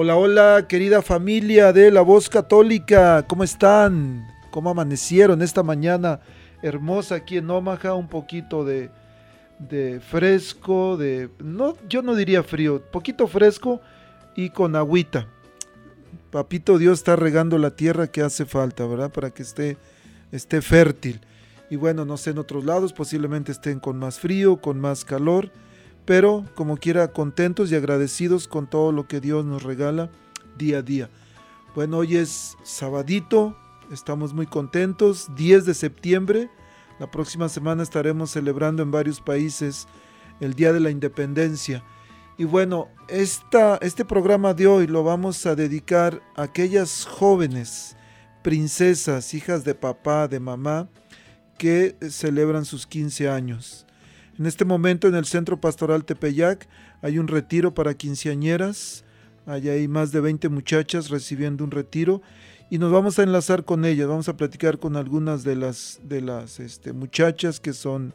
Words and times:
Hola, 0.00 0.16
hola, 0.16 0.66
querida 0.68 1.02
familia 1.02 1.72
de 1.72 1.90
La 1.90 2.02
Voz 2.02 2.28
Católica, 2.28 3.24
¿cómo 3.26 3.42
están? 3.42 4.28
¿Cómo 4.52 4.70
amanecieron 4.70 5.42
esta 5.42 5.64
mañana 5.64 6.20
hermosa 6.62 7.16
aquí 7.16 7.38
en 7.38 7.50
Omaha? 7.50 7.94
Un 7.94 8.06
poquito 8.06 8.64
de, 8.64 8.90
de 9.58 9.98
fresco, 9.98 10.96
de... 10.96 11.30
No, 11.40 11.76
yo 11.88 12.02
no 12.02 12.14
diría 12.14 12.44
frío, 12.44 12.80
poquito 12.80 13.26
fresco 13.26 13.80
y 14.36 14.50
con 14.50 14.76
agüita. 14.76 15.26
Papito 16.30 16.78
Dios 16.78 17.00
está 17.00 17.16
regando 17.16 17.58
la 17.58 17.74
tierra 17.74 18.06
que 18.06 18.22
hace 18.22 18.46
falta, 18.46 18.86
¿verdad? 18.86 19.10
Para 19.10 19.30
que 19.30 19.42
esté, 19.42 19.78
esté 20.30 20.62
fértil. 20.62 21.22
Y 21.70 21.74
bueno, 21.74 22.04
no 22.04 22.18
sé, 22.18 22.30
en 22.30 22.38
otros 22.38 22.64
lados 22.64 22.92
posiblemente 22.92 23.50
estén 23.50 23.80
con 23.80 23.98
más 23.98 24.20
frío, 24.20 24.58
con 24.58 24.78
más 24.80 25.04
calor 25.04 25.50
pero 26.08 26.46
como 26.54 26.78
quiera 26.78 27.12
contentos 27.12 27.70
y 27.70 27.74
agradecidos 27.74 28.48
con 28.48 28.66
todo 28.66 28.92
lo 28.92 29.06
que 29.06 29.20
Dios 29.20 29.44
nos 29.44 29.62
regala 29.62 30.10
día 30.56 30.78
a 30.78 30.82
día. 30.82 31.10
Bueno, 31.74 31.98
hoy 31.98 32.16
es 32.16 32.56
sabadito, 32.62 33.54
estamos 33.92 34.32
muy 34.32 34.46
contentos, 34.46 35.28
10 35.36 35.66
de 35.66 35.74
septiembre, 35.74 36.50
la 36.98 37.10
próxima 37.10 37.50
semana 37.50 37.82
estaremos 37.82 38.30
celebrando 38.30 38.82
en 38.82 38.90
varios 38.90 39.20
países 39.20 39.86
el 40.40 40.54
Día 40.54 40.72
de 40.72 40.80
la 40.80 40.88
Independencia. 40.88 41.84
Y 42.38 42.44
bueno, 42.44 42.88
esta, 43.08 43.76
este 43.82 44.06
programa 44.06 44.54
de 44.54 44.66
hoy 44.66 44.86
lo 44.86 45.04
vamos 45.04 45.44
a 45.44 45.54
dedicar 45.54 46.22
a 46.36 46.44
aquellas 46.44 47.04
jóvenes 47.04 47.98
princesas, 48.42 49.34
hijas 49.34 49.62
de 49.62 49.74
papá, 49.74 50.26
de 50.26 50.40
mamá, 50.40 50.88
que 51.58 51.98
celebran 52.08 52.64
sus 52.64 52.86
15 52.86 53.28
años. 53.28 53.84
En 54.38 54.46
este 54.46 54.64
momento 54.64 55.08
en 55.08 55.16
el 55.16 55.24
Centro 55.24 55.60
Pastoral 55.60 56.04
Tepeyac 56.04 56.68
hay 57.02 57.18
un 57.18 57.26
retiro 57.26 57.74
para 57.74 57.94
quinceañeras. 57.94 59.04
Allá 59.46 59.72
hay 59.72 59.88
más 59.88 60.12
de 60.12 60.20
20 60.20 60.48
muchachas 60.48 61.10
recibiendo 61.10 61.64
un 61.64 61.72
retiro 61.72 62.22
y 62.70 62.78
nos 62.78 62.92
vamos 62.92 63.18
a 63.18 63.24
enlazar 63.24 63.64
con 63.64 63.84
ellas. 63.84 64.06
Vamos 64.06 64.28
a 64.28 64.36
platicar 64.36 64.78
con 64.78 64.96
algunas 64.96 65.42
de 65.42 65.56
las, 65.56 65.98
de 66.04 66.20
las 66.20 66.60
este, 66.60 66.92
muchachas 66.92 67.58
que 67.58 67.72
son 67.72 68.14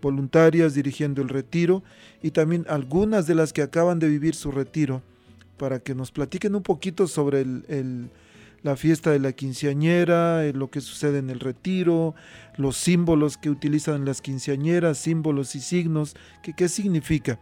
voluntarias 0.00 0.74
dirigiendo 0.74 1.22
el 1.22 1.28
retiro 1.28 1.82
y 2.22 2.30
también 2.30 2.64
algunas 2.68 3.26
de 3.26 3.34
las 3.34 3.52
que 3.52 3.62
acaban 3.62 3.98
de 3.98 4.08
vivir 4.08 4.36
su 4.36 4.52
retiro 4.52 5.02
para 5.56 5.80
que 5.80 5.96
nos 5.96 6.12
platiquen 6.12 6.54
un 6.54 6.62
poquito 6.62 7.08
sobre 7.08 7.40
el 7.40 8.10
la 8.64 8.76
fiesta 8.76 9.10
de 9.10 9.20
la 9.20 9.32
quinceañera, 9.32 10.46
eh, 10.46 10.54
lo 10.54 10.70
que 10.70 10.80
sucede 10.80 11.18
en 11.18 11.28
el 11.28 11.38
retiro, 11.38 12.14
los 12.56 12.78
símbolos 12.78 13.36
que 13.36 13.50
utilizan 13.50 14.06
las 14.06 14.22
quinceañeras, 14.22 14.96
símbolos 14.96 15.54
y 15.54 15.60
signos, 15.60 16.16
que, 16.42 16.54
qué 16.54 16.68
significa. 16.68 17.38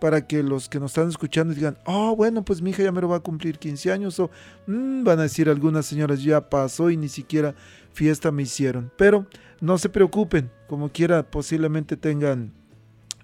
Para 0.00 0.26
que 0.26 0.42
los 0.42 0.68
que 0.68 0.80
nos 0.80 0.90
están 0.90 1.08
escuchando 1.08 1.54
digan, 1.54 1.78
oh, 1.86 2.16
bueno, 2.16 2.44
pues 2.44 2.60
mi 2.60 2.70
hija 2.70 2.82
ya 2.82 2.90
me 2.90 3.00
lo 3.00 3.08
va 3.08 3.18
a 3.18 3.20
cumplir 3.20 3.58
15 3.58 3.92
años, 3.92 4.18
o 4.18 4.28
mm, 4.66 5.04
van 5.04 5.20
a 5.20 5.22
decir 5.22 5.48
algunas 5.48 5.86
señoras, 5.86 6.22
ya 6.22 6.50
pasó 6.50 6.90
y 6.90 6.96
ni 6.96 7.08
siquiera 7.08 7.54
fiesta 7.92 8.32
me 8.32 8.42
hicieron. 8.42 8.92
Pero 8.98 9.26
no 9.60 9.78
se 9.78 9.88
preocupen, 9.88 10.50
como 10.66 10.90
quiera, 10.90 11.30
posiblemente 11.30 11.96
tengan 11.96 12.52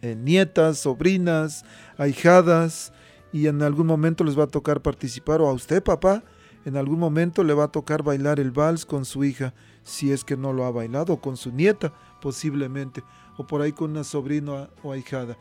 eh, 0.00 0.14
nietas, 0.14 0.78
sobrinas, 0.78 1.64
ahijadas, 1.98 2.92
y 3.32 3.48
en 3.48 3.62
algún 3.62 3.88
momento 3.88 4.22
les 4.22 4.38
va 4.38 4.44
a 4.44 4.48
tocar 4.48 4.81
participar, 4.81 5.41
o 5.41 5.48
a 5.48 5.52
usted, 5.52 5.82
papá, 5.82 6.22
en 6.65 6.77
algún 6.77 6.99
momento 6.99 7.45
le 7.45 7.55
va 7.55 7.65
a 7.65 7.73
tocar 7.73 8.03
bailar 8.03 8.41
el 8.41 8.50
vals 8.50 8.87
con 8.87 9.05
su 9.05 9.25
hija, 9.25 9.55
si 9.83 10.12
es 10.12 10.25
que 10.25 10.37
no 10.37 10.53
lo 10.53 10.65
ha 10.65 10.71
bailado, 10.71 11.15
o 11.15 11.21
con 11.21 11.37
su 11.37 11.50
nieta 11.50 11.93
posiblemente, 12.21 13.03
o 13.37 13.47
por 13.47 13.62
ahí 13.62 13.73
con 13.73 13.91
una 13.91 14.05
sobrina 14.05 14.71
o 14.83 14.93
ahijada. 14.93 15.37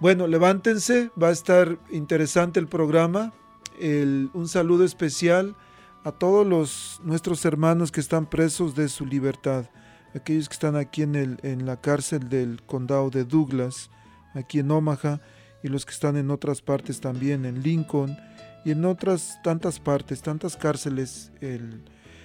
Bueno, 0.00 0.26
levántense, 0.26 1.10
va 1.20 1.28
a 1.28 1.32
estar 1.32 1.78
interesante 1.90 2.60
el 2.60 2.68
programa. 2.68 3.32
un 3.80 4.48
saludo 4.48 4.84
especial 4.84 5.56
a 6.04 6.12
todos 6.12 6.46
los, 6.46 7.00
nuestros 7.02 7.44
hermanos 7.44 7.90
que 7.90 8.00
están 8.00 8.26
presos 8.26 8.74
de 8.74 8.88
su 8.88 9.06
libertad, 9.06 9.66
aquellos 10.14 10.48
que 10.48 10.54
están 10.54 10.76
aquí 10.76 11.02
en, 11.02 11.14
el, 11.14 11.38
en 11.42 11.66
la 11.66 11.80
cárcel 11.80 12.28
del 12.28 12.62
condado 12.62 13.10
de 13.10 13.24
Douglas, 13.24 13.90
aquí 14.34 14.60
en 14.60 14.70
Omaha, 14.70 15.20
y 15.62 15.68
los 15.68 15.84
que 15.84 15.92
están 15.92 16.16
en 16.16 16.30
otras 16.30 16.62
partes 16.62 17.00
también, 17.00 17.44
en 17.44 17.62
Lincoln, 17.62 18.16
y 18.64 18.72
en 18.72 18.84
otras 18.84 19.38
tantas 19.42 19.80
partes, 19.80 20.22
tantas 20.22 20.56
cárceles. 20.56 21.30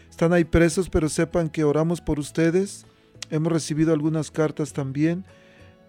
están 0.09 0.33
ahí 0.33 0.43
presos, 0.43 0.89
pero 0.89 1.09
sepan 1.09 1.49
que 1.49 1.63
oramos 1.63 2.01
por 2.01 2.19
ustedes. 2.19 2.85
Hemos 3.29 3.51
recibido 3.51 3.93
algunas 3.93 4.31
cartas 4.31 4.73
también. 4.73 5.25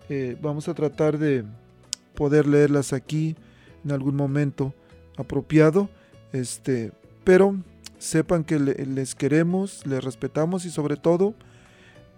Eh, 0.08 0.36
vamos 0.40 0.68
a 0.68 0.74
tratar 0.74 1.18
de 1.18 1.44
poder 2.14 2.46
leerlas 2.46 2.92
aquí 2.92 3.36
en 3.84 3.92
algún 3.92 4.16
momento 4.16 4.74
apropiado. 5.16 5.88
Este, 6.32 6.92
pero 7.24 7.56
sepan 7.98 8.44
que 8.44 8.58
les 8.58 9.14
queremos, 9.14 9.86
les 9.86 10.02
respetamos 10.04 10.64
y 10.66 10.70
sobre 10.70 10.96
todo 10.96 11.34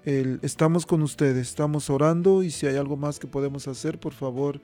estamos 0.06 0.86
con 0.86 1.02
ustedes, 1.02 1.48
estamos 1.48 1.90
orando 1.90 2.44
y 2.44 2.52
si 2.52 2.66
hay 2.66 2.76
algo 2.76 2.96
más 2.96 3.18
que 3.18 3.26
podemos 3.26 3.66
hacer, 3.66 3.98
por 3.98 4.12
favor, 4.12 4.60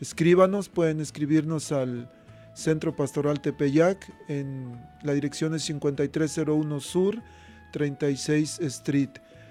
escríbanos, 0.00 0.68
pueden 0.68 1.00
escribirnos 1.00 1.70
al 1.70 2.10
Centro 2.54 2.94
Pastoral 2.94 3.40
Tepeyac, 3.40 4.12
en 4.28 4.78
la 5.02 5.14
dirección 5.14 5.54
es 5.54 5.64
5301 5.64 6.80
Sur, 6.80 7.22
36 7.72 8.60
Street. 8.60 9.10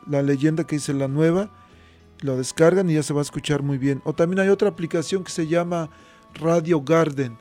la 0.07 0.23
leyenda 0.23 0.65
que 0.65 0.77
dice 0.77 0.93
la 0.93 1.07
nueva 1.07 1.51
lo 2.21 2.37
descargan 2.37 2.91
y 2.91 2.95
ya 2.95 3.03
se 3.03 3.15
va 3.15 3.21
a 3.21 3.23
escuchar 3.23 3.63
muy 3.63 3.79
bien. 3.79 4.03
O 4.05 4.15
también 4.15 4.41
hay 4.41 4.49
otra 4.49 4.69
aplicación 4.69 5.25
que 5.25 5.31
se 5.31 5.47
llama 5.47 5.91
Radio 6.35 6.83
Garden. 6.83 7.39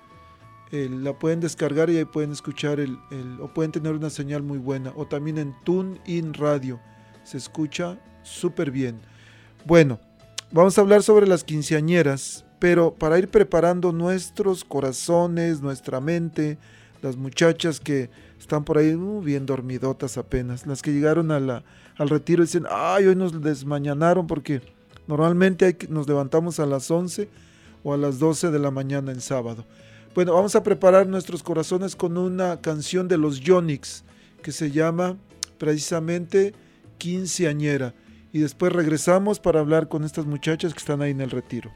la 0.72 1.18
pueden 1.18 1.40
descargar 1.40 1.90
y 1.90 1.98
ahí 1.98 2.06
pueden 2.06 2.32
escuchar 2.32 2.80
el, 2.80 2.98
o 3.42 3.54
pueden 3.54 3.72
tener 3.72 3.94
una 3.94 4.10
señal 4.10 4.44
muy 4.44 4.58
buena. 4.58 4.94
O 4.96 5.08
también 5.08 5.38
en 5.38 5.56
TuneIn 5.64 6.34
Radio. 6.34 6.80
Se 7.24 7.38
escucha 7.38 8.00
súper 8.24 8.72
bien. 8.72 9.00
Bueno, 9.66 10.00
vamos 10.52 10.78
a 10.78 10.82
hablar 10.82 11.04
sobre 11.04 11.28
las 11.28 11.44
quinceañeras, 11.44 12.46
pero 12.60 12.94
para 12.94 13.20
ir 13.20 13.30
preparando 13.30 13.92
nuestros 13.92 14.64
corazones, 14.64 15.62
nuestra 15.62 16.00
mente, 16.00 16.58
las 17.02 17.18
muchachas 17.18 17.80
que 17.80 18.10
están 18.40 18.64
por 18.64 18.78
ahí 18.78 18.94
uh, 18.94 19.22
bien 19.22 19.46
dormidotas 19.46 20.18
apenas, 20.18 20.66
las 20.66 20.82
que 20.82 20.94
llegaron 20.94 21.32
a 21.32 21.40
la, 21.40 21.64
al 21.98 22.10
retiro 22.10 22.44
dicen, 22.44 22.66
ay, 22.70 23.08
hoy 23.08 23.16
nos 23.16 23.42
desmañanaron 23.42 24.28
porque 24.28 24.62
normalmente 25.08 25.78
nos 25.90 26.08
levantamos 26.08 26.60
a 26.60 26.66
las 26.66 26.90
11 26.92 27.28
o 27.84 27.94
a 27.94 27.98
las 27.98 28.20
12 28.20 28.52
de 28.52 28.60
la 28.60 28.72
mañana 28.72 29.12
en 29.12 29.22
sábado. 29.22 29.66
Bueno, 30.14 30.34
vamos 30.34 30.56
a 30.56 30.64
preparar 30.64 31.08
nuestros 31.08 31.44
corazones 31.44 31.96
con 31.96 32.18
una 32.18 32.60
canción 32.62 33.08
de 33.08 33.18
los 33.18 33.40
Yonix 33.40 34.04
que 34.42 34.52
se 34.52 34.72
llama 34.72 35.18
precisamente 35.58 36.54
Quinceañera. 36.98 37.94
Y 38.34 38.40
después 38.40 38.74
regresamos 38.74 39.40
para 39.40 39.60
hablar 39.60 39.88
con 39.88 40.04
estas 40.04 40.26
muchachas 40.26 40.74
que 40.74 40.80
están 40.80 41.02
ahí 41.02 41.12
en 41.12 41.22
el 41.22 41.32
retiro. 41.32 41.72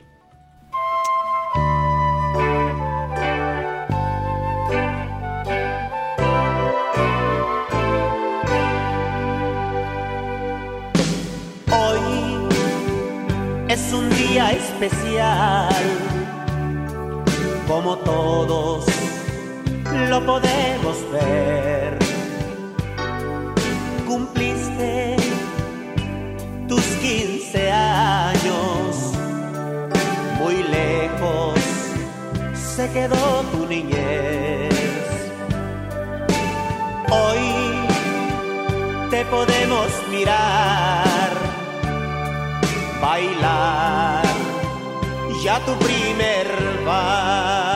Día 14.32 14.52
especial, 14.52 15.76
como 17.68 17.98
todos 17.98 18.86
lo 20.10 20.26
podemos 20.26 20.98
ver. 21.12 21.98
Cumpliste 24.08 25.18
tus 26.70 26.86
15 27.02 27.72
años, 27.72 29.12
muy 30.40 30.64
lejos 30.64 31.60
se 32.54 32.90
quedó 32.92 33.42
tu 33.52 33.66
niñez. 33.68 34.74
Hoy 37.10 37.44
te 39.10 39.26
podemos 39.26 39.90
mirar 40.10 41.02
bailar 43.02 44.11
ya 45.42 45.58
tu 45.66 45.74
primer 45.82 46.54
vals. 46.86 47.71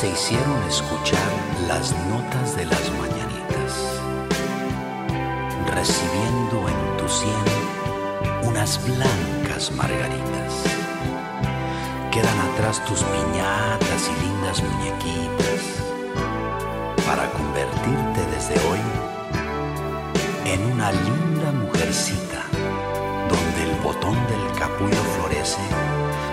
Se 0.00 0.08
hicieron 0.08 0.62
escuchar 0.66 1.30
las 1.68 1.94
notas 2.08 2.56
de 2.56 2.64
las 2.64 2.90
mañanitas, 2.92 4.00
recibiendo 5.74 6.66
en 6.70 6.96
tu 6.96 7.06
sien 7.06 8.48
unas 8.48 8.80
blancas 8.82 9.70
margaritas. 9.72 10.64
Quedan 12.10 12.38
atrás 12.48 12.82
tus 12.86 13.02
piñatas 13.02 14.08
y 14.08 14.24
lindas 14.24 14.62
muñequitas 14.62 15.60
para 17.06 17.30
convertirte 17.32 18.20
desde 18.34 18.54
hoy 18.68 18.80
en 20.46 20.72
una 20.72 20.92
linda 20.92 21.52
mujercita 21.52 22.42
donde 23.28 23.70
el 23.70 23.78
botón 23.82 24.16
del 24.28 24.58
capullo 24.58 25.02
florece 25.18 25.60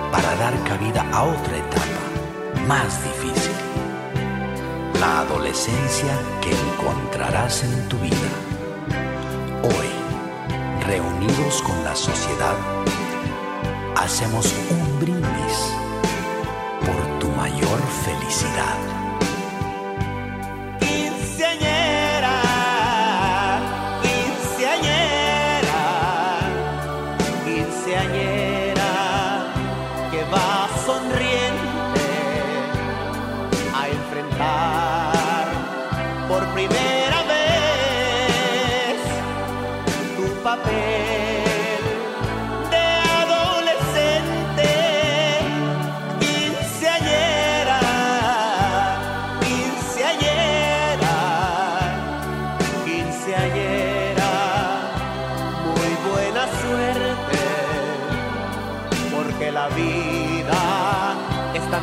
para 0.09 0.37
dar 0.37 0.53
cabida 0.63 1.05
a 1.11 1.23
otra 1.23 1.57
etapa 1.57 2.07
más 2.65 3.03
difícil. 3.03 3.46
La 4.99 5.19
adolescencia 5.19 6.19
que 6.41 6.49
encontrarás 6.49 7.63
en 7.63 7.87
tu 7.87 7.97
vida. 7.99 8.31
Hoy, 9.63 9.89
reunidos 10.87 11.61
con 11.61 11.83
la 11.83 11.95
sociedad, 11.95 12.55
hacemos 13.95 14.51
un 14.71 14.99
brindis 14.99 15.73
por 16.83 17.19
tu 17.19 17.29
mayor 17.29 17.79
felicidad. 18.05 19.06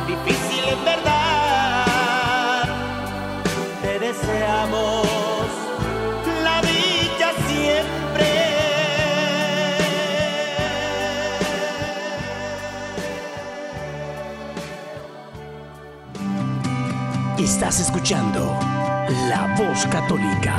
Difícil 0.07 0.63
en 0.69 0.85
verdad. 0.85 2.65
Te 3.81 3.99
deseamos 3.99 5.47
la 6.43 6.61
dicha 6.61 7.31
siempre. 7.47 8.27
Estás 17.37 17.79
escuchando 17.79 18.57
La 19.29 19.55
Voz 19.57 19.85
Católica. 19.87 20.55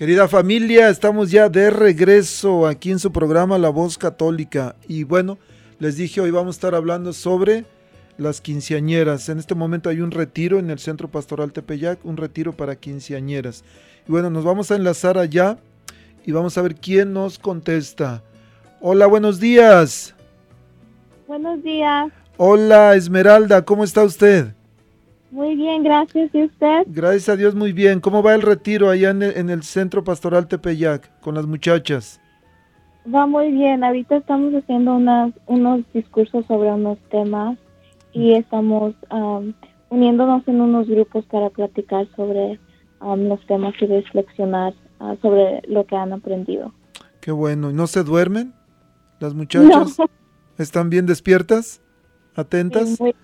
Querida 0.00 0.28
familia, 0.28 0.88
estamos 0.88 1.30
ya 1.30 1.50
de 1.50 1.68
regreso 1.68 2.66
aquí 2.66 2.90
en 2.90 2.98
su 2.98 3.12
programa 3.12 3.58
La 3.58 3.68
Voz 3.68 3.98
Católica. 3.98 4.74
Y 4.88 5.04
bueno, 5.04 5.36
les 5.78 5.98
dije, 5.98 6.22
hoy 6.22 6.30
vamos 6.30 6.54
a 6.54 6.56
estar 6.56 6.74
hablando 6.74 7.12
sobre 7.12 7.66
las 8.16 8.40
quinceañeras. 8.40 9.28
En 9.28 9.38
este 9.38 9.54
momento 9.54 9.90
hay 9.90 10.00
un 10.00 10.10
retiro 10.10 10.58
en 10.58 10.70
el 10.70 10.78
Centro 10.78 11.10
Pastoral 11.10 11.52
Tepeyac, 11.52 12.02
un 12.06 12.16
retiro 12.16 12.56
para 12.56 12.76
quinceañeras. 12.76 13.62
Y 14.08 14.10
bueno, 14.10 14.30
nos 14.30 14.42
vamos 14.42 14.70
a 14.70 14.76
enlazar 14.76 15.18
allá 15.18 15.58
y 16.24 16.32
vamos 16.32 16.56
a 16.56 16.62
ver 16.62 16.76
quién 16.76 17.12
nos 17.12 17.38
contesta. 17.38 18.22
Hola, 18.80 19.06
buenos 19.06 19.38
días. 19.38 20.14
Buenos 21.28 21.62
días. 21.62 22.10
Hola, 22.38 22.94
Esmeralda, 22.94 23.66
¿cómo 23.66 23.84
está 23.84 24.02
usted? 24.02 24.54
Muy 25.30 25.54
bien, 25.54 25.84
gracias. 25.84 26.34
¿Y 26.34 26.44
usted? 26.44 26.82
Gracias 26.86 27.28
a 27.28 27.36
Dios, 27.36 27.54
muy 27.54 27.72
bien. 27.72 28.00
¿Cómo 28.00 28.22
va 28.22 28.34
el 28.34 28.42
retiro 28.42 28.90
allá 28.90 29.10
en 29.10 29.22
el, 29.22 29.36
en 29.36 29.50
el 29.50 29.62
Centro 29.62 30.02
Pastoral 30.02 30.48
Tepeyac 30.48 31.20
con 31.20 31.34
las 31.34 31.46
muchachas? 31.46 32.20
Va 33.12 33.26
muy 33.26 33.52
bien. 33.52 33.84
Ahorita 33.84 34.16
estamos 34.16 34.52
haciendo 34.54 34.94
unas, 34.94 35.32
unos 35.46 35.80
discursos 35.92 36.44
sobre 36.46 36.72
unos 36.72 36.98
temas 37.10 37.58
y 38.12 38.32
estamos 38.32 38.94
um, 39.10 39.52
uniéndonos 39.88 40.46
en 40.48 40.60
unos 40.60 40.88
grupos 40.88 41.24
para 41.26 41.48
platicar 41.50 42.08
sobre 42.16 42.58
um, 43.00 43.28
los 43.28 43.44
temas 43.46 43.74
y 43.80 43.86
reflexionar 43.86 44.74
uh, 45.00 45.16
sobre 45.22 45.62
lo 45.68 45.86
que 45.86 45.96
han 45.96 46.12
aprendido. 46.12 46.74
Qué 47.20 47.30
bueno. 47.30 47.70
¿Y 47.70 47.74
no 47.74 47.86
se 47.86 48.02
duermen 48.02 48.52
las 49.20 49.34
muchachas? 49.34 49.98
No. 49.98 50.06
¿Están 50.58 50.90
bien 50.90 51.06
despiertas? 51.06 51.80
¿Atentas? 52.34 52.90
Sí, 52.90 53.02
muy 53.02 53.14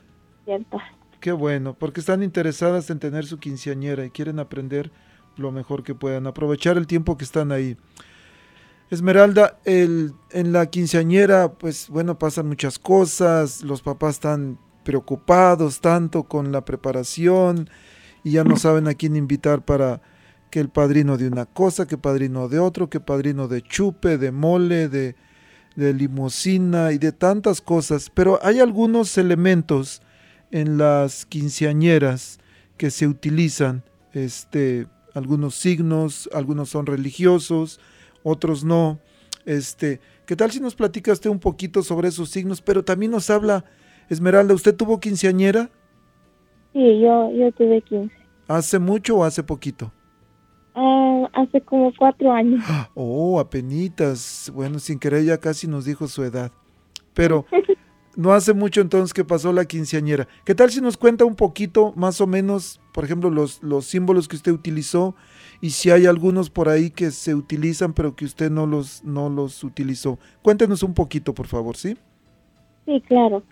cierta. 0.46 0.78
Qué 1.26 1.32
bueno, 1.32 1.74
porque 1.76 1.98
están 1.98 2.22
interesadas 2.22 2.88
en 2.88 3.00
tener 3.00 3.26
su 3.26 3.40
quinceañera 3.40 4.04
y 4.04 4.10
quieren 4.10 4.38
aprender 4.38 4.92
lo 5.36 5.50
mejor 5.50 5.82
que 5.82 5.92
puedan, 5.92 6.28
aprovechar 6.28 6.76
el 6.76 6.86
tiempo 6.86 7.16
que 7.16 7.24
están 7.24 7.50
ahí. 7.50 7.76
Esmeralda, 8.90 9.58
el, 9.64 10.12
en 10.30 10.52
la 10.52 10.66
quinceañera, 10.66 11.54
pues 11.54 11.88
bueno, 11.88 12.16
pasan 12.16 12.46
muchas 12.46 12.78
cosas, 12.78 13.62
los 13.62 13.82
papás 13.82 14.14
están 14.14 14.60
preocupados 14.84 15.80
tanto 15.80 16.22
con 16.22 16.52
la 16.52 16.64
preparación 16.64 17.68
y 18.22 18.30
ya 18.30 18.44
no 18.44 18.56
saben 18.56 18.86
a 18.86 18.94
quién 18.94 19.16
invitar 19.16 19.64
para 19.64 20.00
que 20.48 20.60
el 20.60 20.68
padrino 20.68 21.16
de 21.16 21.26
una 21.26 21.44
cosa, 21.44 21.88
que 21.88 21.98
padrino 21.98 22.48
de 22.48 22.60
otro, 22.60 22.88
que 22.88 23.00
padrino 23.00 23.48
de 23.48 23.62
chupe, 23.62 24.16
de 24.16 24.30
mole, 24.30 24.88
de, 24.88 25.16
de 25.74 25.92
limusina 25.92 26.92
y 26.92 26.98
de 26.98 27.10
tantas 27.10 27.60
cosas. 27.60 28.12
Pero 28.14 28.38
hay 28.44 28.60
algunos 28.60 29.18
elementos 29.18 30.02
en 30.50 30.78
las 30.78 31.26
quinceañeras 31.26 32.38
que 32.76 32.90
se 32.90 33.06
utilizan, 33.06 33.82
este, 34.12 34.86
algunos 35.14 35.54
signos, 35.54 36.28
algunos 36.32 36.68
son 36.68 36.86
religiosos, 36.86 37.80
otros 38.22 38.64
no. 38.64 38.98
Este, 39.44 40.00
¿qué 40.26 40.36
tal 40.36 40.50
si 40.50 40.60
nos 40.60 40.74
platicaste 40.74 41.28
un 41.28 41.38
poquito 41.38 41.82
sobre 41.82 42.08
esos 42.08 42.30
signos? 42.30 42.60
Pero 42.60 42.84
también 42.84 43.12
nos 43.12 43.30
habla, 43.30 43.64
Esmeralda, 44.08 44.54
¿usted 44.54 44.74
tuvo 44.74 45.00
quinceañera? 45.00 45.70
Sí, 46.72 47.00
yo, 47.00 47.30
yo 47.32 47.50
tuve 47.52 47.80
15. 47.82 48.14
¿Hace 48.48 48.78
mucho 48.78 49.16
o 49.16 49.24
hace 49.24 49.42
poquito? 49.42 49.92
Ah, 50.74 51.28
hace 51.32 51.60
como 51.62 51.92
cuatro 51.96 52.30
años. 52.32 52.62
Oh, 52.94 53.40
apenitas. 53.40 54.50
Bueno, 54.54 54.78
sin 54.78 54.98
querer 54.98 55.24
ya 55.24 55.38
casi 55.38 55.66
nos 55.66 55.84
dijo 55.84 56.06
su 56.06 56.22
edad. 56.22 56.52
Pero 57.14 57.46
no 58.16 58.32
hace 58.32 58.54
mucho 58.54 58.80
entonces 58.80 59.12
que 59.12 59.24
pasó 59.24 59.52
la 59.52 59.66
quinceañera. 59.66 60.26
¿Qué 60.44 60.54
tal 60.54 60.70
si 60.70 60.80
nos 60.80 60.96
cuenta 60.96 61.24
un 61.24 61.36
poquito, 61.36 61.92
más 61.96 62.20
o 62.20 62.26
menos, 62.26 62.80
por 62.92 63.04
ejemplo, 63.04 63.30
los, 63.30 63.62
los 63.62 63.86
símbolos 63.86 64.26
que 64.26 64.36
usted 64.36 64.52
utilizó 64.52 65.14
y 65.60 65.70
si 65.70 65.90
hay 65.90 66.06
algunos 66.06 66.50
por 66.50 66.68
ahí 66.68 66.90
que 66.90 67.10
se 67.10 67.34
utilizan 67.34 67.92
pero 67.92 68.16
que 68.16 68.24
usted 68.24 68.50
no 68.50 68.66
los, 68.66 69.04
no 69.04 69.28
los 69.28 69.62
utilizó? 69.62 70.18
Cuéntenos 70.42 70.82
un 70.82 70.94
poquito, 70.94 71.34
por 71.34 71.46
favor, 71.46 71.76
¿sí? 71.76 71.96
Sí, 72.86 73.02
claro. 73.06 73.42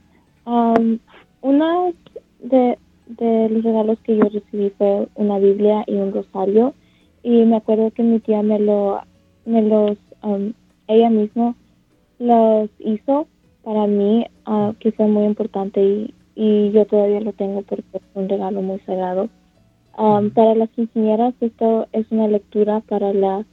Um, 0.46 0.98
uno 1.42 1.92
de, 2.40 2.78
de 3.06 3.48
los 3.50 3.62
regalos 3.62 3.98
que 4.02 4.16
yo 4.16 4.24
recibí 4.24 4.70
fue 4.78 5.08
una 5.14 5.38
Biblia 5.38 5.84
y 5.86 5.94
un 5.94 6.12
rosario. 6.12 6.74
Y 7.22 7.44
me 7.44 7.56
acuerdo 7.56 7.90
que 7.90 8.02
mi 8.02 8.20
tía 8.20 8.42
me 8.42 8.58
lo, 8.58 9.00
me 9.44 9.62
los, 9.62 9.98
ella 10.86 11.10
misma 11.10 11.54
los 12.18 12.70
hizo 12.78 13.26
para 13.64 13.86
mí, 13.86 14.26
ah, 14.46 14.72
que 14.80 14.92
fue 14.92 15.06
muy 15.06 15.24
importante 15.24 15.80
y, 15.82 16.14
y 16.34 16.70
yo 16.72 16.84
todavía 16.86 17.20
lo 17.20 17.32
tengo 17.32 17.62
porque 17.62 17.84
es 17.94 18.02
un 18.14 18.28
regalo 18.28 18.62
muy 18.62 18.78
sagrado. 18.80 19.28
Um, 19.96 20.30
para 20.30 20.54
las 20.56 20.70
quinceañeras, 20.70 21.34
esto 21.40 21.86
es 21.92 22.06
una 22.10 22.26
lectura 22.26 22.80
para 22.80 23.12
la, 23.12 23.44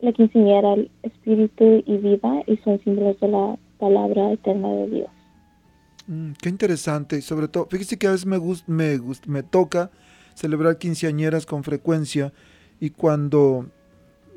la 0.00 0.12
quinceañera, 0.12 0.74
el 0.74 0.90
espíritu 1.02 1.82
y 1.86 1.96
vida, 1.98 2.42
y 2.46 2.56
son 2.58 2.80
símbolos 2.82 3.20
de 3.20 3.28
la 3.28 3.56
palabra 3.78 4.32
eterna 4.32 4.68
de 4.70 4.86
Dios. 4.88 5.08
Mm, 6.06 6.32
qué 6.40 6.48
interesante. 6.48 7.18
Y 7.18 7.22
sobre 7.22 7.48
todo, 7.48 7.66
fíjese 7.70 7.98
que 7.98 8.06
a 8.06 8.12
veces 8.12 8.26
me, 8.26 8.38
gust- 8.38 8.66
me, 8.66 8.98
gust- 8.98 9.26
me 9.26 9.42
toca 9.42 9.90
celebrar 10.34 10.78
quinceañeras 10.78 11.44
con 11.44 11.62
frecuencia 11.62 12.32
y 12.80 12.88
cuando 12.90 13.66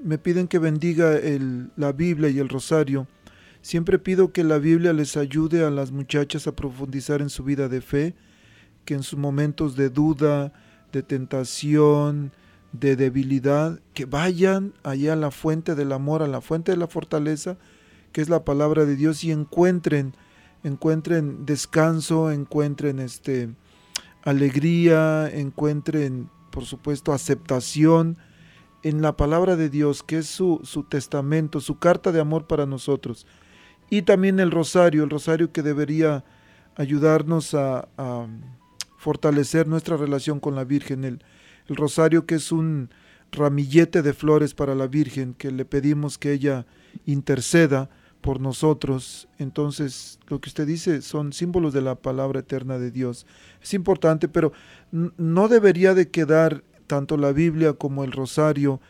me 0.03 0.17
piden 0.17 0.47
que 0.49 0.59
bendiga 0.59 1.17
el- 1.17 1.69
la 1.77 1.93
Biblia 1.93 2.29
y 2.29 2.37
el 2.39 2.49
rosario, 2.49 3.07
siempre 3.65 3.97
pido 3.97 4.31
que 4.31 4.43
la 4.43 4.59
Biblia 4.59 4.93
les 4.93 5.17
ayude 5.17 5.65
a 5.65 5.71
las 5.71 5.91
muchachas 5.91 6.45
a 6.45 6.55
profundizar 6.55 7.19
en 7.23 7.31
su 7.31 7.43
vida 7.43 7.67
de 7.67 7.81
fe, 7.81 8.13
que 8.85 8.93
en 8.93 9.01
sus 9.01 9.17
momentos 9.17 9.75
de 9.75 9.89
duda, 9.89 10.53
de 10.91 11.01
tentación, 11.01 12.31
de 12.73 12.95
debilidad, 12.95 13.79
que 13.95 14.05
vayan 14.05 14.75
allá 14.83 15.13
a 15.13 15.15
la 15.15 15.31
fuente 15.31 15.73
del 15.73 15.93
amor, 15.93 16.21
a 16.21 16.27
la 16.27 16.41
fuente 16.41 16.73
de 16.73 16.77
la 16.77 16.85
fortaleza, 16.85 17.57
que 18.11 18.21
es 18.21 18.29
la 18.29 18.45
palabra 18.45 18.85
de 18.85 18.95
Dios 18.95 19.23
y 19.23 19.31
encuentren 19.31 20.13
encuentren 20.61 21.47
descanso, 21.47 22.29
encuentren 22.29 22.99
este 22.99 23.49
alegría, 24.21 25.27
encuentren 25.27 26.29
por 26.51 26.65
supuesto 26.65 27.13
aceptación 27.13 28.19
en 28.83 29.01
la 29.01 29.17
palabra 29.17 29.55
de 29.55 29.71
Dios, 29.71 30.03
que 30.03 30.19
es 30.19 30.27
su, 30.27 30.59
su 30.63 30.83
testamento, 30.83 31.61
su 31.61 31.79
carta 31.79 32.11
de 32.11 32.19
amor 32.19 32.45
para 32.45 32.67
nosotros. 32.67 33.25
Y 33.89 34.01
también 34.01 34.39
el 34.39 34.51
rosario, 34.51 35.03
el 35.03 35.09
rosario 35.09 35.51
que 35.51 35.61
debería 35.61 36.23
ayudarnos 36.75 37.53
a, 37.53 37.87
fortalecer 38.97 39.67
nuestra 39.67 39.97
relación 39.97 40.39
con 40.39 40.55
la 40.55 40.63
Virgen. 40.63 41.03
El, 41.03 41.23
el 41.67 41.75
rosario 41.75 42.25
que 42.25 42.35
es 42.35 42.51
un 42.51 42.89
ramillete 43.31 44.01
de 44.01 44.13
flores 44.13 44.55
para 44.55 44.73
la 44.73 44.87
Virgen, 44.87 45.35
que 45.35 45.51
le 45.51 45.63
pedimos 45.63 46.17
que 46.17 46.31
ella 46.31 46.65
interceda 47.05 47.87
por 48.25 48.41
nosotros. 48.41 49.27
Entonces, 49.37 50.17
lo 50.27 50.41
que 50.41 50.49
usted 50.49 50.65
dice 50.65 51.03
son 51.03 51.33
símbolos 51.33 51.71
de 51.73 51.83
la 51.83 51.93
palabra 51.93 52.39
eterna 52.39 52.79
de 52.79 52.89
Dios. 52.89 53.27
Es 53.61 53.75
importante, 53.75 54.27
pero 54.27 54.51
no 54.91 55.47
debería 55.47 55.93
de 55.93 56.09
quedar 56.09 56.63
tanto 56.87 57.17
la 57.17 57.31
Biblia 57.31 57.73
como 57.73 58.03
el 58.03 58.11
rosario 58.11 58.81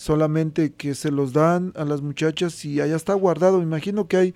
solamente 0.00 0.72
que 0.72 0.94
se 0.94 1.10
los 1.10 1.34
dan 1.34 1.74
a 1.76 1.84
las 1.84 2.00
muchachas 2.00 2.64
y 2.64 2.80
allá 2.80 2.96
está 2.96 3.12
guardado. 3.12 3.58
Me 3.58 3.64
imagino 3.64 4.08
que 4.08 4.16
hay 4.16 4.34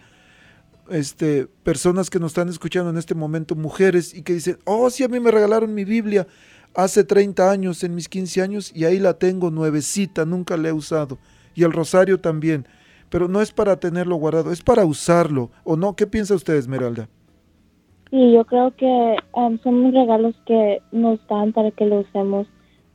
este, 0.91 1.47
personas 1.63 2.11
que 2.11 2.19
nos 2.19 2.33
están 2.33 2.51
escuchando 2.51 2.91
en 2.91 2.99
este 2.99 3.15
momento, 3.15 3.55
mujeres, 3.55 4.13
y 4.13 4.21
que 4.21 4.35
dicen, 4.35 4.59
oh, 4.67 4.91
sí, 4.91 5.05
a 5.05 5.09
mí 5.09 5.19
me 5.21 5.31
regalaron 5.31 5.73
mi 5.73 5.87
Biblia 5.87 6.27
hace 6.75 7.03
30 7.03 7.51
años, 7.51 7.83
en 7.83 7.95
mis 7.95 8.11
15 8.11 8.43
años, 8.43 8.73
y 8.75 8.85
ahí 8.85 8.99
la 8.99 9.15
tengo 9.15 9.51
nuevecita, 9.51 10.27
nunca 10.27 10.59
la 10.59 10.69
he 10.69 10.73
usado. 10.73 11.17
Y 11.55 11.63
el 11.63 11.73
rosario 11.73 12.21
también. 12.21 12.67
Pero 13.09 13.27
no 13.29 13.41
es 13.41 13.51
para 13.51 13.77
tenerlo 13.77 14.17
guardado, 14.17 14.53
es 14.53 14.61
para 14.61 14.85
usarlo. 14.85 15.51
¿O 15.65 15.77
no? 15.77 15.97
¿Qué 15.97 16.07
piensa 16.07 16.35
usted, 16.35 16.57
Esmeralda? 16.57 17.09
Sí, 18.11 18.33
yo 18.33 18.45
creo 18.45 18.71
que 18.77 19.17
um, 19.33 19.59
son 19.61 19.95
regalos 19.95 20.35
que 20.45 20.83
nos 20.93 21.27
dan 21.27 21.55
para 21.55 21.71
que 21.71 21.87
lo 21.87 22.01
usemos. 22.01 22.47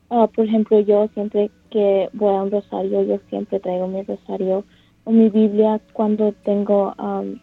Ah, 0.09 0.27
por 0.27 0.45
ejemplo, 0.45 0.79
yo 0.79 1.07
siempre 1.13 1.51
que 1.69 2.09
voy 2.13 2.35
a 2.35 2.43
un 2.43 2.51
rosario, 2.51 3.03
yo 3.03 3.19
siempre 3.29 3.59
traigo 3.59 3.87
mi 3.87 4.01
rosario 4.03 4.65
o 5.03 5.11
mi 5.11 5.29
Biblia 5.29 5.79
cuando 5.93 6.31
tengo 6.43 6.93
um, 6.97 7.39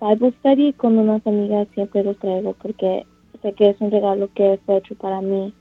Bible 0.00 0.34
study 0.40 0.72
con 0.72 0.98
unas 0.98 1.24
amigas, 1.26 1.68
siempre 1.74 2.02
los 2.02 2.18
traigo 2.18 2.54
porque 2.54 3.06
sé 3.40 3.52
que 3.52 3.70
es 3.70 3.80
un 3.80 3.90
regalo 3.90 4.28
que 4.34 4.58
fue 4.66 4.78
hecho 4.78 4.94
para 4.96 5.20
mí 5.20 5.54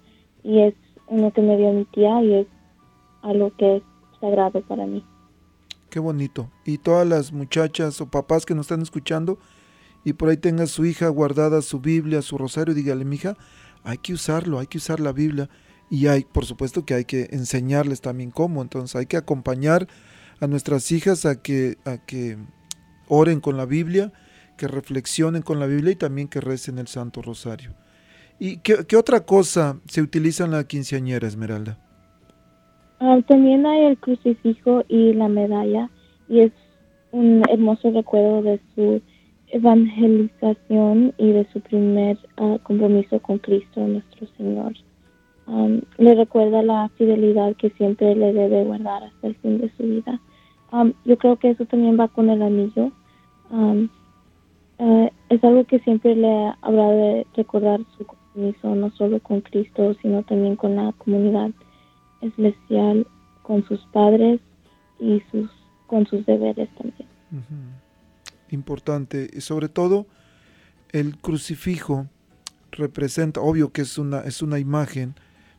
y 0.43 0.59
es 0.59 0.73
uno 1.07 1.31
que 1.31 1.41
me 1.41 1.57
dio 1.57 1.71
mi 1.71 1.85
tía 1.85 2.23
y 2.23 2.33
es 2.33 2.47
algo 3.21 3.51
que 3.57 3.77
es 3.77 3.83
sagrado 4.19 4.61
para 4.61 4.85
mí. 4.85 5.03
qué 5.89 5.99
bonito. 5.99 6.49
Y 6.65 6.79
todas 6.79 7.07
las 7.07 7.31
muchachas 7.31 8.01
o 8.01 8.07
papás 8.07 8.45
que 8.45 8.55
nos 8.55 8.65
están 8.65 8.81
escuchando 8.81 9.37
y 10.03 10.13
por 10.13 10.29
ahí 10.29 10.37
tenga 10.37 10.65
su 10.65 10.85
hija 10.85 11.07
guardada 11.09 11.61
su 11.61 11.79
Biblia, 11.79 12.21
su 12.21 12.37
rosario, 12.37 12.73
dígale, 12.73 13.05
mija, 13.05 13.37
hay 13.83 13.99
que 13.99 14.13
usarlo, 14.13 14.59
hay 14.59 14.67
que 14.67 14.79
usar 14.79 14.99
la 14.99 15.11
Biblia. 15.11 15.49
Y 15.89 16.07
hay, 16.07 16.23
por 16.23 16.45
supuesto 16.45 16.85
que 16.85 16.93
hay 16.95 17.05
que 17.05 17.29
enseñarles 17.31 18.01
también 18.01 18.31
cómo. 18.31 18.61
Entonces 18.61 18.95
hay 18.95 19.05
que 19.05 19.17
acompañar 19.17 19.87
a 20.39 20.47
nuestras 20.47 20.91
hijas 20.91 21.25
a 21.25 21.41
que, 21.41 21.77
a 21.85 21.97
que 21.97 22.37
oren 23.07 23.39
con 23.39 23.57
la 23.57 23.65
Biblia, 23.65 24.11
que 24.57 24.67
reflexionen 24.67 25.41
con 25.41 25.59
la 25.59 25.67
Biblia 25.67 25.91
y 25.91 25.95
también 25.95 26.27
que 26.27 26.41
recen 26.41 26.79
el 26.79 26.87
Santo 26.87 27.21
Rosario. 27.21 27.71
¿Y 28.39 28.57
qué, 28.57 28.97
otra 28.97 29.21
cosa 29.21 29.79
se 29.87 30.01
utiliza 30.01 30.45
en 30.45 30.51
la 30.51 30.63
quinceañera, 30.65 31.27
Esmeralda? 31.27 31.77
Ah, 32.99 33.19
también 33.27 33.65
hay 33.65 33.85
el 33.85 33.97
crucifijo 33.97 34.83
y 34.87 35.13
la 35.13 35.27
medalla 35.27 35.89
y 36.27 36.39
es 36.39 36.51
un 37.11 37.43
hermoso 37.49 37.91
recuerdo 37.91 38.41
de 38.41 38.59
su 38.75 39.01
evangelización 39.47 41.13
y 41.17 41.31
de 41.31 41.47
su 41.53 41.61
primer 41.61 42.17
ah, 42.37 42.57
compromiso 42.63 43.19
con 43.19 43.37
Cristo 43.37 43.81
nuestro 43.87 44.27
Señor. 44.37 44.73
Um, 45.45 45.81
le 45.97 46.15
recuerda 46.15 46.61
la 46.63 46.89
fidelidad 46.97 47.55
que 47.57 47.69
siempre 47.71 48.15
le 48.15 48.31
debe 48.31 48.63
guardar 48.63 49.03
hasta 49.03 49.27
el 49.27 49.35
fin 49.35 49.59
de 49.59 49.71
su 49.75 49.83
vida. 49.83 50.21
Um, 50.71 50.93
yo 51.05 51.17
creo 51.17 51.37
que 51.37 51.49
eso 51.49 51.65
también 51.65 51.99
va 51.99 52.07
con 52.07 52.29
el 52.29 52.41
anillo. 52.41 52.91
Um, 53.49 53.89
uh, 54.79 55.09
es 55.29 55.43
algo 55.43 55.65
que 55.65 55.79
siempre 55.79 56.15
le 56.15 56.53
habrá 56.61 56.89
de 56.89 57.27
recordar 57.35 57.81
su 57.97 58.05
compromiso, 58.05 58.73
no 58.75 58.89
solo 58.91 59.19
con 59.19 59.41
Cristo, 59.41 59.93
sino 60.01 60.23
también 60.23 60.55
con 60.55 60.75
la 60.75 60.93
comunidad 60.93 61.51
especial, 62.21 63.05
con 63.41 63.65
sus 63.67 63.81
padres 63.87 64.39
y 64.99 65.21
sus, 65.31 65.49
con 65.87 66.07
sus 66.07 66.25
deberes 66.25 66.69
también. 66.75 67.07
Importante. 68.49 69.29
Y 69.33 69.41
sobre 69.41 69.67
todo, 69.67 70.05
el 70.91 71.17
crucifijo 71.17 72.07
representa, 72.71 73.41
obvio 73.41 73.71
que 73.71 73.81
es 73.81 73.97
una, 73.97 74.21
es 74.21 74.41
una 74.41 74.59
imagen, 74.59 75.15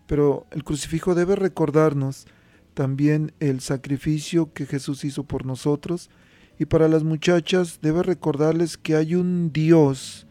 pero 0.06 0.46
el 0.50 0.64
crucifijo 0.64 1.14
debe 1.14 1.36
recordarnos 1.36 2.26
también 2.74 3.32
el 3.40 3.60
sacrificio 3.60 4.52
que 4.52 4.66
Jesús 4.66 5.04
hizo 5.04 5.24
por 5.24 5.46
nosotros 5.46 6.10
y 6.58 6.66
para 6.66 6.88
las 6.88 7.04
muchachas 7.04 7.78
debe 7.82 8.02
recordarles 8.02 8.76
que 8.76 8.96
hay 8.96 9.14
un 9.14 9.52
Dios 9.52 10.26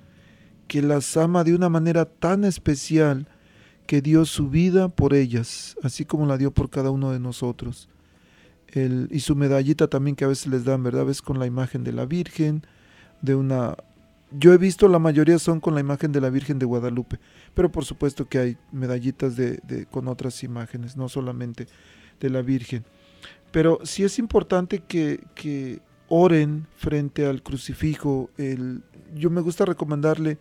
que 0.68 0.82
las 0.82 1.18
ama 1.18 1.44
de 1.44 1.53
una 1.53 1.70
manera 1.70 2.06
tan 2.06 2.44
especial 2.44 3.27
que 3.86 4.01
dio 4.01 4.25
su 4.25 4.50
vida 4.50 4.89
por 4.89 5.13
ellas, 5.13 5.75
así 5.84 6.06
como 6.06 6.25
la 6.25 6.38
dio 6.38 6.53
por 6.53 6.70
cada 6.70 6.89
uno 6.89 7.12
de 7.12 7.20
nosotros. 7.20 7.89
El, 8.70 9.08
y 9.12 9.20
su 9.20 9.36
medallita 9.36 9.88
también 9.88 10.15
que 10.15 10.25
a 10.25 10.30
veces 10.30 10.48
les 10.48 10.63
dan, 10.63 10.82
¿verdad? 10.84 11.06
Ves 11.06 11.22
con 11.22 11.38
la 11.38 11.46
imagen 11.46 11.84
de 11.84 11.92
la 11.92 12.06
Virgen, 12.06 12.65
de 13.22 13.36
una 13.36 13.75
yo 14.38 14.54
he 14.54 14.58
visto 14.58 14.88
la 14.88 15.00
mayoría 15.00 15.40
son 15.40 15.60
con 15.60 15.75
la 15.75 15.80
imagen 15.80 16.12
de 16.12 16.22
la 16.22 16.30
Virgen 16.30 16.60
de 16.60 16.66
Guadalupe, 16.66 17.20
pero 17.54 17.72
por 17.72 17.86
supuesto 17.86 18.28
que 18.28 18.40
hay 18.40 18.58
medallitas 18.72 19.36
de, 19.36 19.88
con 19.92 20.08
otras 20.08 20.44
imágenes, 20.44 20.98
no 20.98 21.08
solamente 21.10 21.68
de 22.20 22.30
la 22.30 22.42
Virgen. 22.42 22.84
Pero 23.52 23.80
sí 23.84 24.04
es 24.04 24.18
importante 24.20 24.80
que, 24.80 25.82
oren 26.10 26.68
frente 26.75 27.25
al 27.25 27.42
crucifijo. 27.42 28.30
El, 28.38 28.84
yo 29.16 29.30
me 29.30 29.42
gusta 29.42 29.66
recomendarle 29.66 30.38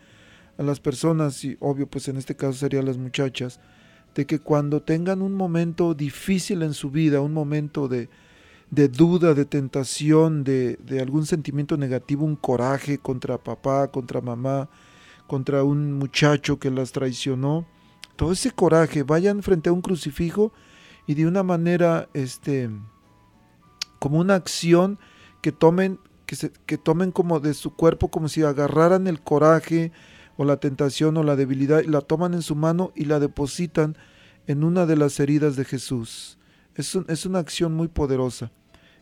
a 0.59 0.63
las 0.63 0.81
personas, 0.81 1.43
y 1.45 1.57
obvio 1.61 1.87
pues 1.87 2.09
en 2.09 2.17
este 2.17 2.35
caso 2.35 2.55
serían 2.55 2.85
las 2.85 2.99
muchachas, 2.99 3.61
de 4.15 4.27
que 4.27 4.39
cuando 4.39 4.83
tengan 4.83 5.23
un 5.23 5.33
momento 5.33 5.95
difícil 5.95 6.63
en 6.63 6.75
su 6.75 6.91
vida, 6.91 7.21
un 7.21 7.33
momento 7.33 7.89
de, 7.89 8.11
de 8.73 8.89
duda, 8.89 9.35
de 9.35 9.45
tentación, 9.45 10.45
de, 10.45 10.79
algún 10.99 11.27
sentimiento 11.27 11.77
negativo, 11.77 12.25
un 12.25 12.37
coraje 12.37 12.97
contra 12.97 13.37
papá, 13.37 13.89
contra 13.89 14.23
mamá, 14.23 14.71
contra 15.27 15.63
un 15.63 15.93
muchacho 15.93 16.59
que 16.59 16.71
las 16.71 16.91
traicionó, 16.91 17.67
todo 18.17 18.33
ese 18.33 18.51
coraje, 18.51 19.03
vayan 19.03 19.43
frente 19.43 19.69
a 19.69 19.75
un 19.75 19.83
crucifijo 19.83 20.55
y 21.07 21.13
de 21.13 21.27
una 21.27 21.43
manera, 21.43 22.09
este, 22.15 22.71
como 23.99 24.19
una 24.19 24.37
acción 24.37 24.99
que 25.43 25.53
tomen, 25.53 25.99
que, 26.25 26.35
se, 26.35 26.51
que 26.65 26.79
tomen 26.79 27.13
como 27.13 27.41
de 27.41 27.53
su 27.53 27.75
cuerpo, 27.75 28.09
como 28.09 28.31
si 28.31 28.43
agarraran 28.43 29.07
el 29.07 29.21
coraje 29.21 29.93
o 30.39 30.47
la 30.47 30.57
tentación 30.57 31.19
o 31.19 31.23
la 31.23 31.37
debilidad, 31.37 31.83
y 31.83 31.89
la 31.89 32.01
toman 32.01 32.33
en 32.33 32.41
su 32.41 32.55
mano 32.55 32.91
y 32.95 33.05
la 33.05 33.21
depositan 33.21 33.99
en 34.47 34.65
una 34.65 34.87
de 34.87 34.97
las 34.97 35.21
heridas 35.21 35.57
de 35.57 35.67
Jesús. 35.67 36.39
Es, 36.75 36.95
es 37.09 37.27
una 37.27 37.39
acción 37.39 37.75
muy 37.75 37.89
poderosa 37.89 38.51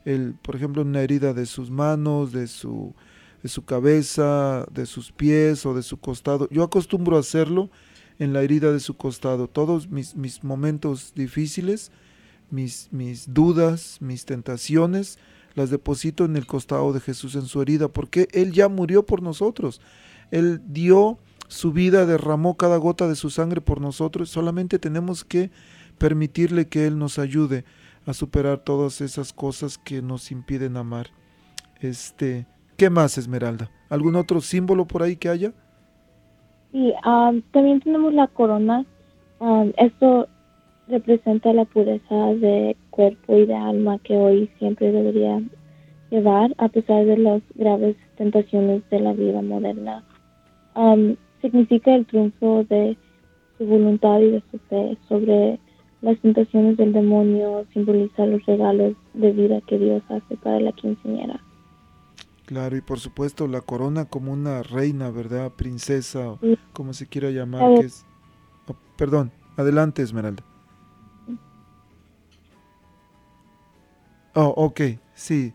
el, 0.05 0.35
por 0.43 0.57
ejemplo, 0.57 0.83
una 0.83 1.03
herida 1.03 1.35
de 1.35 1.47
sus 1.47 1.71
manos, 1.71 2.33
de 2.33 2.47
su, 2.47 2.95
de 3.43 3.49
su 3.49 3.65
cabeza, 3.65 4.67
de 4.73 4.87
sus 4.87 5.13
pies 5.13 5.67
o 5.67 5.75
de 5.75 5.83
su 5.83 5.99
costado. 5.99 6.49
Yo 6.51 6.63
acostumbro 6.63 7.17
a 7.17 7.21
hacerlo 7.21 7.71
en 8.19 8.33
la 8.33 8.43
herida 8.43 8.73
de 8.73 8.81
su 8.81 8.97
costado. 8.97 9.49
Todos 9.49 9.91
mis, 9.91 10.15
mis 10.17 10.45
momentos 10.45 11.13
difíciles, 11.15 11.91
mis, 12.51 12.89
mis 12.93 13.33
dudas, 13.33 13.99
mis 14.01 14.25
tentaciones, 14.25 15.19
las 15.55 15.71
deposito 15.71 16.25
en 16.25 16.37
el 16.37 16.47
costado 16.47 16.93
de 16.93 17.01
Jesús, 17.01 17.35
en 17.35 17.47
su 17.47 17.61
herida, 17.61 17.89
porque 17.89 18.29
Él 18.33 18.53
ya 18.53 18.69
murió 18.69 19.05
por 19.05 19.23
nosotros. 19.23 19.81
Él 20.31 20.61
dio 20.67 21.19
su 21.49 21.73
vida, 21.73 22.07
derramó 22.07 22.57
cada 22.57 22.77
gota 22.77 23.09
de 23.09 23.17
su 23.17 23.31
sangre 23.31 23.61
por 23.61 23.81
nosotros. 23.81 24.31
Solamente 24.31 24.79
tenemos 24.79 25.25
que 25.25 25.51
permitirle 25.99 26.69
que 26.69 26.87
Él 26.87 26.99
nos 26.99 27.19
ayude 27.19 27.65
a 28.07 28.15
superar 28.15 28.59
todas 28.59 29.01
esas 29.01 29.33
cosas 29.33 29.79
que 29.79 30.03
nos 30.03 30.31
impiden 30.31 30.77
amar. 30.77 31.09
Este, 31.81 32.47
¿qué 32.77 32.91
más, 32.91 33.19
Esmeralda? 33.19 33.71
¿Algún 33.89 34.17
otro 34.17 34.41
símbolo 34.41 34.87
por 34.87 35.03
ahí 35.03 35.17
que 35.17 35.29
haya? 35.29 35.53
Sí, 36.73 36.93
también 37.53 37.81
tenemos 37.81 38.13
la 38.15 38.27
corona. 38.29 38.85
esto 39.77 40.29
representa 40.89 41.53
la 41.53 41.65
pureza 41.65 42.35
de 42.35 42.77
cuerpo 42.91 43.37
y 43.37 43.47
de 43.47 43.55
alma 43.55 43.99
que 43.99 44.17
hoy 44.17 44.51
siempre 44.59 44.91
debería 44.93 45.41
llevar 46.11 46.55
a 46.59 46.69
pesar 46.69 47.05
de 47.07 47.17
las 47.17 47.43
graves 47.55 47.97
tentaciones 48.17 48.83
de 48.91 49.01
la 49.01 49.13
vida 49.13 49.41
moderna. 49.43 50.05
significa 51.41 51.95
el 51.95 52.07
triunfo 52.07 52.65
de 52.65 52.97
su 53.57 53.67
voluntad 53.67 54.21
y 54.21 54.33
de 54.33 54.43
su 54.51 54.59
fe 54.69 54.99
sobre 55.09 55.59
las 56.03 56.19
tentaciones 56.21 56.77
del 56.77 56.93
demonio 56.93 57.67
simbolizan 57.73 58.33
los 58.33 58.47
regalos 58.47 58.95
de 59.15 59.33
vida 59.33 59.61
que 59.63 59.79
Dios 59.79 60.03
hace 60.09 60.37
para 60.37 60.61
la 60.61 60.73
quinceañera. 60.73 61.41
Claro, 62.47 62.77
y 62.77 62.81
por 62.81 62.99
supuesto 62.99 63.47
la 63.47 63.61
corona 63.61 64.07
como 64.07 64.33
una 64.33 64.63
reina, 64.63 65.11
¿verdad? 65.11 65.53
Princesa, 65.53 66.37
como 66.73 66.93
se 66.95 67.07
quiera 67.07 67.31
llamar. 67.31 67.81
Que 67.81 67.87
es... 67.87 68.05
Oh, 68.67 68.75
perdón, 68.97 69.31
adelante 69.57 70.03
Esmeralda. 70.03 70.43
Oh, 74.35 74.55
ok, 74.57 74.81
sí. 75.15 75.53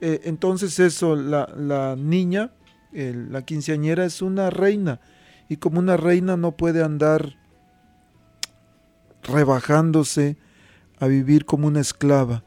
Eh, 0.00 0.20
entonces 0.24 0.78
eso, 0.78 1.16
la, 1.16 1.52
la 1.56 1.96
niña, 1.96 2.52
la 2.92 3.42
quinceañera 3.42 4.04
es 4.04 4.22
una 4.22 4.48
reina, 4.48 5.00
y 5.48 5.56
como 5.56 5.80
una 5.80 5.96
reina 5.96 6.36
no 6.36 6.52
puede 6.52 6.82
andar 6.82 7.36
rebajándose 9.28 10.36
a 10.98 11.06
vivir 11.06 11.44
como 11.44 11.66
una 11.66 11.80
esclava, 11.80 12.44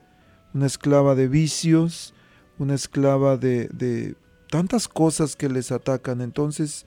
una 0.54 0.66
esclava 0.66 1.16
de 1.16 1.28
vicios, 1.28 2.14
una 2.58 2.74
esclava 2.76 3.38
de, 3.38 4.16
tantas 4.50 4.88
cosas 4.88 5.36
que 5.36 5.50
les 5.50 5.72
atacan. 5.72 6.22
Entonces, 6.22 6.86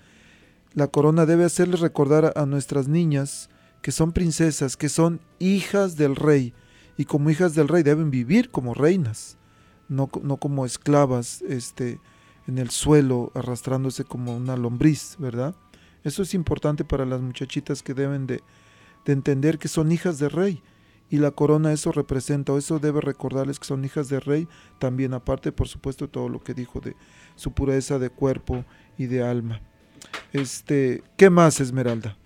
la 0.74 0.88
corona 0.88 1.26
debe 1.26 1.44
hacerles 1.44 1.80
recordar 1.80 2.32
a, 2.36 2.46
nuestras 2.46 2.88
niñas 2.88 3.48
que 3.80 3.92
son 3.92 4.12
princesas, 4.12 4.76
que 4.76 4.88
son 4.88 5.20
hijas 5.38 5.96
del 5.96 6.16
rey, 6.16 6.54
y 6.96 7.06
como 7.06 7.30
hijas 7.30 7.54
del 7.54 7.68
rey 7.68 7.82
deben 7.82 8.10
vivir 8.10 8.50
como 8.50 8.72
reinas, 8.72 9.36
no, 9.88 10.08
no 10.22 10.36
como 10.36 10.64
esclavas 10.64 11.42
este, 11.42 12.00
en 12.46 12.58
el 12.58 12.70
suelo, 12.70 13.32
arrastrándose 13.34 14.04
como 14.04 14.36
una 14.36 14.56
lombriz, 14.56 15.16
¿verdad? 15.18 15.54
Eso 16.02 16.22
es 16.22 16.34
importante 16.34 16.84
para 16.84 17.04
las 17.04 17.20
muchachitas 17.20 17.82
que 17.82 17.94
deben 17.94 18.26
de, 18.26 18.42
de 19.04 19.12
entender 19.12 19.58
que 19.58 19.68
son 19.68 19.92
hijas 19.92 20.18
de 20.18 20.28
rey. 20.28 20.62
Y 21.10 21.18
la 21.18 21.30
corona 21.30 21.72
eso 21.72 21.92
representa, 21.92 22.52
o 22.52 22.58
eso 22.58 22.78
debe 22.78 23.00
recordarles 23.00 23.58
que 23.58 23.66
son 23.66 23.84
hijas 23.84 24.08
de 24.08 24.20
rey, 24.20 24.48
también 24.78 25.14
aparte, 25.14 25.52
por 25.52 25.68
supuesto, 25.68 26.08
todo 26.08 26.28
lo 26.28 26.40
que 26.40 26.54
dijo 26.54 26.80
de 26.80 26.96
su 27.36 27.52
pureza 27.52 27.98
de 27.98 28.10
cuerpo 28.10 28.64
y 28.98 29.06
de 29.06 29.22
alma. 29.22 29.60
Este, 30.32 31.02
¿qué 31.16 31.30
más, 31.30 31.60
Esmeralda? 31.60 32.16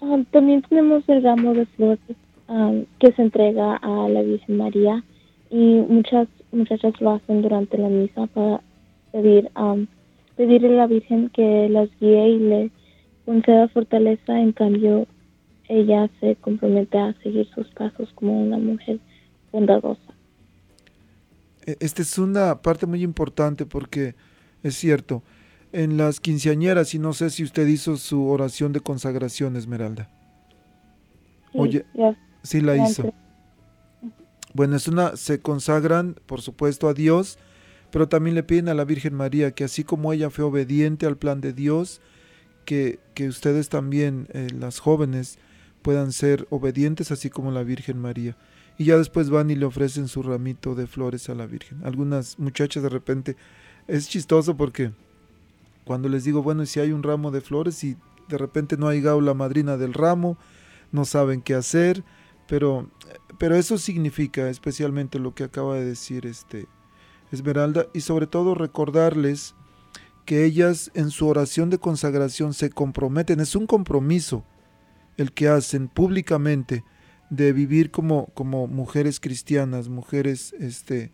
Ah, 0.00 0.18
también 0.32 0.62
tenemos 0.62 1.08
el 1.08 1.22
ramo 1.22 1.54
de 1.54 1.66
flores 1.66 2.00
ah, 2.48 2.72
que 2.98 3.12
se 3.12 3.22
entrega 3.22 3.76
a 3.76 4.08
la 4.08 4.22
Virgen 4.22 4.56
María 4.56 5.04
y 5.50 5.82
muchas 5.88 6.28
muchachas 6.52 7.00
lo 7.00 7.12
hacen 7.12 7.42
durante 7.42 7.78
la 7.78 7.88
misa 7.88 8.26
para 8.28 8.60
pedir 9.12 9.50
um, 9.56 9.86
pedirle 10.36 10.68
a 10.68 10.82
la 10.82 10.86
Virgen 10.86 11.30
que 11.30 11.68
las 11.68 11.88
guíe 12.00 12.28
y 12.28 12.38
le 12.38 12.70
conceda 13.24 13.68
fortaleza. 13.68 14.38
En 14.38 14.52
cambio, 14.52 15.06
ella 15.68 16.10
se 16.20 16.36
compromete 16.36 16.98
a 16.98 17.14
seguir 17.22 17.48
sus 17.54 17.68
pasos 17.70 18.10
como 18.14 18.42
una 18.42 18.58
mujer 18.58 18.98
bondadosa. 19.52 20.14
e, 21.66 21.76
esta 21.80 22.02
es 22.02 22.18
una 22.18 22.60
parte 22.62 22.86
muy 22.86 23.02
importante 23.02 23.66
porque 23.66 24.14
es 24.62 24.74
cierto, 24.76 25.22
en 25.72 25.96
las 25.96 26.20
quinceañeras, 26.20 26.94
y 26.94 26.98
no 26.98 27.12
sé 27.12 27.30
si 27.30 27.44
usted 27.44 27.66
hizo 27.66 27.96
su 27.96 28.28
oración 28.28 28.72
de 28.72 28.80
consagración, 28.80 29.56
Esmeralda. 29.56 30.08
Oye, 31.52 31.84
sí 32.42 32.60
la 32.60 32.76
hizo. 32.76 33.12
Bueno, 34.54 34.76
es 34.76 34.88
una, 34.88 35.16
se 35.16 35.40
consagran, 35.40 36.16
por 36.26 36.40
supuesto, 36.40 36.88
a 36.88 36.94
Dios, 36.94 37.38
pero 37.90 38.08
también 38.08 38.34
le 38.34 38.42
piden 38.42 38.68
a 38.68 38.74
la 38.74 38.84
Virgen 38.84 39.14
María 39.14 39.50
que 39.50 39.64
así 39.64 39.84
como 39.84 40.12
ella 40.12 40.30
fue 40.30 40.44
obediente 40.44 41.06
al 41.06 41.16
plan 41.16 41.40
de 41.40 41.52
Dios, 41.52 42.00
que, 42.64 43.00
que 43.14 43.28
ustedes 43.28 43.68
también, 43.68 44.28
eh, 44.32 44.48
las 44.58 44.78
jóvenes, 44.78 45.38
puedan 45.84 46.12
ser 46.12 46.46
obedientes 46.48 47.10
así 47.12 47.28
como 47.28 47.50
la 47.50 47.62
Virgen 47.62 48.00
María. 48.00 48.38
Y 48.78 48.86
ya 48.86 48.96
después 48.96 49.28
van 49.28 49.50
y 49.50 49.54
le 49.54 49.66
ofrecen 49.66 50.08
su 50.08 50.22
ramito 50.22 50.74
de 50.74 50.86
flores 50.86 51.28
a 51.28 51.34
la 51.34 51.46
Virgen. 51.46 51.82
Algunas 51.84 52.38
muchachas 52.38 52.82
de 52.82 52.88
repente, 52.88 53.36
es 53.86 54.08
chistoso 54.08 54.56
porque 54.56 54.92
cuando 55.84 56.08
les 56.08 56.24
digo, 56.24 56.42
bueno, 56.42 56.64
si 56.64 56.80
hay 56.80 56.90
un 56.90 57.02
ramo 57.02 57.30
de 57.30 57.42
flores 57.42 57.84
y 57.84 57.98
de 58.28 58.38
repente 58.38 58.78
no 58.78 58.88
hay 58.88 59.02
gaula 59.02 59.34
madrina 59.34 59.76
del 59.76 59.92
ramo, 59.92 60.38
no 60.90 61.04
saben 61.04 61.42
qué 61.42 61.54
hacer, 61.54 62.02
pero, 62.48 62.88
pero 63.38 63.54
eso 63.54 63.76
significa 63.76 64.48
especialmente 64.48 65.18
lo 65.18 65.34
que 65.34 65.44
acaba 65.44 65.74
de 65.74 65.84
decir 65.84 66.24
este 66.24 66.66
Esmeralda 67.30 67.88
y 67.92 68.00
sobre 68.00 68.26
todo 68.26 68.54
recordarles 68.54 69.54
que 70.24 70.46
ellas 70.46 70.90
en 70.94 71.10
su 71.10 71.28
oración 71.28 71.68
de 71.68 71.78
consagración 71.78 72.54
se 72.54 72.70
comprometen, 72.70 73.40
es 73.40 73.54
un 73.54 73.66
compromiso 73.66 74.44
el 75.16 75.32
que 75.32 75.48
hacen 75.48 75.88
públicamente 75.88 76.84
de 77.30 77.52
vivir 77.52 77.90
como, 77.90 78.26
como 78.34 78.66
mujeres 78.66 79.20
cristianas, 79.20 79.88
mujeres 79.88 80.54
este, 80.60 81.10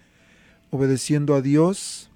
obedeciendo 0.70 1.34
a 1.34 1.42
Dios 1.42 2.10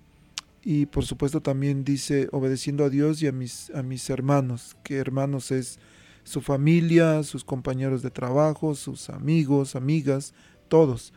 y 0.63 0.87
por 0.87 1.05
supuesto 1.05 1.41
también 1.43 1.85
dice 1.85 2.29
obedeciendo 2.33 2.85
a 2.85 2.91
Dios 2.91 3.23
y 3.23 3.27
a 3.27 3.33
mis, 3.33 3.71
a 3.71 3.83
mis 3.83 4.09
hermanos, 4.09 4.77
que 4.83 4.97
hermanos 4.97 5.51
es 5.51 5.79
su 6.25 6.41
familia, 6.41 7.23
sus 7.23 7.45
compañeros 7.45 8.03
de 8.03 8.11
trabajo, 8.11 8.75
sus 8.75 9.11
amigos, 9.11 9.77
amigas, 9.77 10.33
todos. 10.69 11.13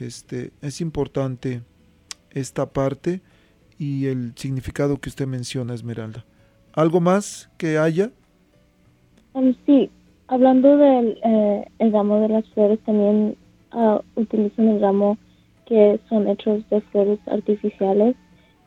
Este, 0.00 0.52
es 0.60 0.80
importante 0.80 1.62
esta 2.30 2.72
parte 2.72 3.22
y 3.78 4.06
el 4.06 4.32
significado 4.36 5.00
que 5.00 5.08
usted 5.08 5.26
menciona, 5.26 5.74
Esmeralda. 5.74 6.24
¿Algo 6.72 7.00
más 7.00 7.50
que 7.56 7.78
haya? 7.78 8.10
Um, 9.34 9.54
sí, 9.66 9.90
hablando 10.28 10.76
del 10.76 11.18
eh, 11.22 11.64
ramo 11.90 12.20
de 12.20 12.28
las 12.28 12.46
flores, 12.50 12.78
también 12.80 13.36
uh, 13.72 13.98
utilizan 14.16 14.68
el 14.68 14.80
ramo 14.80 15.16
que 15.66 15.98
son 16.08 16.28
hechos 16.28 16.68
de 16.68 16.80
flores 16.82 17.18
artificiales 17.26 18.14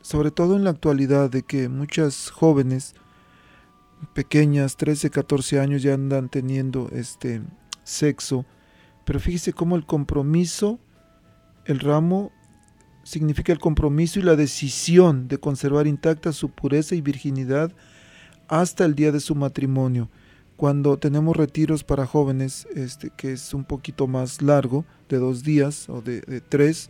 sobre 0.00 0.30
todo 0.30 0.56
en 0.56 0.64
la 0.64 0.70
actualidad 0.70 1.30
de 1.30 1.42
que 1.42 1.68
muchas 1.68 2.30
jóvenes 2.30 2.94
pequeñas, 4.14 4.76
13, 4.76 5.10
14 5.10 5.60
años 5.60 5.82
ya 5.82 5.94
andan 5.94 6.28
teniendo 6.28 6.88
este 6.92 7.42
sexo, 7.84 8.44
pero 9.04 9.20
fíjese 9.20 9.52
cómo 9.52 9.76
el 9.76 9.86
compromiso, 9.86 10.78
el 11.64 11.80
ramo 11.80 12.32
significa 13.04 13.52
el 13.52 13.58
compromiso 13.58 14.18
y 14.18 14.22
la 14.22 14.36
decisión 14.36 15.28
de 15.28 15.38
conservar 15.38 15.86
intacta 15.86 16.32
su 16.32 16.50
pureza 16.50 16.94
y 16.94 17.00
virginidad 17.00 17.72
hasta 18.48 18.84
el 18.84 18.94
día 18.94 19.12
de 19.12 19.20
su 19.20 19.34
matrimonio 19.34 20.08
cuando 20.62 20.96
tenemos 20.96 21.36
retiros 21.36 21.82
para 21.82 22.06
jóvenes, 22.06 22.68
este, 22.76 23.10
que 23.16 23.32
es 23.32 23.52
un 23.52 23.64
poquito 23.64 24.06
más 24.06 24.42
largo, 24.42 24.84
de 25.08 25.18
dos 25.18 25.42
días 25.42 25.88
o 25.88 26.00
de, 26.02 26.40
tres, 26.48 26.88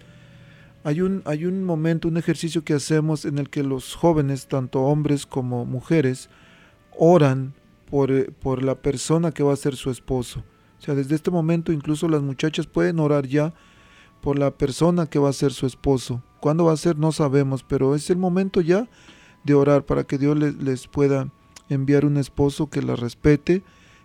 hay 0.84 1.00
un, 1.00 1.22
hay 1.24 1.46
un 1.46 1.64
momento, 1.64 2.06
un 2.06 2.18
ejercicio 2.18 2.64
que 2.64 2.74
hacemos 2.74 3.24
en 3.24 3.38
el 3.38 3.48
que 3.48 3.62
los 3.62 3.94
jóvenes, 3.94 4.46
tanto 4.46 4.82
hombres 4.82 5.24
como 5.24 5.64
mujeres, 5.64 6.28
oran 6.98 7.54
por, 7.90 8.10
eh, 8.10 8.30
por 8.42 8.62
la 8.62 8.74
persona 8.74 9.32
que 9.32 9.42
va 9.42 9.54
a 9.54 9.56
ser 9.56 9.74
su 9.74 9.90
esposo. 9.90 10.44
O 10.78 10.84
sea, 10.84 10.94
desde 10.94 11.14
este 11.14 11.30
momento 11.30 11.72
incluso 11.72 12.10
las 12.10 12.20
muchachas 12.20 12.66
pueden 12.66 13.00
orar 13.00 13.26
ya 13.26 13.54
por 14.22 14.38
la 14.38 14.52
persona 14.52 15.06
que 15.06 15.18
va 15.18 15.28
a 15.28 15.34
ser 15.34 15.52
su 15.52 15.66
esposo. 15.66 16.22
¿Cuándo 16.40 16.64
va 16.64 16.72
a 16.72 16.78
ser? 16.78 16.96
No 16.96 17.12
sabemos, 17.12 17.62
pero 17.64 17.94
es 17.94 18.08
el 18.08 18.16
momento 18.16 18.62
ya 18.62 18.88
de 19.44 19.54
orar 19.54 19.84
para 19.84 20.04
que 20.04 20.16
Dios 20.16 20.38
les, 20.38 20.86
pueda 20.86 21.30
enviar 21.68 22.06
un 22.06 22.16
esposo 22.16 22.70
que 22.70 22.80
las 22.80 23.00
respete, 23.00 23.62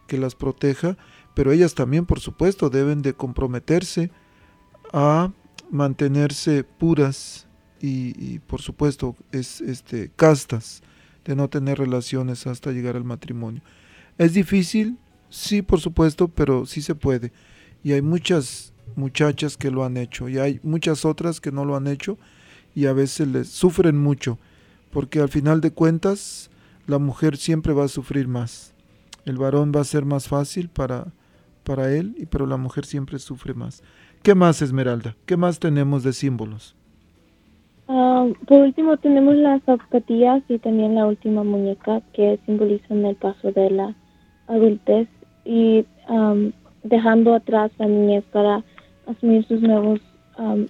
que 0.07 0.17
las 0.17 0.35
proteja, 0.35 0.97
pero 1.35 1.51
ellas 1.51 1.75
también, 1.75 2.05
por 2.05 2.19
supuesto, 2.19 2.69
deben 2.69 3.03
de 3.03 3.13
comprometerse 3.13 4.09
a 4.91 5.31
mantenerse 5.69 6.63
puras 6.63 7.47
y, 7.79 8.39
por 8.39 8.61
supuesto, 8.61 9.15
es, 9.31 9.61
este, 9.61 10.09
castas, 10.15 10.81
de 11.25 11.35
no 11.35 11.47
tener 11.47 11.77
relaciones 11.77 12.47
hasta 12.47 12.71
llegar 12.71 12.95
al 12.95 13.03
matrimonio. 13.03 13.61
¿Es 14.17 14.33
difícil? 14.33 14.97
Sí, 15.29 15.61
por 15.61 15.79
supuesto, 15.79 16.27
pero 16.27 16.65
sí 16.65 16.81
se 16.81 16.95
puede. 16.95 17.31
Y 17.83 17.91
hay 17.91 18.01
muchas 18.01 18.73
muchachas 18.95 19.57
que 19.57 19.71
lo 19.71 19.83
han 19.83 19.97
hecho 19.97 20.29
y 20.29 20.37
hay 20.37 20.59
muchas 20.63 21.05
otras 21.05 21.41
que 21.41 21.51
no 21.51 21.65
lo 21.65 21.75
han 21.75 21.87
hecho 21.87 22.17
y 22.75 22.85
a 22.85 22.93
veces 22.93 23.27
les 23.27 23.47
sufren 23.49 23.97
mucho, 23.97 24.37
porque 24.91 25.19
al 25.19 25.29
final 25.29 25.61
de 25.61 25.71
cuentas 25.71 26.49
la 26.85 26.99
mujer 26.99 27.37
siempre 27.37 27.73
va 27.73 27.85
a 27.85 27.89
sufrir 27.89 28.27
más. 28.27 28.73
El 29.25 29.37
varón 29.37 29.71
va 29.75 29.81
a 29.81 29.83
ser 29.83 30.05
más 30.05 30.27
fácil 30.27 30.69
para, 30.69 31.07
para 31.63 31.93
él, 31.93 32.27
pero 32.29 32.45
la 32.45 32.57
mujer 32.57 32.85
siempre 32.85 33.19
sufre 33.19 33.53
más. 33.53 33.83
¿Qué 34.23 34.35
más, 34.35 34.61
Esmeralda? 34.61 35.15
¿Qué 35.25 35.37
más 35.37 35.59
tenemos 35.59 36.03
de 36.03 36.13
símbolos? 36.13 36.75
Ah, 37.87 38.27
por 38.47 38.59
último 38.59 38.97
tenemos 38.97 39.35
las 39.35 39.63
zapatillas 39.63 40.43
y 40.49 40.59
también 40.59 40.95
la 40.95 41.07
última 41.07 41.43
muñeca 41.43 42.01
que 42.13 42.39
simbolizan 42.45 43.05
el 43.05 43.15
paso 43.15 43.51
de 43.51 43.69
la 43.69 43.95
adultez 44.47 45.07
y 45.45 45.85
dejando 46.83 47.33
atrás 47.33 47.71
la 47.77 47.87
niñez 47.87 48.23
para 48.31 48.63
asumir 49.07 49.45
sus 49.47 49.61
nuevos 49.61 49.99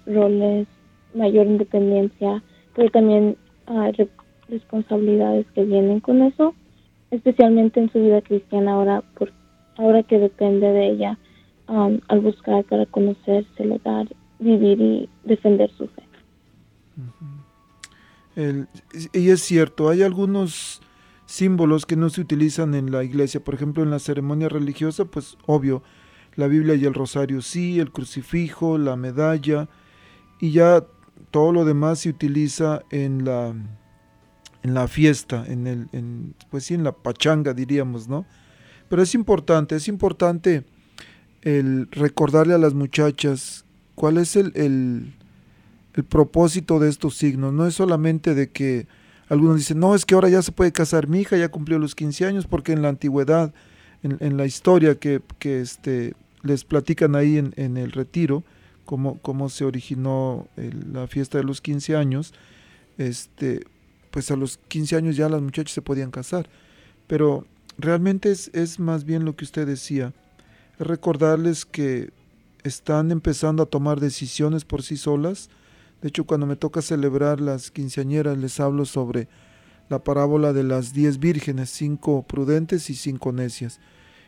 roles, 0.06 0.66
mayor 1.14 1.46
independencia, 1.46 2.42
pero 2.74 2.90
también 2.90 3.36
uh, 3.66 3.90
responsabilidades 4.48 5.46
que 5.54 5.64
vienen 5.64 6.00
con 6.00 6.22
eso, 6.22 6.54
especialmente 7.10 7.80
en 7.80 7.92
su 7.92 8.00
vida 8.00 8.22
cristiana 8.22 8.72
ahora, 8.72 9.02
por, 9.18 9.32
ahora 9.76 10.02
que 10.02 10.18
depende 10.18 10.66
de 10.66 10.88
ella 10.88 11.18
um, 11.68 12.00
al 12.08 12.20
buscar 12.20 12.64
para 12.64 12.86
conocer, 12.86 13.44
celebrar, 13.56 14.08
vivir 14.38 14.80
y 14.80 15.08
defender 15.24 15.70
su 15.76 15.88
fe. 15.88 16.02
y 19.12 19.30
es 19.30 19.42
cierto, 19.42 19.88
hay 19.88 20.02
algunos 20.02 20.80
símbolos 21.26 21.84
que 21.84 21.96
no 21.96 22.08
se 22.08 22.22
utilizan 22.22 22.74
en 22.74 22.90
la 22.90 23.04
iglesia, 23.04 23.40
por 23.40 23.54
ejemplo 23.54 23.82
en 23.82 23.90
la 23.90 23.98
ceremonia 23.98 24.48
religiosa, 24.48 25.04
pues 25.04 25.36
obvio, 25.46 25.82
la 26.38 26.46
Biblia 26.46 26.76
y 26.76 26.84
el 26.84 26.94
rosario 26.94 27.42
sí, 27.42 27.80
el 27.80 27.90
crucifijo, 27.90 28.78
la 28.78 28.94
medalla, 28.94 29.68
y 30.40 30.52
ya 30.52 30.84
todo 31.32 31.52
lo 31.52 31.64
demás 31.64 31.98
se 31.98 32.10
utiliza 32.10 32.82
en 32.90 33.24
la 33.24 33.52
en 34.62 34.74
la 34.74 34.86
fiesta, 34.86 35.44
en 35.46 35.66
el, 35.66 35.88
en, 35.92 36.34
pues 36.48 36.64
sí, 36.64 36.74
en 36.74 36.84
la 36.84 36.92
pachanga 36.92 37.54
diríamos, 37.54 38.08
¿no? 38.08 38.24
Pero 38.88 39.02
es 39.02 39.14
importante, 39.14 39.74
es 39.74 39.88
importante 39.88 40.64
el 41.42 41.88
recordarle 41.90 42.54
a 42.54 42.58
las 42.58 42.74
muchachas 42.74 43.64
cuál 43.96 44.18
es 44.18 44.36
el, 44.36 44.52
el, 44.54 45.14
propósito 46.08 46.78
de 46.78 46.88
estos 46.88 47.16
signos. 47.16 47.52
No 47.52 47.66
es 47.66 47.74
solamente 47.74 48.36
de 48.36 48.50
que 48.50 48.86
algunos 49.28 49.56
dicen, 49.56 49.80
no, 49.80 49.96
es 49.96 50.04
que 50.04 50.14
ahora 50.14 50.28
ya 50.28 50.42
se 50.42 50.52
puede 50.52 50.70
casar, 50.70 51.08
mi 51.08 51.20
hija 51.20 51.36
ya 51.36 51.48
cumplió 51.48 51.80
los 51.80 51.96
15 51.96 52.26
años, 52.26 52.46
porque 52.46 52.72
en 52.72 52.82
la 52.82 52.88
antigüedad, 52.88 53.52
en, 54.04 54.36
la 54.36 54.46
historia 54.46 54.94
que, 54.94 55.20
que, 55.40 55.60
este, 55.60 56.14
les 56.42 56.64
platican 56.64 57.14
ahí 57.14 57.38
en, 57.38 57.76
el 57.76 57.92
retiro, 57.92 58.44
cómo, 58.84 59.18
cómo 59.18 59.48
se 59.48 59.64
originó 59.64 60.48
la 60.56 61.06
fiesta 61.06 61.38
de 61.38 61.44
los 61.44 61.60
15 61.60 61.96
años, 61.96 62.32
este, 62.96 63.64
pues 64.10 64.30
a 64.30 64.36
los 64.36 64.58
15 64.68 64.96
años 64.96 65.16
ya 65.16 65.28
las 65.28 65.42
muchachas 65.42 65.72
se 65.72 65.82
podían 65.82 66.10
casar. 66.10 66.48
Pero 67.06 67.46
realmente 67.76 68.30
es, 68.30 68.50
es 68.54 68.78
más 68.78 69.04
bien 69.04 69.24
lo 69.24 69.36
que 69.36 69.44
usted 69.44 69.66
decía. 69.66 70.12
es 70.78 70.86
recordarles 70.86 71.64
que 71.64 72.10
están 72.64 73.10
empezando 73.10 73.62
a 73.62 73.66
tomar 73.66 74.00
decisiones 74.00 74.64
por 74.64 74.82
sí 74.82 74.96
solas. 74.96 75.48
De 76.02 76.08
hecho, 76.08 76.24
cuando 76.24 76.46
me 76.46 76.56
toca 76.56 76.82
celebrar 76.82 77.40
las 77.40 77.70
quinceañeras, 77.70 78.38
les 78.38 78.60
hablo 78.60 78.84
sobre 78.84 79.28
la 79.88 80.04
parábola 80.04 80.52
de 80.52 80.64
las 80.64 80.92
diez 80.92 81.18
vírgenes, 81.18 81.70
cinco 81.70 82.22
prudentes 82.22 82.90
y 82.90 82.94
cinco 82.94 83.32
necias. 83.32 83.80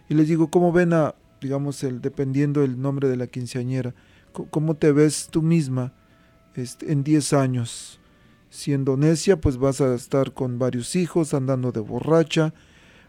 Y 0.08 0.14
les 0.14 0.26
digo, 0.28 0.50
¿cómo 0.50 0.72
ven 0.72 0.92
a, 0.92 1.14
digamos, 1.40 1.82
el, 1.84 2.00
dependiendo 2.00 2.60
del 2.60 2.80
nombre 2.80 3.08
de 3.08 3.16
la 3.16 3.26
quinceañera, 3.26 3.94
cómo 4.32 4.74
te 4.74 4.92
ves 4.92 5.28
tú 5.30 5.42
misma 5.42 5.92
este, 6.54 6.92
en 6.92 7.02
diez 7.02 7.32
años? 7.32 8.00
Siendo 8.48 8.96
necia, 8.96 9.40
pues 9.40 9.56
vas 9.56 9.80
a 9.80 9.94
estar 9.94 10.32
con 10.32 10.58
varios 10.58 10.96
hijos, 10.96 11.34
andando 11.34 11.72
de 11.72 11.80
borracha, 11.80 12.52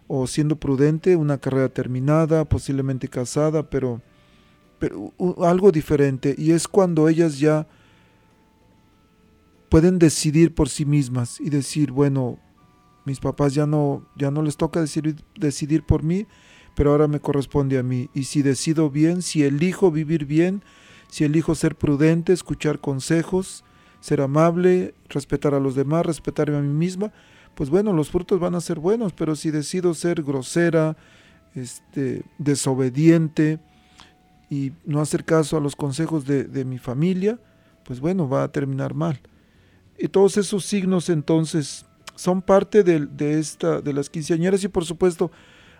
o 0.08 0.28
siendo 0.28 0.58
prudente, 0.58 1.15
una 1.15 1.38
carrera 1.38 1.70
terminada, 1.70 2.46
posiblemente 2.46 3.08
casada, 3.08 3.70
pero, 3.70 4.02
pero 4.78 5.13
algo 5.44 5.72
diferente. 5.72 6.36
Y 6.38 6.52
es 6.52 6.67
cuando 6.67 7.08
ellas 7.08 7.39
ya 7.39 7.67
pueden 9.70 10.00
decidir 10.00 10.54
por 10.54 10.67
sí 10.67 10.86
mismas 10.86 11.39
y 11.39 11.50
decir, 11.50 11.91
bueno, 11.91 12.38
mis 13.06 13.20
papás 13.20 13.54
ya 13.54 13.65
no, 13.65 14.06
ya 14.17 14.30
no 14.30 14.41
les 14.41 14.58
toca 14.58 14.82
decidir, 14.82 15.15
decidir 15.39 15.84
por 15.84 16.04
mí, 16.04 16.28
pero 16.75 16.91
ahora 16.91 17.07
me 17.07 17.19
corresponde 17.19 17.77
a 17.77 17.84
mí. 17.84 18.10
Y 18.13 18.25
si 18.25 18.41
decido 18.41 18.89
bien, 18.89 19.21
si 19.21 19.43
elijo 19.43 19.91
vivir 19.91 20.25
bien, 20.25 20.63
si 21.10 21.23
elijo 21.23 21.55
ser 21.55 21.75
prudente, 21.75 22.34
escuchar 22.34 22.79
consejos, 22.79 23.63
ser 23.99 24.21
amable, 24.21 24.95
respetar 25.10 25.53
a 25.53 25.60
los 25.60 25.75
demás, 25.75 26.05
respetarme 26.05 26.57
a 26.57 26.62
mí 26.62 26.73
misma, 26.73 27.12
pues 27.55 27.69
bueno, 27.69 27.93
los 27.93 28.10
frutos 28.10 28.39
van 28.39 28.55
a 28.55 28.62
ser 28.62 28.79
buenos, 28.79 29.13
pero 29.13 29.36
si 29.36 29.51
decido 29.51 29.93
ser 29.93 30.23
grosera, 30.23 30.95
este, 31.53 32.23
desobediente 32.38 33.60
y 34.49 34.71
no 34.86 35.01
hacer 35.01 35.25
caso 35.25 35.57
a 35.57 35.62
los 35.62 35.75
consejos 35.75 36.25
de, 36.25 36.45
de 36.45 36.65
mi 36.65 36.77
familia, 36.77 37.39
pues 37.84 37.99
bueno, 37.99 38.27
va 38.27 38.43
a 38.43 38.51
terminar 38.51 38.93
mal. 38.93 39.19
Y 39.99 40.07
todos 40.07 40.38
esos 40.38 40.65
signos 40.65 41.10
entonces 41.10 41.86
son 42.15 42.41
parte 42.41 42.84
de, 42.84 43.05
de, 43.05 43.39
esta, 43.39 43.81
de 43.81 43.93
las 43.93 44.10
quinceañeras 44.10 44.63
y 44.63 44.67
por 44.67 44.86
supuesto 44.86 45.31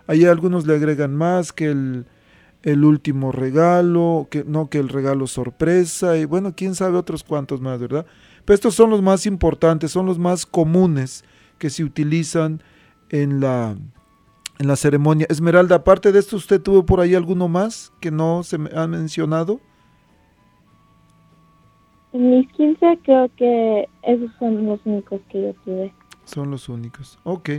ahí 0.06 0.24
algunos 0.24 0.66
le 0.66 0.74
agregan 0.74 1.14
más 1.14 1.52
que 1.52 1.66
el, 1.66 2.06
el 2.62 2.84
último 2.84 3.32
regalo, 3.32 4.28
que 4.30 4.44
no 4.44 4.68
que 4.68 4.78
el 4.78 4.88
regalo 4.88 5.26
sorpresa 5.26 6.16
y 6.16 6.24
bueno, 6.24 6.54
quién 6.56 6.74
sabe 6.74 6.96
otros 6.96 7.24
cuantos 7.24 7.60
más, 7.60 7.80
¿verdad? 7.80 8.06
Pero 8.44 8.54
estos 8.54 8.74
son 8.74 8.90
los 8.90 9.02
más 9.02 9.26
importantes, 9.26 9.90
son 9.92 10.06
los 10.06 10.18
más 10.18 10.46
comunes 10.46 11.24
que 11.58 11.70
se 11.70 11.84
utilizan 11.84 12.60
en 13.10 13.40
la, 13.40 13.76
en 14.58 14.66
la 14.66 14.76
ceremonia. 14.76 15.26
Esmeralda, 15.28 15.76
aparte 15.76 16.12
de 16.12 16.18
esto, 16.18 16.36
¿usted 16.36 16.60
tuvo 16.60 16.84
por 16.84 17.00
ahí 17.00 17.14
alguno 17.14 17.48
más 17.48 17.92
que 18.00 18.10
no 18.10 18.42
se 18.42 18.58
me 18.58 18.70
ha 18.74 18.86
mencionado? 18.86 19.60
En 22.12 22.30
mis 22.30 22.48
15 22.52 22.98
creo 23.04 23.30
que 23.36 23.88
esos 24.02 24.30
son 24.38 24.66
los 24.66 24.80
únicos 24.84 25.20
que 25.30 25.42
yo 25.42 25.54
tuve. 25.64 25.94
Son 26.24 26.50
los 26.50 26.68
únicos, 26.68 27.18
ok. 27.24 27.50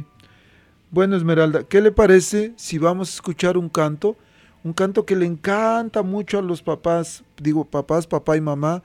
Bueno, 0.94 1.16
Esmeralda, 1.16 1.64
¿qué 1.64 1.82
le 1.82 1.92
parece 1.92 2.54
si 2.56 2.78
vamos 2.78 3.10
a 3.10 3.14
escuchar 3.16 3.58
un 3.58 3.68
canto? 3.68 4.16
Un 4.64 4.74
canto 4.74 5.08
que 5.08 5.16
le 5.16 5.26
encanta 5.26 6.04
mucho 6.04 6.38
a 6.38 6.44
los 6.44 6.62
papás, 6.62 7.24
digo 7.42 7.66
papás, 7.66 8.06
papá 8.06 8.38
y 8.38 8.42
mamá, 8.42 8.84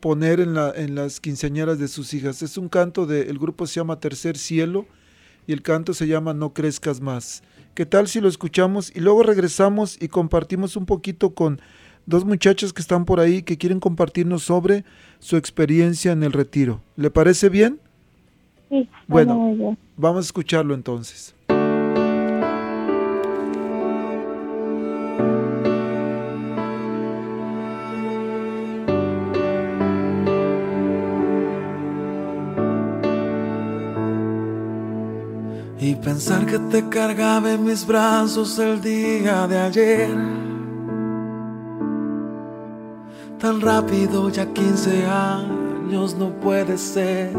poner 0.00 0.40
en, 0.40 0.54
la, 0.54 0.72
en 0.74 0.94
las 0.94 1.20
quinceañeras 1.20 1.78
de 1.78 1.88
sus 1.88 2.14
hijas. 2.14 2.40
Es 2.40 2.56
un 2.56 2.70
canto 2.70 3.04
del 3.04 3.28
el 3.28 3.38
grupo 3.38 3.66
se 3.66 3.74
llama 3.74 4.00
Tercer 4.00 4.38
Cielo 4.38 4.86
y 5.46 5.52
el 5.52 5.60
canto 5.60 5.92
se 5.92 6.06
llama 6.06 6.32
No 6.32 6.54
crezcas 6.54 7.02
más. 7.02 7.42
¿Qué 7.74 7.84
tal 7.84 8.08
si 8.08 8.22
lo 8.22 8.28
escuchamos 8.30 8.90
y 8.96 9.00
luego 9.00 9.22
regresamos 9.22 9.98
y 10.00 10.08
compartimos 10.08 10.74
un 10.74 10.86
poquito 10.86 11.34
con 11.34 11.60
dos 12.06 12.24
muchachas 12.24 12.72
que 12.72 12.80
están 12.80 13.04
por 13.04 13.20
ahí 13.20 13.42
que 13.42 13.58
quieren 13.58 13.78
compartirnos 13.78 14.42
sobre 14.42 14.86
su 15.18 15.36
experiencia 15.36 16.12
en 16.12 16.22
el 16.22 16.32
retiro? 16.32 16.82
¿Le 16.96 17.10
parece 17.10 17.50
bien? 17.50 17.78
Sí. 18.70 18.88
Bueno, 19.08 19.76
vamos 19.96 20.18
a 20.18 20.26
escucharlo 20.26 20.74
entonces. 20.74 21.34
Y 35.80 35.94
pensar 35.96 36.46
que 36.46 36.58
te 36.58 36.88
cargaba 36.88 37.52
en 37.54 37.64
mis 37.64 37.84
brazos 37.84 38.56
el 38.60 38.80
día 38.80 39.48
de 39.48 39.58
ayer. 39.58 40.10
Tan 43.40 43.60
rápido, 43.60 44.28
ya 44.28 44.46
15 44.46 45.06
años 45.06 46.14
no 46.14 46.30
puede 46.38 46.78
ser. 46.78 47.32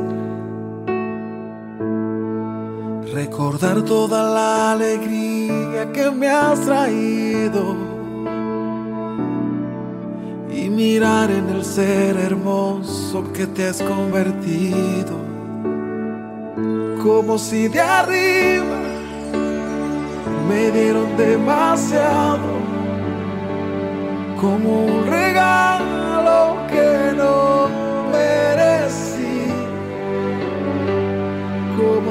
Recordar 3.14 3.82
toda 3.84 4.24
la 4.24 4.72
alegría 4.72 5.92
que 5.92 6.10
me 6.12 6.30
has 6.30 6.62
traído. 6.62 7.76
Y 10.50 10.70
mirar 10.70 11.30
en 11.32 11.50
el 11.50 11.66
ser 11.66 12.18
hermoso 12.18 13.24
que 13.34 13.48
te 13.48 13.68
has 13.68 13.82
convertido 13.82 15.32
como 17.04 17.38
si 17.38 17.68
de 17.68 17.82
arriba 17.82 18.78
me 20.48 20.72
dieron 20.72 21.18
demasiado, 21.18 22.48
como 24.40 24.86
un 24.86 25.08
regalo 25.08 26.68
que 26.70 27.14
no 27.16 27.51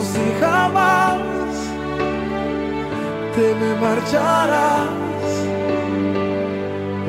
si 0.03 0.25
jamás 0.41 1.19
te 3.35 3.55
me 3.55 3.75
marcharas. 3.81 4.89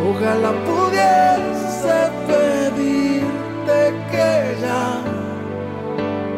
Ojalá 0.10 0.52
pudiese 0.70 1.98
pedirte 2.28 3.80
que 4.12 4.58
ya 4.62 5.02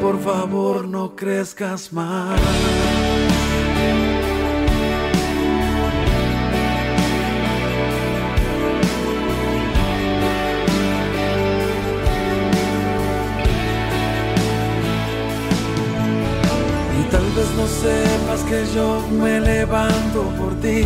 por 0.01 0.19
favor 0.19 0.87
no 0.87 1.15
crezcas 1.15 1.91
más. 1.93 2.39
Vez 17.35 17.49
no 17.57 17.67
sepas 17.67 18.41
que 18.49 18.65
yo 18.75 19.01
me 19.11 19.39
levanto 19.39 20.23
por 20.37 20.53
ti. 20.61 20.83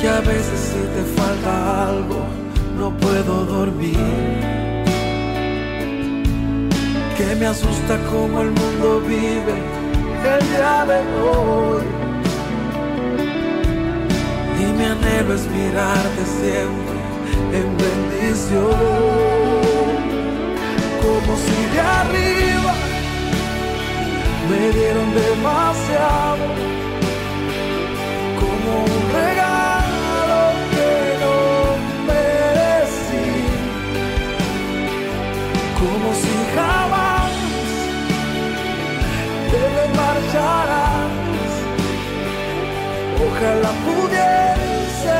Que 0.00 0.08
a 0.08 0.20
veces 0.20 0.60
si 0.70 0.80
te 0.94 1.02
falta 1.20 1.88
algo 1.88 2.26
no 2.78 2.90
puedo 2.98 3.44
dormir 3.46 4.56
que 7.16 7.34
me 7.36 7.46
asusta 7.46 7.98
como 8.10 8.42
el 8.42 8.50
mundo 8.50 9.00
vive 9.00 9.56
el 10.34 10.48
día 10.50 10.84
de 10.84 11.00
hoy. 11.22 11.84
Y 14.60 14.64
mi 14.76 14.84
anhelo 14.84 15.34
es 15.34 15.46
mirarte 15.46 16.22
siempre 16.40 16.96
en 17.58 17.68
bendición, 17.84 18.70
como 21.02 21.36
si 21.44 21.74
de 21.74 21.80
arriba 21.80 22.74
me 24.50 24.70
dieron 24.70 25.08
demasiado, 25.14 26.46
como 28.40 28.70
un 28.84 29.02
regalo 29.20 30.40
que 30.72 30.90
no 31.22 31.36
merecí, 32.06 33.26
como 35.80 36.14
si 36.14 36.34
jamás 36.54 37.06
marcharás. 39.96 41.52
Ojalá 43.26 43.72
pudiese 43.84 45.18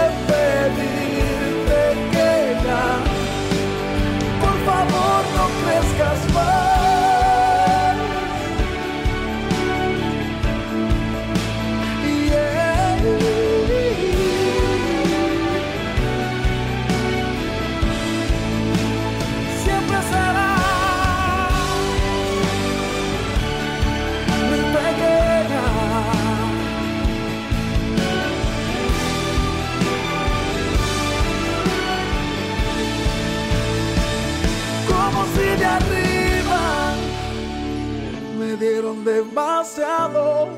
son 38.75 39.05
demasiado 39.05 40.49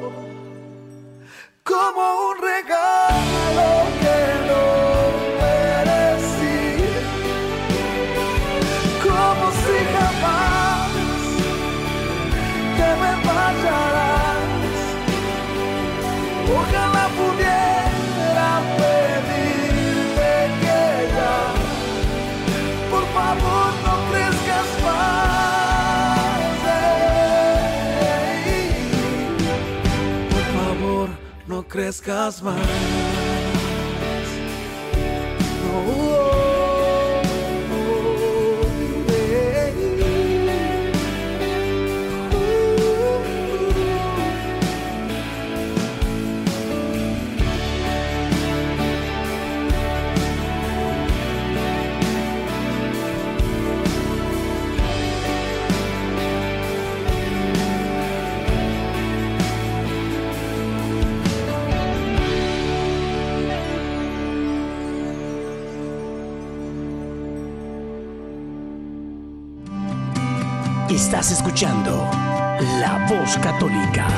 como 1.62 2.30
un 2.30 2.38
regalo 2.38 3.27
crezcas 31.78 32.42
más. 32.42 32.56
No, 35.64 36.47
Estás 70.98 71.30
escuchando 71.30 71.92
La 72.80 73.06
Voz 73.08 73.38
Católica. 73.38 74.08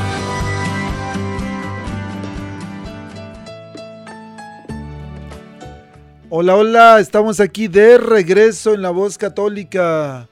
Hola, 6.31 6.57
hola, 6.57 6.99
estamos 6.99 7.39
aquí 7.39 7.69
de 7.69 7.99
regreso 7.99 8.73
en 8.73 8.81
la 8.81 8.89
voz 8.89 9.19
católica. 9.19 10.31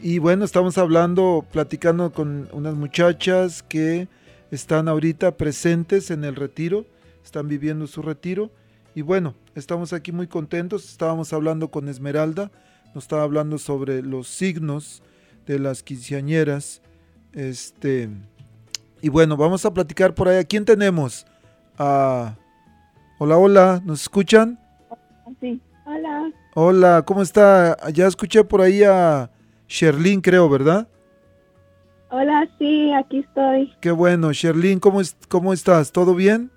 Y 0.00 0.18
bueno, 0.18 0.44
estamos 0.44 0.76
hablando, 0.76 1.46
platicando 1.52 2.12
con 2.12 2.48
unas 2.50 2.74
muchachas 2.74 3.62
que 3.62 4.08
están 4.50 4.88
ahorita 4.88 5.36
presentes 5.36 6.10
en 6.10 6.24
el 6.24 6.34
retiro, 6.34 6.84
están 7.22 7.46
viviendo 7.46 7.86
su 7.86 8.02
retiro. 8.02 8.50
Y 8.96 9.02
bueno, 9.02 9.36
estamos 9.54 9.92
aquí 9.92 10.10
muy 10.10 10.26
contentos. 10.26 10.90
Estábamos 10.90 11.32
hablando 11.32 11.70
con 11.70 11.88
Esmeralda, 11.88 12.50
nos 12.92 13.04
estaba 13.04 13.22
hablando 13.22 13.56
sobre 13.56 14.02
los 14.02 14.26
signos 14.26 15.04
de 15.50 15.58
las 15.58 15.82
quinceañeras. 15.82 16.80
Este, 17.32 18.08
y 19.02 19.08
bueno, 19.08 19.36
vamos 19.36 19.64
a 19.66 19.72
platicar 19.74 20.14
por 20.14 20.28
ahí. 20.28 20.38
¿A 20.38 20.44
quién 20.44 20.64
tenemos? 20.64 21.26
Ah, 21.78 22.34
hola, 23.18 23.36
hola, 23.36 23.82
¿nos 23.84 24.02
escuchan? 24.02 24.58
Sí. 25.40 25.60
Hola. 25.86 26.30
Hola, 26.54 27.02
¿cómo 27.06 27.22
está? 27.22 27.76
Ya 27.92 28.06
escuché 28.06 28.44
por 28.44 28.60
ahí 28.60 28.82
a 28.84 29.30
Sherlyn, 29.68 30.20
creo, 30.20 30.48
¿verdad? 30.48 30.86
Hola, 32.10 32.48
sí, 32.58 32.92
aquí 32.92 33.18
estoy. 33.18 33.72
Qué 33.80 33.90
bueno, 33.92 34.32
Sherlyn, 34.32 34.80
¿cómo, 34.80 35.00
es- 35.00 35.16
¿cómo 35.28 35.52
estás? 35.52 35.92
¿Todo 35.92 36.14
bien? 36.14 36.50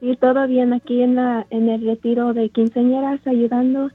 Y 0.00 0.16
todo 0.16 0.46
bien 0.46 0.72
aquí 0.72 1.02
en, 1.02 1.14
la, 1.14 1.46
en 1.50 1.68
el 1.68 1.84
retiro 1.84 2.34
de 2.34 2.50
quinceañeras 2.50 3.24
ayudando. 3.26 3.90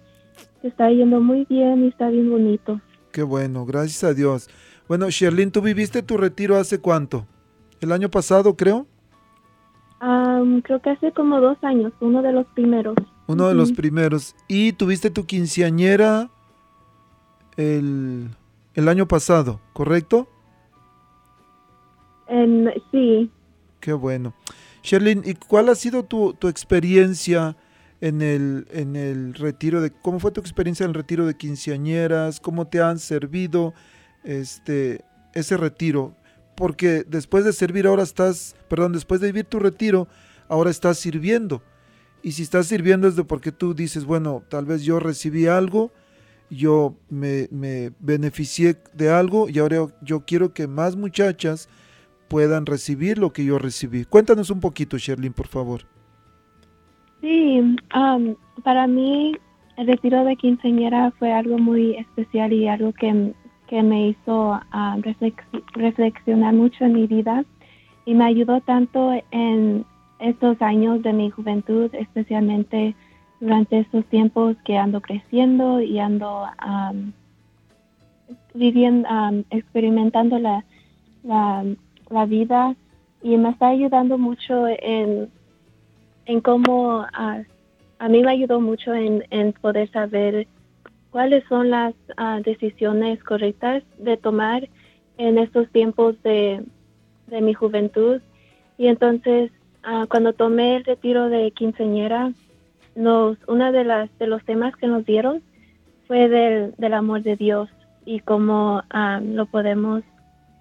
Está 0.63 0.89
yendo 0.89 1.19
muy 1.21 1.45
bien 1.49 1.83
y 1.83 1.87
está 1.89 2.09
bien 2.09 2.29
bonito. 2.31 2.79
Qué 3.11 3.23
bueno, 3.23 3.65
gracias 3.65 4.03
a 4.03 4.13
Dios. 4.13 4.49
Bueno, 4.87 5.09
Sherlyn, 5.09 5.51
¿tú 5.51 5.61
viviste 5.61 6.01
tu 6.03 6.17
retiro 6.17 6.57
hace 6.57 6.79
cuánto? 6.79 7.25
¿El 7.81 7.91
año 7.91 8.09
pasado, 8.09 8.55
creo? 8.55 8.87
Creo 10.63 10.81
que 10.81 10.89
hace 10.89 11.11
como 11.11 11.39
dos 11.39 11.57
años, 11.63 11.93
uno 11.99 12.21
de 12.21 12.31
los 12.31 12.45
primeros. 12.47 12.95
Uno 13.27 13.47
de 13.47 13.53
los 13.53 13.71
primeros. 13.71 14.35
¿Y 14.47 14.73
tuviste 14.73 15.09
tu 15.09 15.25
quinceañera 15.25 16.29
el, 17.57 18.29
el 18.73 18.87
año 18.89 19.07
pasado, 19.07 19.59
correcto? 19.73 20.27
En- 22.27 22.71
sí, 22.91 23.29
Qué 23.79 23.93
bueno. 23.93 24.33
Sherlyn, 24.83 25.21
¿y 25.25 25.33
cuál 25.35 25.69
ha 25.69 25.75
sido 25.75 26.03
tu, 26.03 26.33
tu 26.33 26.47
experiencia 26.47 27.55
en 28.01 28.21
el, 28.21 28.67
en 28.71 28.95
el 28.95 29.35
retiro 29.35 29.79
de, 29.79 29.91
cómo 29.91 30.19
fue 30.19 30.31
tu 30.31 30.41
experiencia 30.41 30.83
en 30.83 30.89
el 30.89 30.95
retiro 30.95 31.25
de 31.25 31.37
quinceañeras? 31.37 32.39
¿Cómo 32.39 32.67
te 32.67 32.81
han 32.81 32.99
servido 32.99 33.73
este, 34.23 35.05
ese 35.33 35.55
retiro? 35.55 36.15
Porque 36.55 37.05
después 37.07 37.45
de 37.45 37.53
servir 37.53 37.87
ahora 37.87 38.03
estás, 38.03 38.55
perdón, 38.67 38.91
después 38.91 39.21
de 39.21 39.27
vivir 39.27 39.45
tu 39.45 39.59
retiro, 39.59 40.07
ahora 40.49 40.71
estás 40.71 40.97
sirviendo. 40.97 41.63
Y 42.23 42.33
si 42.33 42.43
estás 42.43 42.67
sirviendo 42.67 43.07
es 43.07 43.15
de 43.15 43.23
porque 43.23 43.51
tú 43.51 43.73
dices, 43.73 44.05
bueno, 44.05 44.43
tal 44.49 44.65
vez 44.65 44.83
yo 44.83 44.99
recibí 44.99 45.47
algo, 45.47 45.91
yo 46.49 46.97
me, 47.09 47.47
me 47.51 47.93
beneficié 47.99 48.77
de 48.93 49.09
algo 49.09 49.47
y 49.47 49.59
ahora 49.59 49.87
yo 50.01 50.25
quiero 50.25 50.53
que 50.53 50.67
más 50.67 50.95
muchachas 50.95 51.69
puedan 52.27 52.65
recibir 52.65 53.17
lo 53.17 53.31
que 53.31 53.45
yo 53.45 53.57
recibí. 53.57 54.05
Cuéntanos 54.05 54.49
un 54.49 54.59
poquito, 54.59 54.97
Sherlyn, 54.97 55.33
por 55.33 55.47
favor. 55.47 55.90
Sí. 57.21 57.77
am, 57.91 58.35
para 58.63 58.87
mí 58.87 59.33
el 59.77 59.87
retiro 59.87 60.23
de 60.23 60.35
quinceañera 60.35 61.11
fue 61.17 61.31
algo 61.31 61.57
muy 61.57 61.95
especial 61.95 62.53
y 62.53 62.67
algo 62.67 62.93
que, 62.93 63.33
que 63.67 63.83
me 63.83 64.09
hizo 64.09 64.59
reflexionar 65.73 66.53
mucho 66.53 66.85
en 66.85 66.93
mi 66.93 67.07
vida 67.07 67.43
y 68.05 68.13
me 68.13 68.25
ayudó 68.25 68.61
tanto 68.61 69.11
en 69.31 69.85
estos 70.19 70.61
años 70.61 71.01
de 71.01 71.13
mi 71.13 71.29
juventud, 71.29 71.89
especialmente 71.93 72.95
durante 73.39 73.79
estos 73.79 74.05
tiempos 74.05 74.55
que 74.65 74.77
ando 74.77 75.01
creciendo 75.01 75.81
y 75.81 75.99
ando 75.99 76.45
am, 76.57 77.13
viviendo, 78.53 79.07
experimentando 79.49 80.37
la, 80.37 80.63
la 81.23 82.25
vida 82.25 82.75
y 83.23 83.37
me 83.37 83.49
está 83.49 83.69
ayudando 83.69 84.17
mucho 84.17 84.67
en, 84.67 85.29
en 86.25 86.41
cómo 86.41 87.05
ah, 87.13 87.41
a 87.99 88.09
mí 88.09 88.23
me 88.23 88.31
ayudó 88.31 88.59
mucho 88.59 88.93
en, 88.93 89.53
poder 89.61 89.89
saber 89.91 90.47
cuáles 91.11 91.43
son 91.47 91.69
las 91.69 91.93
ah, 92.17 92.39
decisiones 92.43 93.23
correctas 93.23 93.83
de 93.97 94.17
tomar 94.17 94.67
en 95.17 95.37
estos 95.37 95.69
tiempos 95.69 96.21
de, 96.23 96.63
mi 97.29 97.53
juventud. 97.53 98.21
Y 98.77 98.87
entonces, 98.87 99.51
ah, 99.83 100.05
cuando 100.09 100.33
tomé 100.33 100.77
el 100.77 100.83
retiro 100.83 101.29
de 101.29 101.51
quinceañera, 101.51 102.33
nos, 102.95 103.37
una 103.47 103.71
de 103.71 103.83
los 104.27 104.43
temas 104.43 104.75
que 104.75 104.87
nos 104.87 105.05
dieron 105.05 105.41
fue 106.07 106.27
del, 106.27 106.93
amor 106.93 107.23
de 107.23 107.37
Dios 107.37 107.69
y 108.05 108.19
cómo 108.19 108.81
lo 109.21 109.45
podemos, 109.45 110.03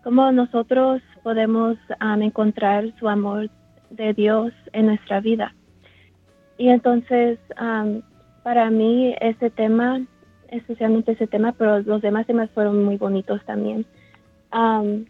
cómo 0.05 0.31
nosotros 0.31 1.03
podemos 1.25 1.77
encontrar 2.21 2.93
su 3.01 3.09
amor 3.09 3.51
de 3.91 4.15
Dios 4.15 4.53
en 4.73 4.87
nuestra 4.87 5.21
vida. 5.21 5.55
Y 6.59 6.69
entonces, 6.69 7.39
para 8.43 8.71
mí, 8.71 9.15
ese 9.21 9.51
tema, 9.51 10.01
especialmente 10.49 11.13
ese 11.13 11.27
tema, 11.27 11.53
pero 11.53 11.81
los 11.81 12.03
demás 12.03 12.27
temas 12.27 12.51
fueron 12.51 12.85
muy 12.85 12.97
bonitos 12.97 13.45
también, 13.45 13.87
am, 14.51 15.07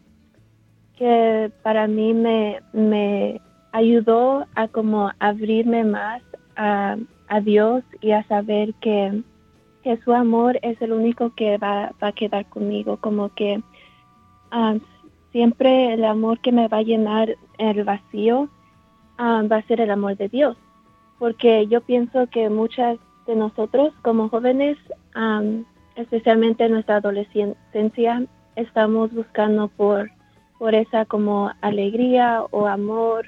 que 0.96 1.50
para 1.62 1.86
mí 1.86 2.12
me, 2.12 2.60
me 2.72 3.40
ayudó 3.72 4.46
a 4.54 4.68
como 4.68 5.10
abrirme 5.18 5.82
más 5.82 6.22
a, 6.56 6.96
a 7.28 7.40
Dios 7.40 7.82
y 8.00 8.12
a 8.12 8.22
saber 8.24 8.74
que, 8.74 9.22
que 9.82 9.96
su 10.04 10.12
amor 10.12 10.58
es 10.62 10.80
el 10.82 10.92
único 10.92 11.34
que 11.34 11.56
va, 11.58 11.92
va 12.02 12.08
a 12.08 12.12
quedar 12.12 12.46
conmigo, 12.46 12.98
como 12.98 13.30
que 13.34 13.62
am, 14.50 14.80
siempre 15.32 15.94
el 15.94 16.04
amor 16.04 16.40
que 16.40 16.52
me 16.52 16.68
va 16.68 16.78
a 16.78 16.82
llenar 16.82 17.34
el 17.58 17.84
vacío 17.84 18.48
ah, 19.20 19.42
va 19.50 19.56
a 19.56 19.66
ser 19.66 19.80
el 19.80 19.90
amor 19.90 20.16
de 20.16 20.28
Dios. 20.28 20.56
Porque 21.18 21.66
yo 21.66 21.82
pienso 21.82 22.26
que 22.28 22.48
muchas 22.48 22.98
de 23.26 23.36
nosotros 23.36 23.92
como 24.02 24.28
jóvenes, 24.30 24.78
especialmente 25.94 26.64
en 26.64 26.72
nuestra 26.72 26.96
adolescencia, 26.96 28.24
estamos 28.56 29.12
buscando 29.12 29.68
por, 29.68 30.10
por 30.58 30.74
esa 30.74 31.04
como 31.04 31.52
alegría 31.60 32.42
o 32.50 32.66
amor 32.66 33.26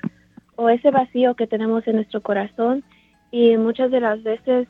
o 0.57 0.68
ese 0.70 0.90
vacío 0.90 1.34
que 1.34 1.47
tenemos 1.47 1.86
en 1.86 1.97
nuestro 1.97 2.22
corazón 2.22 2.82
y 3.30 3.57
muchas 3.57 3.90
de 3.90 4.01
las 4.01 4.22
veces 4.22 4.68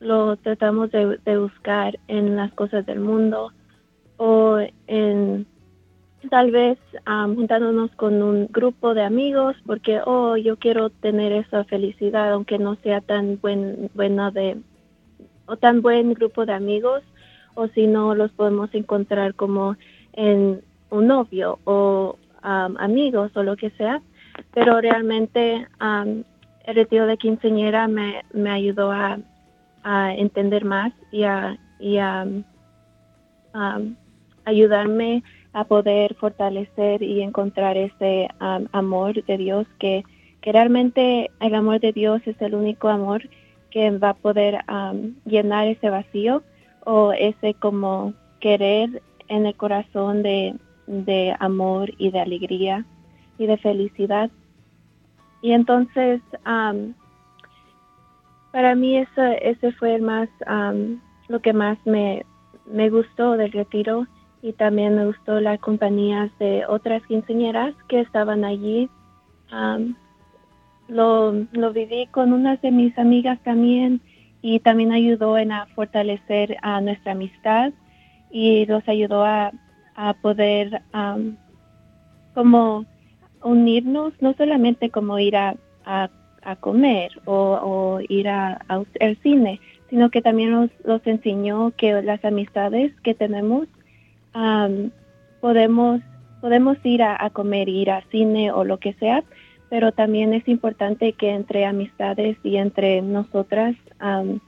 lo 0.00 0.36
tratamos 0.36 0.90
de 0.90 1.38
buscar 1.38 1.98
en 2.08 2.36
las 2.36 2.52
cosas 2.52 2.84
del 2.84 3.00
mundo 3.00 3.52
o 4.16 4.58
en 4.86 5.46
tal 6.30 6.50
vez 6.50 6.78
juntándonos 7.06 7.90
con 7.92 8.22
un 8.22 8.46
grupo 8.50 8.94
de 8.94 9.02
amigos 9.02 9.56
porque 9.66 10.00
oh 10.04 10.36
yo 10.36 10.56
quiero 10.56 10.90
tener 10.90 11.32
esa 11.32 11.64
felicidad 11.64 12.32
aunque 12.32 12.58
no 12.58 12.76
sea 12.76 13.00
tan 13.00 13.38
buen 13.40 13.90
buena 13.94 14.30
de 14.30 14.58
o 15.46 15.56
tan 15.56 15.82
buen 15.82 16.14
grupo 16.14 16.46
de 16.46 16.54
amigos 16.54 17.02
o 17.54 17.68
si 17.68 17.86
no 17.86 18.14
los 18.14 18.32
podemos 18.32 18.74
encontrar 18.74 19.34
como 19.34 19.76
en 20.12 20.62
un 20.90 21.06
novio 21.06 21.58
o 21.64 22.16
am, 22.42 22.76
amigos 22.78 23.32
o 23.34 23.42
lo 23.42 23.56
que 23.56 23.70
sea. 23.70 24.00
Pero 24.52 24.80
realmente 24.80 25.66
am, 25.78 26.24
el 26.64 26.74
retiro 26.74 27.06
de 27.06 27.16
quinceañera 27.16 27.88
me, 27.88 28.24
me 28.32 28.50
ayudó 28.50 28.90
a, 28.90 29.18
a 29.82 30.14
entender 30.14 30.64
más 30.64 30.92
y 31.12 31.24
a, 31.24 31.58
y 31.78 31.98
a 31.98 32.26
ayudarme 34.44 35.22
a 35.54 35.64
poder 35.64 36.14
fortalecer 36.16 37.02
y 37.02 37.22
encontrar 37.22 37.76
ese 37.76 38.28
am, 38.40 38.66
amor 38.72 39.24
de 39.24 39.38
Dios 39.38 39.66
que, 39.78 40.02
que 40.42 40.52
realmente 40.52 41.30
el 41.40 41.54
amor 41.54 41.80
de 41.80 41.92
Dios 41.92 42.20
es 42.26 42.40
el 42.42 42.54
único 42.54 42.88
amor 42.88 43.22
que 43.70 43.90
va 43.90 44.10
a 44.10 44.14
poder 44.14 44.58
llenar 45.24 45.68
ese 45.68 45.90
vacío 45.90 46.42
o 46.84 47.12
ese 47.12 47.54
como 47.54 48.14
querer 48.40 49.00
en 49.28 49.46
el 49.46 49.54
corazón 49.56 50.22
de, 50.22 50.54
de 50.86 51.34
amor 51.38 51.90
y 51.98 52.10
de 52.10 52.20
alegría 52.20 52.84
y 53.38 53.46
de 53.46 53.56
felicidad. 53.56 54.30
Y 55.40 55.52
entonces, 55.52 56.20
para 58.52 58.74
mí 58.74 58.98
eso, 58.98 59.22
ese 59.40 59.72
fue 59.72 59.94
el 59.94 60.02
más, 60.02 60.28
am, 60.46 61.00
lo 61.28 61.40
que 61.40 61.52
más 61.52 61.78
me, 61.84 62.24
me 62.66 62.90
gustó 62.90 63.36
del 63.36 63.52
retiro 63.52 64.06
y 64.44 64.52
también 64.52 64.94
me 64.94 65.06
gustó 65.06 65.40
la 65.40 65.56
compañía 65.56 66.30
de 66.38 66.66
otras 66.68 67.02
quinceañeras 67.06 67.74
que 67.88 68.00
estaban 68.00 68.44
allí. 68.44 68.90
Lo, 70.86 71.32
lo 71.52 71.72
viví 71.72 72.06
con 72.08 72.34
unas 72.34 72.60
de 72.60 72.70
mis 72.70 72.96
amigas 72.98 73.38
también 73.42 74.02
y 74.42 74.60
también 74.60 74.92
ayudó 74.92 75.38
en 75.38 75.50
a 75.50 75.64
fortalecer 75.74 76.58
a 76.60 76.82
nuestra 76.82 77.12
amistad 77.12 77.72
y 78.30 78.66
los 78.66 78.86
ayudó 78.86 79.24
a, 79.24 79.50
a 79.94 80.12
poder 80.12 80.82
am, 80.92 81.38
como 82.34 82.84
unirnos, 83.42 84.12
no 84.20 84.34
solamente 84.34 84.90
como 84.90 85.18
ir 85.18 85.36
a, 85.36 85.56
a, 85.86 86.10
a 86.42 86.56
comer 86.56 87.12
o, 87.24 87.58
o 87.62 88.00
ir 88.10 88.28
al 88.28 88.86
cine, 89.22 89.58
sino 89.88 90.10
que 90.10 90.20
también 90.20 90.50
nos, 90.50 90.70
los 90.84 91.00
enseñó 91.06 91.70
que 91.78 92.02
las 92.02 92.22
amistades 92.26 92.92
que 93.00 93.14
tenemos 93.14 93.68
podemos 95.40 96.00
podemos 96.40 96.76
ir 96.84 97.02
a, 97.02 97.16
a 97.18 97.30
comer, 97.30 97.70
ir 97.70 97.90
al 97.90 98.04
cine 98.10 98.52
o 98.52 98.64
lo 98.64 98.78
que 98.78 98.92
sea, 98.94 99.24
pero 99.70 99.92
también 99.92 100.34
es 100.34 100.46
importante 100.46 101.14
que 101.14 101.30
entre 101.30 101.64
amistades 101.64 102.36
y 102.44 102.58
entre 102.58 103.00
nosotras 103.00 103.74
am, 103.98 104.40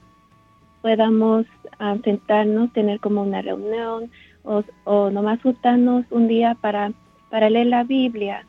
podamos 0.83 1.45
am, 1.79 2.01
sentarnos, 2.03 2.71
tener 2.71 2.99
como 2.99 3.23
una 3.23 3.41
reunión 3.41 4.11
o, 4.43 4.63
o 4.83 5.09
nomás 5.09 5.41
juntarnos 5.41 6.05
un 6.11 6.27
día 6.27 6.55
para, 6.61 6.93
para 7.31 7.49
leer 7.49 7.67
la 7.67 7.83
Biblia 7.83 8.45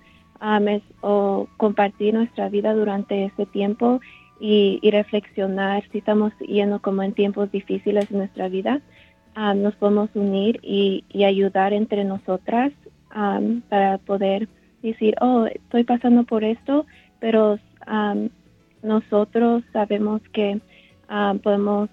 o 1.01 1.49
compartir 1.57 2.15
nuestra 2.15 2.49
vida 2.49 2.75
durante 2.75 3.25
ese 3.25 3.47
tiempo 3.47 4.01
y, 4.39 4.79
y 4.83 4.91
reflexionar 4.91 5.83
si 5.91 5.99
estamos 5.99 6.33
yendo 6.39 6.81
como 6.81 7.03
en 7.03 7.13
tiempos 7.13 7.51
difíciles 7.51 8.11
en 8.11 8.19
nuestra 8.19 8.49
vida. 8.49 8.81
Nos 9.55 9.75
podemos 9.77 10.11
unir 10.15 10.59
y, 10.63 11.05
y 11.09 11.25
ayudar 11.25 11.73
entre 11.73 12.05
nosotras 12.05 12.73
para 13.69 13.99
poder 13.99 14.49
decir, 14.83 15.15
oh, 15.21 15.47
estoy 15.47 15.85
pasando 15.85 16.25
por 16.25 16.45
esto, 16.45 16.87
pero 17.21 17.59
nosotros 18.83 19.63
sabemos 19.73 20.23
que 20.33 20.61
podemos 21.43 21.89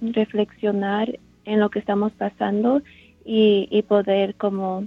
reflexionar 0.00 1.18
en 1.44 1.60
lo 1.60 1.70
que 1.70 1.78
estamos 1.78 2.12
pasando 2.12 2.82
y, 3.24 3.68
y 3.70 3.82
poder 3.82 4.34
como 4.34 4.86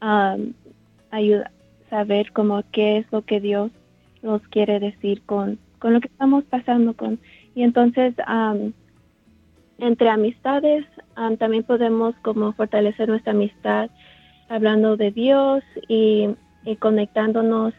am, 0.00 0.54
ayuda- 1.10 1.50
saber 1.90 2.32
como 2.32 2.62
qué 2.72 2.98
es 2.98 3.06
lo 3.12 3.22
que 3.22 3.40
Dios 3.40 3.70
nos 4.22 4.42
quiere 4.48 4.78
decir 4.80 5.22
con, 5.24 5.58
con 5.78 5.94
lo 5.94 6.00
que 6.00 6.08
estamos 6.08 6.44
pasando 6.44 6.94
con. 6.94 7.18
Y 7.54 7.62
entonces 7.62 8.14
entre 9.78 10.08
amistades 10.08 10.84
am, 11.14 11.36
también 11.36 11.62
podemos 11.62 12.14
como 12.22 12.52
fortalecer 12.52 13.08
nuestra 13.08 13.32
amistad 13.32 13.90
hablando 14.48 14.96
de 14.96 15.10
Dios 15.10 15.62
y, 15.88 16.28
conectándonos 16.80 17.72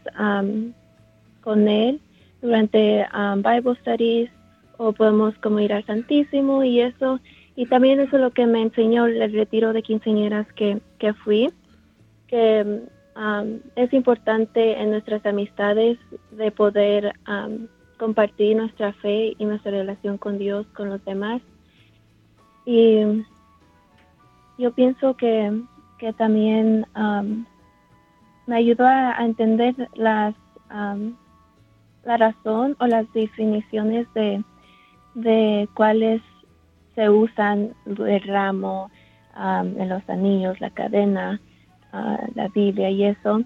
con 1.41 1.67
Él 1.67 1.99
durante 2.41 3.05
am, 3.11 3.43
Bible 3.43 3.75
studies 3.81 4.31
o 4.77 4.93
podemos 4.93 5.35
como 5.39 5.59
ir 5.59 5.73
al 5.73 5.85
Santísimo 5.85 6.63
y 6.63 6.81
eso. 6.81 7.19
Y 7.55 7.65
también 7.65 7.99
eso 7.99 8.15
es 8.15 8.21
lo 8.21 8.31
que 8.31 8.45
me 8.45 8.61
enseñó 8.61 9.05
el 9.05 9.33
retiro 9.33 9.73
de 9.73 9.83
quinceañeras 9.83 10.47
que, 10.53 10.79
que 10.97 11.13
fui, 11.13 11.51
que 12.27 12.81
es 13.75 13.93
importante 13.93 14.81
en 14.81 14.91
nuestras 14.91 15.25
amistades 15.25 15.97
de 16.31 16.51
poder 16.51 17.13
compartir 17.97 18.55
nuestra 18.55 18.93
fe 18.93 19.35
y 19.37 19.45
nuestra 19.45 19.71
relación 19.71 20.17
con 20.17 20.37
Dios, 20.37 20.65
con 20.67 20.89
los 20.89 21.03
demás. 21.03 21.41
Y 22.71 23.25
yo 24.59 24.71
pienso 24.73 25.17
que, 25.17 25.59
que 25.97 26.13
también 26.13 26.85
am, 26.93 27.47
me 28.45 28.57
ayudó 28.57 28.85
a, 28.85 29.25
entender 29.25 29.73
las 29.95 30.35
am, 30.69 31.17
la 32.05 32.17
razón 32.17 32.77
o 32.79 32.85
las 32.85 33.11
definiciones 33.11 34.05
de, 34.13 34.43
de 35.15 35.67
cuáles 35.73 36.21
se 36.93 37.09
usan 37.09 37.73
el 37.87 38.21
ramo 38.21 38.91
am, 39.33 39.75
en 39.81 39.89
los 39.89 40.07
anillos, 40.07 40.61
la 40.61 40.69
cadena, 40.69 41.41
ah, 41.91 42.19
la 42.35 42.49
Biblia 42.49 42.91
y 42.91 43.05
eso. 43.05 43.41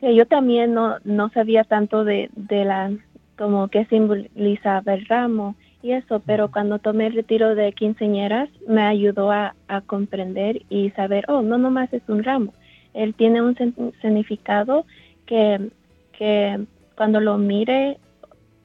Que 0.00 0.14
yo 0.14 0.26
también 0.26 0.74
no, 0.74 0.96
no 1.02 1.30
sabía 1.30 1.64
tanto 1.64 2.04
de, 2.04 2.28
de 2.36 2.66
la 2.66 2.92
como 3.38 3.68
qué 3.68 3.86
simbolizaba 3.86 4.92
el 4.92 5.06
ramo 5.06 5.56
y 5.82 5.92
eso, 5.92 6.20
pero 6.26 6.50
cuando 6.50 6.78
tomé 6.78 7.06
el 7.06 7.14
retiro 7.14 7.54
de 7.54 7.72
quinceañeras 7.72 8.48
me 8.66 8.82
ayudó 8.82 9.30
a, 9.30 9.54
a 9.68 9.80
comprender 9.80 10.62
y 10.68 10.90
saber, 10.90 11.24
oh, 11.28 11.42
no 11.42 11.56
nomás 11.56 11.92
es 11.92 12.02
un 12.08 12.24
ramo, 12.24 12.52
él 12.94 13.14
tiene 13.14 13.42
un 13.42 13.54
significado 14.00 14.84
que, 15.26 15.70
que 16.12 16.66
cuando 16.96 17.20
lo 17.20 17.38
mire 17.38 17.98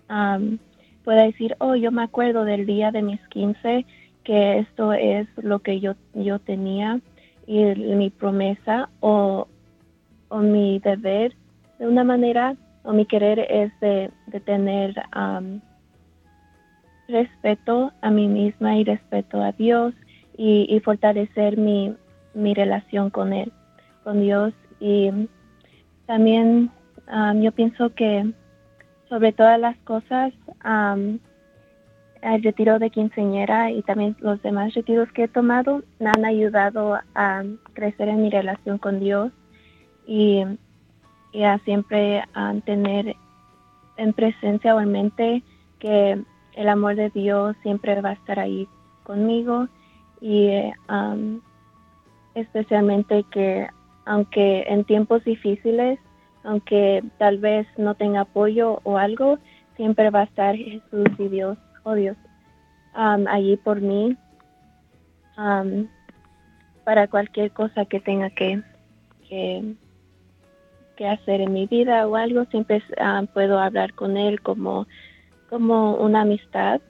am, 0.08 0.58
pueda 1.04 1.24
decir, 1.24 1.56
oh, 1.60 1.76
yo 1.76 1.92
me 1.92 2.04
acuerdo 2.04 2.46
del 2.46 2.66
día 2.66 2.92
de 2.92 3.04
mis 3.04 3.22
15 3.28 3.86
que 4.24 4.60
esto 4.60 4.94
es 4.94 5.28
lo 5.38 5.60
que 5.60 5.80
yo, 5.80 5.96
yo 6.14 6.40
tenía 6.40 7.00
y 7.46 7.64
mi 7.76 8.10
promesa 8.10 8.90
o, 9.02 9.48
o 10.30 10.38
mi 10.40 10.80
deber 10.80 11.36
de 11.78 11.88
una 11.88 12.04
manera 12.04 12.56
o 12.84 12.94
mi 12.94 13.06
querer 13.06 13.40
es 13.40 13.78
de, 13.82 14.10
de 14.28 14.40
tener 14.40 14.96
am, 15.12 15.62
respeto 17.14 17.94
a 18.02 18.10
mí 18.10 18.28
misma 18.28 18.76
y 18.76 18.84
respeto 18.84 19.42
a 19.42 19.54
Dios 19.54 19.94
y, 20.36 20.80
fortalecer 20.84 21.58
mi, 21.58 21.96
relación 22.34 23.10
con 23.10 23.32
Él, 23.32 23.52
con 24.04 24.20
Dios. 24.20 24.54
Y 24.80 25.12
también 26.08 26.72
am, 27.08 27.42
yo 27.42 27.52
pienso 27.52 27.94
que 27.94 28.34
sobre 29.08 29.32
todas 29.32 29.60
las 29.60 29.78
cosas, 29.86 30.34
am, 30.62 31.20
el 32.22 32.42
retiro 32.42 32.80
de 32.80 32.90
quinceañera 32.90 33.70
y 33.70 33.82
también 33.84 34.16
los 34.20 34.42
demás 34.42 34.74
retiros 34.74 35.12
que 35.12 35.24
he 35.24 35.28
tomado 35.28 35.84
me 36.00 36.10
han 36.10 36.26
ayudado 36.26 36.98
a 37.14 37.44
crecer 37.74 38.08
en 38.08 38.24
mi 38.24 38.30
relación 38.30 38.78
con 38.78 39.00
Dios 39.00 39.32
y, 40.08 40.44
y 41.34 41.44
a 41.44 41.60
siempre 41.60 42.24
a 42.34 42.54
tener 42.66 43.16
en 43.98 44.14
presencia 44.14 44.74
o 44.74 44.80
en 44.80 44.92
mente 44.92 45.44
que 45.80 46.24
el 46.56 46.70
amor 46.70 46.96
de 46.96 47.10
Dios 47.10 47.56
siempre 47.64 48.00
va 48.02 48.10
a 48.10 48.14
estar 48.14 48.40
ahí 48.40 48.68
conmigo 49.04 49.68
y 50.22 50.50
am, 50.88 51.42
especialmente 52.36 53.24
que 53.32 53.68
aunque 54.06 54.64
en 54.68 54.84
tiempos 54.84 55.24
difíciles, 55.24 56.00
aunque 56.44 57.04
tal 57.18 57.38
vez 57.38 57.68
no 57.78 57.96
tenga 57.96 58.22
apoyo 58.22 58.80
o 58.84 58.98
algo, 58.98 59.40
siempre 59.76 60.10
va 60.10 60.22
a 60.22 60.26
estar 60.26 60.56
Jesús 60.56 61.08
y 61.18 61.28
Dios, 61.30 61.58
oh 61.84 61.94
Dios, 61.94 62.18
am, 62.94 63.28
allí 63.28 63.58
por 63.58 63.82
mí 63.82 64.16
am, 65.36 65.88
para 66.84 67.08
cualquier 67.08 67.52
cosa 67.52 67.86
que 67.86 68.00
tenga 68.00 68.30
que, 68.30 68.62
que, 69.30 69.76
hacer 71.08 71.42
en 71.42 71.52
mi 71.52 71.66
vida 71.66 72.08
o 72.08 72.16
algo, 72.16 72.46
siempre 72.46 72.82
am, 72.98 73.28
puedo 73.28 73.60
hablar 73.60 73.94
con 73.94 74.16
Él 74.18 74.42
como, 74.42 74.88
como 75.54 75.98
una 75.98 76.22
amistad. 76.22 76.82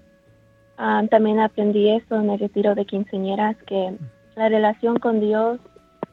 Am, 0.78 1.10
también 1.10 1.38
aprendí 1.38 1.90
eso 1.90 2.16
en 2.16 2.30
el 2.30 2.40
retiro 2.40 2.74
de 2.76 2.86
quinceañeras, 2.86 3.58
que, 3.68 3.94
la 4.38 4.50
relación 4.50 4.98
con 4.98 5.20
Dios 5.20 5.60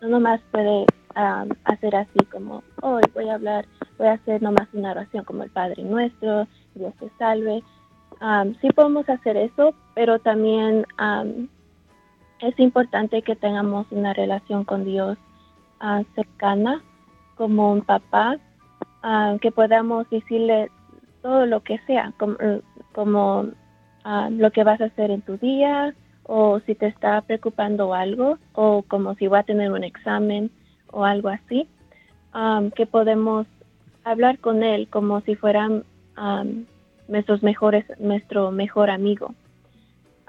no 0.02 0.08
nomás 0.08 0.40
puede 0.50 0.84
um, 1.16 1.48
hacer 1.64 1.94
así 1.96 2.18
como, 2.30 2.62
hoy 2.82 3.02
voy 3.14 3.28
a 3.28 3.36
hablar, 3.36 3.66
voy 3.96 4.08
a 4.08 4.14
hacer 4.14 4.42
nomás 4.42 4.68
una 4.74 4.90
oración 4.90 5.24
como 5.24 5.44
el 5.44 5.50
Padre 5.50 5.84
Nuestro, 5.84 6.46
Dios 6.74 6.92
te 6.98 7.08
salve. 7.18 7.62
Um, 8.20 8.54
sí 8.60 8.68
podemos 8.70 9.08
hacer 9.08 9.36
eso, 9.36 9.72
pero 9.94 10.18
también 10.18 10.84
es 12.40 12.58
importante 12.58 13.22
que 13.22 13.36
tengamos 13.36 13.86
una 13.90 14.12
relación 14.12 14.64
con 14.64 14.84
Dios 14.84 15.16
cercana, 16.14 16.82
como 17.36 17.72
un 17.72 17.80
papá, 17.80 18.36
que 19.40 19.50
podamos 19.50 20.10
decirle 20.10 20.68
todo 21.22 21.46
lo 21.46 21.62
que 21.62 21.78
sea, 21.86 22.12
como, 22.18 22.36
como 22.92 23.40
uh, 23.40 24.30
lo 24.30 24.50
que 24.50 24.64
vas 24.64 24.80
a 24.80 24.86
hacer 24.86 25.10
en 25.10 25.22
tu 25.22 25.36
día, 25.36 25.94
o 26.24 26.60
si 26.60 26.74
te 26.74 26.86
está 26.86 27.20
preocupando 27.22 27.92
algo, 27.92 28.38
o 28.54 28.82
como 28.82 29.14
si 29.16 29.26
va 29.26 29.40
a 29.40 29.44
tener 29.44 29.72
un 29.72 29.84
examen 29.84 30.50
o 30.92 31.04
algo 31.04 31.28
así, 31.28 31.68
que 32.76 32.86
podemos 32.86 33.46
hablar 34.04 34.38
con 34.38 34.62
él 34.62 34.88
como 34.88 35.20
si 35.22 35.34
fueran 35.34 35.84
nuestros 37.08 37.42
mejores, 37.42 37.84
nuestro 37.98 38.52
mejor 38.52 38.90
amigo, 38.90 39.34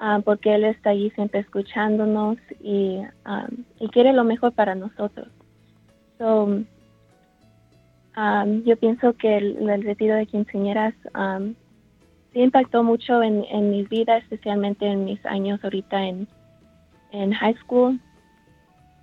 um, 0.00 0.22
porque 0.22 0.54
él 0.54 0.64
está 0.64 0.90
ahí 0.90 1.10
siempre 1.10 1.40
escuchándonos 1.40 2.36
y, 2.60 2.98
um, 3.24 3.64
y 3.78 3.88
quiere 3.88 4.12
lo 4.12 4.24
mejor 4.24 4.52
para 4.52 4.74
nosotros. 4.74 5.28
So, 6.18 6.62
um, 8.16 8.62
yo 8.64 8.76
pienso 8.76 9.14
que 9.14 9.36
el, 9.36 9.82
retiro 9.82 10.16
de 10.16 10.26
quinceañeras 10.26 10.94
um, 11.14 11.54
sí 12.32 12.40
impactó 12.40 12.82
mucho 12.82 13.22
en, 13.22 13.44
en 13.50 13.70
mi 13.70 13.84
vida, 13.84 14.18
especialmente 14.18 14.86
en 14.86 15.04
mis 15.04 15.24
años 15.26 15.60
ahorita 15.62 16.02
en, 16.02 16.28
en 17.12 17.32
high 17.32 17.56
school. 17.64 18.00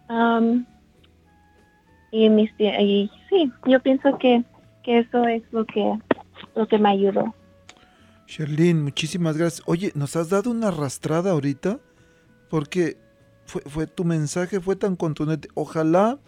Um, 0.10 0.66
y, 2.12 2.30
mis, 2.30 2.52
y 2.60 3.12
sí, 3.30 3.52
yo 3.66 3.80
pienso 3.82 4.18
que, 4.18 4.44
que 4.84 5.00
eso 5.00 5.24
es 5.26 5.44
lo 5.52 5.66
que, 5.66 6.00
lo 6.56 6.68
que 6.68 6.80
me 6.80 6.90
ayudó. 6.90 7.34
Sherlyn, 8.28 8.84
muchísimas 8.84 9.38
gracias. 9.38 9.64
Oye, 9.68 9.92
nos 9.96 10.16
has 10.16 10.30
dado 10.30 10.52
una 10.52 10.68
arrastrada 10.68 11.32
ahorita 11.32 11.80
porque 12.50 12.98
fue, 13.46 13.62
fue 13.64 13.88
tu 13.88 14.06
mensaje 14.06 14.60
fue 14.60 14.76
tan 14.76 14.96
contundente. 14.96 15.50
Ojalá 15.54 16.20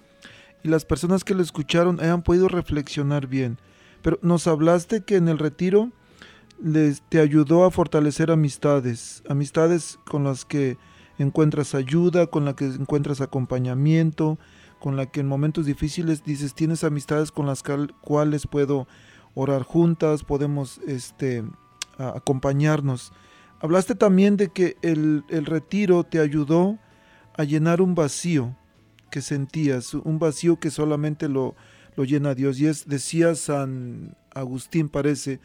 y 0.63 0.69
las 0.69 0.85
personas 0.85 1.23
que 1.23 1.33
lo 1.33 1.41
escucharon 1.41 1.99
hayan 1.99 2.21
podido 2.21 2.47
reflexionar 2.47 3.27
bien. 3.27 3.57
Pero 4.01 4.19
nos 4.21 4.47
hablaste 4.47 5.01
que 5.03 5.15
en 5.15 5.27
el 5.27 5.37
retiro 5.37 5.91
te 7.09 7.19
ayudó 7.19 7.65
a 7.65 7.71
fortalecer 7.71 8.31
amistades, 8.31 9.23
amistades 9.27 9.99
con 10.05 10.23
las 10.23 10.45
que 10.45 10.77
encuentras 11.17 11.75
ayuda, 11.75 12.27
con 12.27 12.45
las 12.45 12.55
que 12.55 12.65
encuentras 12.65 13.21
acompañamiento, 13.21 14.37
con 14.79 14.95
la 14.95 15.05
que 15.05 15.19
en 15.19 15.27
momentos 15.27 15.65
difíciles 15.65 16.23
dices 16.23 16.53
tienes 16.53 16.83
amistades 16.83 17.31
con 17.31 17.45
las 17.45 17.63
cuales 18.01 18.47
puedo 18.47 18.87
orar 19.33 19.63
juntas, 19.63 20.23
podemos 20.23 20.79
este, 20.87 21.43
acompañarnos. 21.97 23.11
Hablaste 23.59 23.95
también 23.95 24.37
de 24.37 24.49
que 24.49 24.77
el, 24.81 25.23
el 25.29 25.45
retiro 25.45 26.03
te 26.03 26.19
ayudó 26.19 26.79
a 27.37 27.43
llenar 27.43 27.81
un 27.81 27.95
vacío 27.95 28.55
que 29.11 29.21
sentías, 29.21 29.93
un 29.93 30.17
vacío 30.17 30.59
que 30.59 30.71
solamente 30.71 31.29
lo, 31.29 31.55
lo 31.95 32.03
llena 32.03 32.33
Dios. 32.33 32.59
Y 32.59 32.65
es, 32.65 32.87
decía 32.87 33.35
San 33.35 34.15
Agustín, 34.33 34.89
parece, 34.89 35.39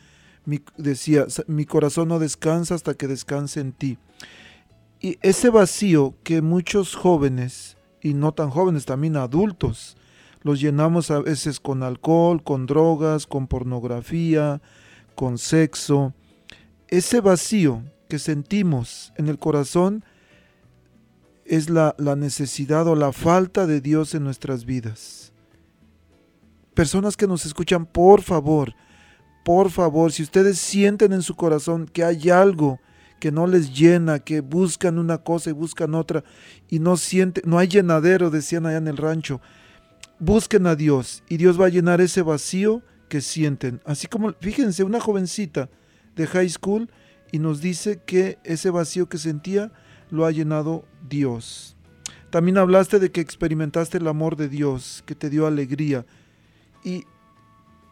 mi, 0.46 0.62
decía, 0.78 1.26
mi 1.46 1.66
corazón 1.66 2.08
no 2.08 2.18
descansa 2.18 2.74
hasta 2.74 2.94
que 2.94 3.08
descanse 3.08 3.60
en 3.60 3.72
ti. 3.72 3.98
Y 5.00 5.18
ese 5.20 5.50
vacío 5.50 6.14
que 6.22 6.40
muchos 6.40 6.94
jóvenes, 6.94 7.76
y 8.00 8.14
no 8.14 8.32
tan 8.32 8.48
jóvenes, 8.48 8.86
también 8.86 9.16
adultos, 9.16 9.96
los 10.42 10.60
llenamos 10.60 11.10
a 11.10 11.20
veces 11.20 11.60
con 11.60 11.82
alcohol, 11.82 12.42
con 12.42 12.66
drogas, 12.66 13.26
con 13.26 13.48
pornografía, 13.48 14.62
con 15.14 15.38
sexo. 15.38 16.14
Ese 16.88 17.20
vacío 17.20 17.82
que 18.08 18.18
sentimos 18.18 19.12
en 19.16 19.28
el 19.28 19.38
corazón 19.38 20.04
es 21.48 21.70
la, 21.70 21.94
la, 21.98 22.16
necesidad 22.16 22.86
o 22.86 22.94
la 22.94 23.12
falta 23.12 23.66
de 23.66 23.80
Dios 23.80 24.14
en 24.14 24.24
nuestras 24.24 24.64
vidas. 24.64 25.32
Personas 26.74 27.16
que 27.16 27.26
nos 27.26 27.46
escuchan, 27.46 27.86
por 27.86 28.22
favor, 28.22 28.74
por 29.44 29.70
favor, 29.70 30.12
si 30.12 30.22
ustedes 30.22 30.58
sienten 30.58 31.12
en 31.12 31.22
su 31.22 31.36
corazón 31.36 31.86
que 31.86 32.04
hay 32.04 32.30
algo 32.30 32.80
que 33.20 33.32
no 33.32 33.46
les 33.46 33.72
llena, 33.72 34.18
que 34.18 34.40
buscan 34.40 34.98
una 34.98 35.18
cosa 35.18 35.50
y 35.50 35.52
buscan 35.52 35.94
otra 35.94 36.24
y 36.68 36.78
no 36.78 36.96
sienten, 36.96 37.44
no 37.46 37.58
hay 37.58 37.68
llenadero, 37.68 38.30
decían 38.30 38.66
allá 38.66 38.78
en 38.78 38.88
el 38.88 38.96
rancho, 38.96 39.40
busquen 40.18 40.66
a 40.66 40.74
Dios 40.74 41.22
y 41.28 41.36
Dios 41.36 41.60
va 41.60 41.66
a 41.66 41.70
llenar 41.70 42.00
ese 42.00 42.22
vacío 42.22 42.82
que 43.08 43.20
sienten. 43.20 43.80
Así 43.84 44.06
como, 44.06 44.32
fíjense, 44.40 44.84
una 44.84 45.00
jovencita 45.00 45.70
de 46.14 46.26
high 46.26 46.48
school 46.48 46.90
y 47.32 47.38
nos 47.38 47.60
dice 47.60 48.00
que 48.04 48.38
ese 48.44 48.70
vacío 48.70 49.08
que 49.08 49.18
sentía 49.18 49.72
lo 50.10 50.26
ha 50.26 50.30
llenado 50.30 50.84
Dios. 51.08 51.76
También 52.30 52.58
hablaste 52.58 52.98
de 52.98 53.10
que 53.10 53.20
experimentaste 53.20 53.98
el 53.98 54.08
amor 54.08 54.36
de 54.36 54.48
Dios, 54.48 55.02
que 55.06 55.14
te 55.14 55.30
dio 55.30 55.46
alegría. 55.46 56.04
Y 56.84 57.04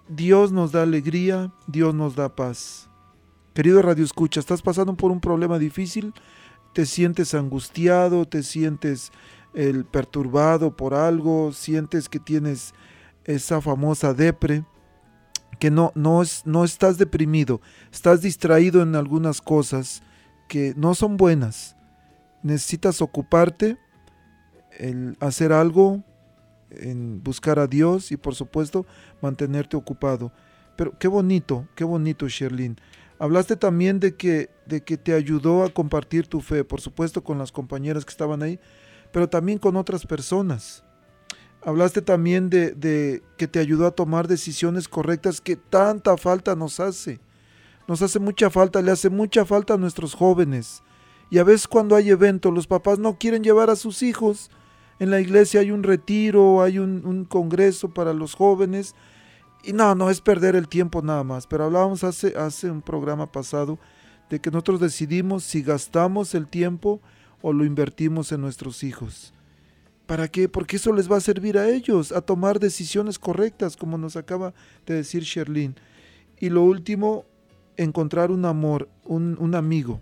Dios 0.09 0.53
nos 0.53 0.73
da 0.73 0.83
alegría, 0.83 1.53
Dios 1.67 1.95
nos 1.95 2.15
da 2.15 2.35
paz. 2.35 2.91
Querido 3.55 3.81
Radio 3.83 4.05
Escucha, 4.05 4.41
estás 4.41 4.63
pasando 4.63 4.95
por 4.97 5.11
un 5.13 5.21
problema 5.21 5.59
difícil, 5.59 6.13
te 6.73 6.87
sientes 6.87 7.35
angustiado, 7.35 8.27
te 8.27 8.43
sientes 8.43 9.13
el 9.55 9.85
perturbado 9.85 10.77
por 10.77 10.93
algo, 10.93 11.53
sientes 11.53 12.09
que 12.09 12.19
tienes 12.19 12.75
esa 13.25 13.61
famosa 13.61 14.13
depre, 14.13 14.65
que 15.59 15.71
no, 15.71 15.93
no, 15.95 16.23
no 16.45 16.65
estás 16.65 16.99
deprimido, 16.99 17.61
estás 17.93 18.21
distraído 18.21 18.83
en 18.83 18.97
algunas 18.97 19.41
cosas 19.41 20.03
que 20.49 20.75
no 20.77 20.95
son 20.95 21.17
buenas. 21.17 21.77
Necesitas 22.45 23.03
ocuparte, 23.03 23.79
el 24.79 25.17
hacer 25.19 25.53
algo, 25.53 26.05
en 26.71 27.23
buscar 27.23 27.59
a 27.59 27.67
Dios 27.67 28.13
y 28.13 28.17
por 28.17 28.35
supuesto 28.35 28.87
mantenerte 29.21 29.77
ocupado. 29.77 30.31
Pero 30.77 30.97
qué 30.99 31.09
bonito, 31.09 31.67
qué 31.75 31.85
bonito, 31.85 32.29
Sherlyn. 32.29 32.77
Hablaste 33.19 33.57
también 33.57 33.99
de 33.99 34.15
que, 34.15 34.51
de 34.67 34.83
que 34.83 34.99
te 34.99 35.15
ayudó 35.15 35.65
a 35.65 35.71
compartir 35.71 36.27
tu 36.27 36.41
fe, 36.41 36.65
por 36.65 36.81
supuesto 36.81 37.25
con 37.25 37.39
las 37.39 37.51
compañeras 37.51 38.05
que 38.05 38.11
estaban 38.11 38.43
ahí, 38.43 38.61
pero 39.11 39.29
también 39.29 39.59
con 39.59 39.77
otras 39.77 40.05
personas. 40.05 40.85
Hablaste 41.63 42.03
también 42.03 42.51
de, 42.51 42.73
de 42.73 43.23
que 43.39 43.49
te 43.49 43.59
ayudó 43.59 43.87
a 43.87 43.93
tomar 43.93 44.29
decisiones 44.29 44.87
correctas 44.87 45.41
que 45.41 45.57
tanta 45.57 46.17
falta 46.19 46.55
nos 46.55 46.79
hace. 46.79 47.21
Nos 47.87 48.03
hace 48.03 48.19
mucha 48.19 48.51
falta, 48.51 48.83
le 48.83 48.91
hace 48.91 49.09
mucha 49.09 49.47
falta 49.47 49.75
a 49.75 49.79
nuestros 49.79 50.15
jóvenes. 50.15 50.83
Y 51.35 51.39
a 51.39 51.45
veces 51.45 51.67
cuando 51.67 51.97
hay 51.97 52.11
eventos, 52.11 52.55
los 52.55 52.69
papás 52.69 53.01
no 53.01 53.19
quieren 53.19 53.43
llevar 53.43 53.69
a 53.69 53.75
sus 53.75 54.05
hijos 54.05 54.51
en 55.01 55.11
la 55.11 55.21
iglesia 55.21 55.59
hay 55.59 55.73
un 55.73 55.83
retiro, 55.83 56.63
hay 56.63 56.79
un, 56.79 57.25
congreso 57.25 57.93
para 57.93 58.13
los 58.13 58.35
jóvenes. 58.35 58.95
Y 59.65 59.73
no, 59.73 59.97
no 59.97 60.11
es 60.11 60.21
perder 60.21 60.55
el 60.55 60.69
tiempo 60.69 61.03
nada 61.03 61.25
más. 61.25 61.49
Pero 61.49 61.65
hablábamos 61.65 62.05
hace, 62.05 62.37
hace 62.37 62.71
un 62.71 62.83
programa 62.83 63.33
pasado 63.33 63.81
de 64.31 64.41
que 64.41 64.53
nosotros 64.53 64.79
decidimos 64.79 65.43
si 65.43 65.63
gastamos 65.63 66.37
el 66.37 66.47
tiempo 66.47 67.01
o 67.43 67.53
lo 67.53 67.65
invertimos 67.65 68.31
en 68.31 68.41
nuestros 68.41 68.85
hijos. 68.85 69.35
¿Para 70.07 70.29
qué? 70.29 70.49
Porque 70.49 70.77
eso 70.77 70.93
les 70.93 71.11
va 71.11 71.17
a 71.17 71.21
servir 71.21 71.59
a 71.59 71.69
ellos, 71.69 72.13
a 72.13 72.21
tomar 72.21 72.61
decisiones 72.61 73.19
correctas, 73.19 73.77
como 73.77 73.99
nos 73.99 74.15
acaba 74.15 74.55
de 74.87 74.95
decir 74.95 75.25
Sherlyn. 75.25 75.75
Y 76.39 76.51
lo 76.51 76.63
último, 76.63 77.25
encontrar 77.77 78.31
un 78.31 78.45
amor, 78.45 78.89
un, 79.05 79.37
un 79.41 79.57
amigo. 79.57 80.01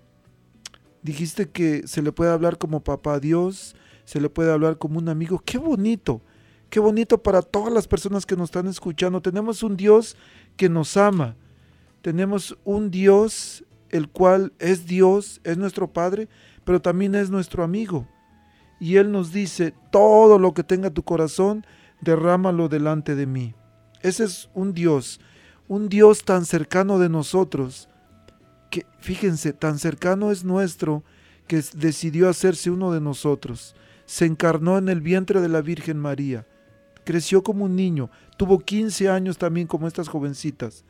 Dijiste 1.03 1.51
que 1.51 1.87
se 1.87 2.03
le 2.03 2.13
puede 2.13 2.31
hablar 2.31 2.59
como 2.59 2.81
papá 2.81 3.19
Dios, 3.19 3.75
se 4.05 4.21
le 4.21 4.29
puede 4.29 4.53
hablar 4.53 4.79
como 4.79 4.99
un 4.99 5.09
amigo. 5.09 5.43
Qué 5.45 5.59
bonito, 5.59 6.21
qué 6.71 6.81
bonito 6.81 7.23
para 7.23 7.43
todas 7.43 7.73
las 7.73 7.89
personas 7.89 8.25
que 8.25 8.37
nos 8.37 8.51
están 8.51 8.69
escuchando. 8.69 9.21
Tenemos 9.21 9.63
un 9.63 9.77
Dios 9.77 10.17
que 10.57 10.69
nos 10.69 10.97
ama. 10.97 11.37
Tenemos 12.03 12.57
un 12.65 12.91
Dios 12.91 13.65
el 13.91 14.09
cual 14.09 14.53
es 14.59 14.87
Dios, 14.87 15.41
es 15.45 15.59
nuestro 15.59 15.93
Padre, 15.93 16.29
pero 16.65 16.81
también 16.81 17.15
es 17.15 17.31
nuestro 17.31 17.63
amigo. 17.63 18.09
Y 18.81 18.97
Él 18.97 19.13
nos 19.13 19.33
dice, 19.33 19.75
todo 19.91 20.39
lo 20.39 20.55
que 20.55 20.65
tenga 20.65 20.91
tu 20.91 21.03
corazón, 21.05 21.65
derrámalo 22.01 22.69
delante 22.69 23.15
de 23.15 23.27
mí. 23.27 23.55
Ese 24.01 24.25
es 24.25 24.49
un 24.55 24.73
Dios, 24.73 25.21
un 25.69 25.89
Dios 25.89 26.25
tan 26.25 26.45
cercano 26.45 26.99
de 26.99 27.09
nosotros, 27.09 27.89
fíjense, 28.99 29.53
tan 29.53 29.79
cercano 29.79 30.31
es 30.31 30.45
nuestro, 30.45 31.03
que 31.47 31.63
decidió 31.75 32.29
hacerse 32.29 32.71
uno 32.71 32.93
de 32.93 33.01
nosotros. 33.01 33.75
Se 34.07 34.27
encarnó 34.27 34.79
en 34.79 34.89
el 34.89 35.01
vientre 35.01 35.41
de 35.41 35.49
la 35.49 35.61
Virgen 35.61 35.99
María, 35.99 36.47
creció 37.05 37.43
como 37.43 37.65
un 37.65 37.77
niño, 37.77 38.11
tuvo 38.37 38.59
15 38.59 39.09
años 39.09 39.39
también 39.39 39.67
como 39.67 39.87
estas 39.87 40.09
jovencitas, 40.09 40.85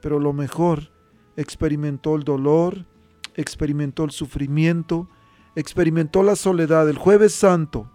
pero 0.00 0.18
lo 0.18 0.32
mejor, 0.32 0.90
experimentó 1.36 2.16
el 2.16 2.24
dolor, 2.24 2.86
experimentó 3.34 4.04
el 4.04 4.10
sufrimiento, 4.10 5.08
experimentó 5.56 6.22
la 6.22 6.36
soledad 6.36 6.88
el 6.88 6.98
jueves 6.98 7.34
santo, 7.34 7.90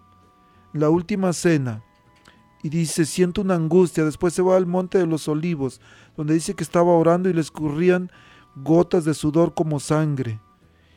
la 0.72 0.90
última 0.90 1.32
cena, 1.32 1.82
y 2.62 2.68
dice, 2.68 3.06
siento 3.06 3.40
una 3.40 3.54
angustia, 3.54 4.04
después 4.04 4.34
se 4.34 4.42
va 4.42 4.56
al 4.56 4.66
monte 4.66 4.98
de 4.98 5.06
los 5.06 5.28
olivos, 5.28 5.80
donde 6.16 6.34
dice 6.34 6.54
que 6.54 6.64
estaba 6.64 6.92
orando 6.92 7.28
y 7.28 7.32
le 7.32 7.40
escurrían 7.40 8.10
gotas 8.56 9.04
de 9.04 9.14
sudor 9.14 9.54
como 9.54 9.80
sangre. 9.80 10.40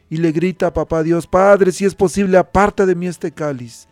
Y 0.09 0.17
le 0.17 0.31
grita 0.31 0.67
a 0.67 0.73
papá 0.73 1.03
Dios, 1.03 1.27
Padre, 1.27 1.71
si 1.71 1.85
es 1.85 1.95
posible, 1.95 2.37
aparta 2.37 2.85
de 2.85 2.95
mí 2.95 3.07
este 3.07 3.31
cáliz. 3.31 3.87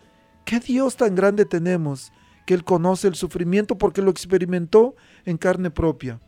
¿Qué 0.46 0.60
Dios 0.60 0.96
tan 0.96 1.16
grande 1.16 1.46
tenemos 1.46 2.12
que 2.46 2.54
Él 2.54 2.64
conoce 2.64 3.08
el 3.08 3.16
sufrimiento 3.16 3.78
porque 3.78 4.02
lo 4.02 4.12
experimentó 4.12 4.96
en 5.26 5.38
carne 5.38 5.72
propia? 5.72 6.20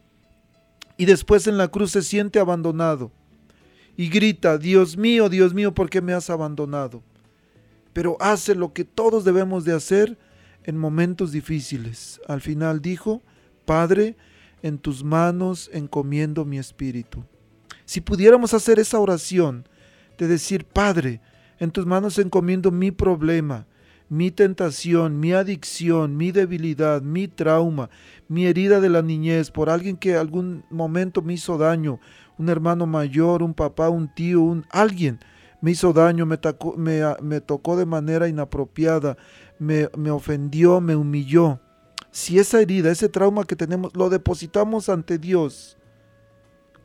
Y 0.97 1.05
después 1.05 1.47
en 1.47 1.57
la 1.57 1.67
cruz 1.67 1.91
se 1.91 2.01
siente 2.01 2.39
abandonado 2.39 3.11
y 3.95 4.09
grita, 4.09 4.57
Dios 4.57 4.97
mío, 4.97 5.29
Dios 5.29 5.53
mío, 5.53 5.73
¿por 5.73 5.89
qué 5.89 6.01
me 6.01 6.13
has 6.13 6.29
abandonado? 6.29 7.03
Pero 7.93 8.17
hace 8.19 8.55
lo 8.55 8.73
que 8.73 8.85
todos 8.85 9.23
debemos 9.23 9.65
de 9.65 9.73
hacer 9.73 10.17
en 10.63 10.77
momentos 10.77 11.31
difíciles. 11.31 12.19
Al 12.27 12.41
final 12.41 12.81
dijo, 12.81 13.21
Padre, 13.65 14.15
en 14.63 14.79
tus 14.79 15.03
manos 15.03 15.69
encomiendo 15.71 16.45
mi 16.45 16.57
espíritu. 16.57 17.23
Si 17.85 18.01
pudiéramos 18.01 18.53
hacer 18.55 18.79
esa 18.79 18.99
oración 18.99 19.67
de 20.17 20.27
decir, 20.27 20.65
Padre, 20.65 21.21
en 21.59 21.69
tus 21.69 21.85
manos 21.85 22.17
encomiendo 22.17 22.71
mi 22.71 22.89
problema, 22.89 23.67
mi 24.09 24.31
tentación, 24.31 25.19
mi 25.19 25.33
adicción, 25.33 26.17
mi 26.17 26.31
debilidad, 26.31 27.01
mi 27.01 27.27
trauma, 27.27 27.89
mi 28.27 28.45
herida 28.45 28.79
de 28.79 28.89
la 28.89 29.01
niñez 29.01 29.51
por 29.51 29.69
alguien 29.69 29.97
que 29.97 30.15
algún 30.15 30.63
momento 30.69 31.21
me 31.21 31.33
hizo 31.33 31.57
daño, 31.57 31.99
un 32.37 32.49
hermano 32.49 32.87
mayor, 32.87 33.43
un 33.43 33.53
papá, 33.53 33.89
un 33.89 34.13
tío, 34.13 34.41
un 34.41 34.65
alguien 34.71 35.19
me 35.61 35.71
hizo 35.71 35.93
daño, 35.93 36.25
me, 36.25 37.41
tocó 37.41 37.77
de 37.77 37.85
manera 37.85 38.27
inapropiada, 38.27 39.17
me 39.59 40.11
ofendió, 40.11 40.81
me 40.81 40.95
humilló. 40.95 41.61
Si 42.13 42.37
esa 42.37 42.61
herida, 42.61 42.91
ese 42.91 43.09
trauma 43.09 43.43
que 43.43 43.55
tenemos, 43.55 43.91
lo 43.95 44.07
depositamos 44.07 44.87
ante 44.87 45.17
Dios, 45.17 45.79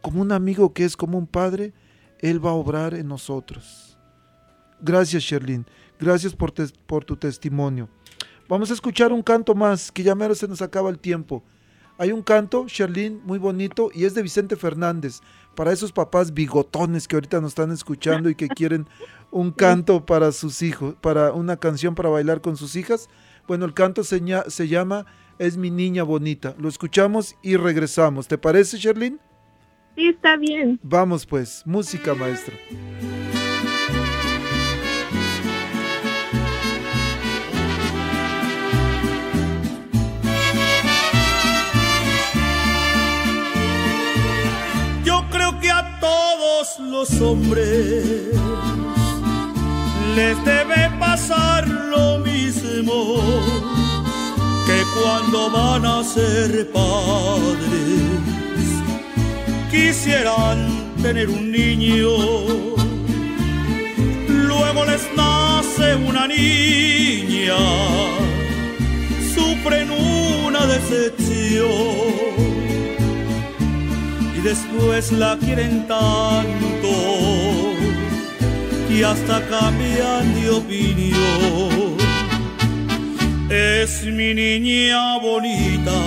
como 0.01 0.23
un 0.23 0.33
amigo 0.33 0.73
que 0.73 0.87
es 0.87 0.97
como 0.97 1.19
un 1.19 1.27
padre, 1.27 1.75
Él 2.21 2.43
va 2.45 2.53
a 2.53 2.55
obrar 2.55 2.95
en 2.95 3.09
nosotros. 3.09 3.99
Gracias, 4.81 5.23
Sherlyn. 5.23 5.67
Gracias 6.01 6.35
por, 6.35 6.55
por 6.87 7.05
tu 7.05 7.15
testimonio. 7.15 7.91
Vamos 8.49 8.71
a 8.71 8.73
escuchar 8.73 9.13
un 9.13 9.23
canto 9.23 9.55
más, 9.55 9.93
que 9.93 10.03
ya 10.03 10.15
mero 10.15 10.35
se 10.35 10.49
nos 10.49 10.63
acaba 10.63 10.89
el 10.89 10.99
tiempo. 10.99 11.45
Hay 11.99 12.11
un 12.11 12.23
canto, 12.23 12.65
Sherlyn, 12.67 13.21
muy 13.23 13.39
bonito, 13.39 13.91
y 13.93 14.07
es 14.07 14.15
de 14.15 14.23
Vicente 14.23 14.57
Fernández. 14.57 15.21
Para 15.55 15.75
esos 15.75 15.93
papás 15.93 16.33
bigotones 16.33 17.07
que 17.07 17.17
ahorita 17.17 17.43
nos 17.43 17.51
están 17.51 17.71
escuchando 17.71 18.31
y 18.31 18.35
que 18.35 18.49
quieren 18.49 18.89
un 19.31 19.51
canto 19.51 20.07
para 20.07 20.33
sus 20.33 20.63
hijos, 20.63 20.95
para 21.03 21.35
una 21.35 21.59
canción 21.59 21.95
para 21.95 22.09
bailar 22.09 22.41
con 22.41 22.57
sus 22.57 22.77
hijas. 22.77 23.11
Bueno, 23.49 23.65
el 23.65 23.73
canto 23.75 24.05
se, 24.05 24.23
se 24.49 24.69
llama 24.69 25.07
Es 25.39 25.57
mi 25.57 25.71
niña 25.71 26.03
bonita. 26.03 26.55
Lo 26.59 26.69
escuchamos 26.69 27.35
y 27.43 27.57
regresamos. 27.57 28.29
¿Te 28.29 28.37
parece, 28.39 28.77
Sherlyn? 28.77 29.19
Sí, 29.97 30.09
está 30.09 30.37
bien. 30.37 30.79
Vamos 30.83 31.27
pues, 31.27 31.63
música 31.67 32.15
maestro. 32.15 32.55
los 46.91 47.21
hombres 47.21 48.29
les 50.17 50.37
debe 50.45 50.91
pasar 50.99 51.67
lo 51.69 52.19
mismo 52.19 53.21
que 54.67 54.79
cuando 54.97 55.51
van 55.51 55.85
a 55.85 56.05
ser 56.05 56.71
padres. 56.71 58.09
Quisieran 59.71 60.59
tener 61.03 61.29
un 61.29 61.53
niño 61.53 62.69
luego 64.29 64.85
les 64.85 65.03
nace 65.17 65.95
una 65.95 66.27
niña 66.27 67.57
sufren 69.35 69.91
una 69.91 70.67
decepción 70.67 71.69
y 74.37 74.41
después 74.41 75.13
la 75.13 75.39
quieren 75.39 75.87
tanto 75.87 77.48
y 78.91 79.03
hasta 79.03 79.47
cambian 79.49 80.35
de 80.35 80.51
opinión. 80.51 81.97
Es 83.51 84.05
mi 84.05 84.35
niña 84.35 85.19
bonita, 85.19 85.99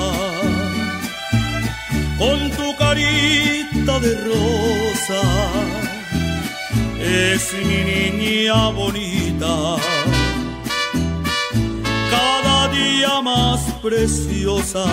con 2.17 2.51
tu 2.51 2.75
carita 2.77 3.99
de 3.99 4.11
rosa. 4.29 5.21
Es 6.99 7.53
mi 7.53 7.79
niña 7.91 8.69
bonita, 8.69 9.75
cada 12.11 12.67
día 12.69 13.21
más 13.21 13.59
preciosa 13.81 14.85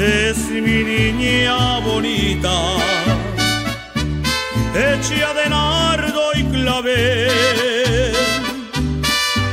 es 0.00 0.38
mi 0.48 0.60
niña 0.60 1.78
bonita, 1.80 2.52
hecha 4.74 5.34
de 5.34 5.50
nardo 5.50 6.09
y 6.40 6.44
clavel. 6.44 8.14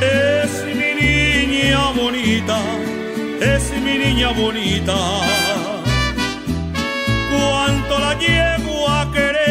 Es 0.01 0.51
mi 0.79 0.91
niña 1.03 1.81
bonita, 1.91 2.59
es 3.41 3.63
mi 3.85 3.95
niña 3.97 4.29
bonita. 4.31 4.97
Cuánto 7.31 7.93
la 7.99 8.13
llevo 8.25 8.89
a 8.89 9.11
querer, 9.11 9.47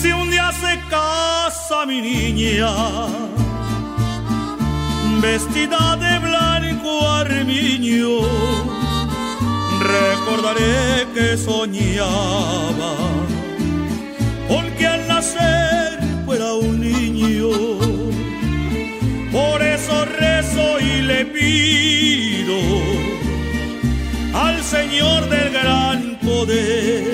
si 0.00 0.08
un 0.12 0.30
día 0.30 0.50
se 0.52 0.72
casa 0.88 1.86
mi 1.86 2.00
niña, 2.00 2.70
vestida 5.20 5.96
de 5.96 6.18
armiño, 7.20 8.20
recordaré 9.80 11.06
que 11.14 11.36
soñaba 11.36 13.17
porque 14.78 14.86
al 14.86 15.08
nacer 15.08 15.98
fuera 16.24 16.54
un 16.54 16.80
niño. 16.80 17.48
Por 19.32 19.60
eso 19.60 20.04
rezo 20.04 20.78
y 20.80 21.02
le 21.02 21.24
pido 21.26 22.58
al 24.34 24.62
Señor 24.62 25.28
del 25.28 25.50
gran 25.50 26.18
poder 26.20 27.04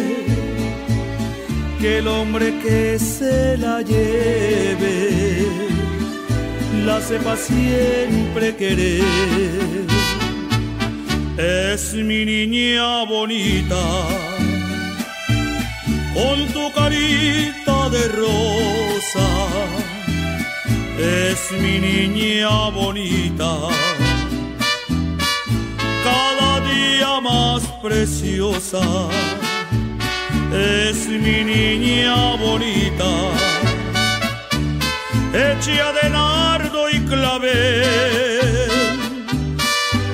que 1.81 1.99
el 1.99 2.09
hombre 2.09 2.53
que 2.63 2.99
se 2.99 3.57
la 3.57 3.81
lleve 3.81 5.47
la 6.85 7.01
sepa 7.01 7.35
siempre 7.37 8.57
querer. 8.57 9.03
Es 11.39 11.95
mi 11.95 12.27
niña 12.27 13.05
bonita, 13.05 13.83
con 16.15 16.47
tu 16.53 16.73
carita 16.73 17.91
de 17.91 18.09
rosa. 18.09 19.29
Es 20.99 21.41
mi 21.61 21.79
niña 21.79 22.71
bonita, 22.71 23.53
cada 26.05 26.61
día 26.71 27.21
más 27.21 27.63
preciosa. 27.83 28.83
Es 30.53 31.09
mi 31.09 31.45
niña 31.45 32.37
bonita 32.37 33.11
hecha 35.35 35.93
de 35.93 36.11
nardo 36.11 36.89
y 36.91 37.01
clavel. 37.01 37.83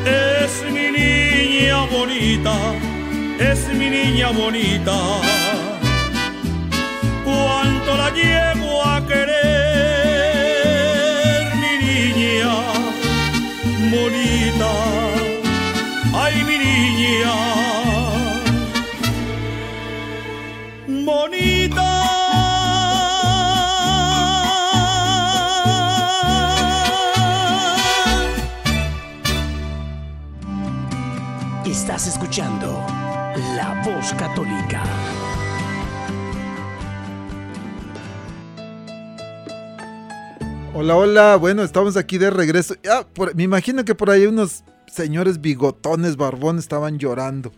Es 0.07 0.53
mi 0.73 0.91
niña 0.91 1.85
bonita, 1.93 2.55
es 3.39 3.69
mi 3.69 3.91
niña 3.91 4.31
bonita. 4.31 4.97
Cuánto 7.31 7.91
la 7.97 8.11
llevo 8.11 8.85
a 8.85 9.07
querer, 9.07 9.35
mi 11.63 11.73
niña 11.87 12.53
bonita. 13.95 14.73
Ay, 16.13 16.35
mi 16.49 16.57
niña 16.59 17.35
bonita. 21.07 21.89
Estás 31.65 32.09
escuchando 32.09 32.69
La 33.57 33.69
Voz 33.85 34.13
Católica. 34.15 34.83
Hola, 40.83 40.97
hola. 40.97 41.37
Bueno, 41.37 41.63
estamos 41.63 41.99
aquí 41.99 42.17
de 42.17 42.31
regreso. 42.31 42.75
Ah, 42.89 43.05
me 43.35 43.43
imagino 43.43 43.85
que 43.85 43.95
por 43.95 44.09
ahí 44.09 44.25
unos 44.25 44.65
señores 44.91 45.39
bigotones, 45.39 46.17
barbones 46.17 46.65
estaban 46.65 46.99
llorando. 46.99 47.53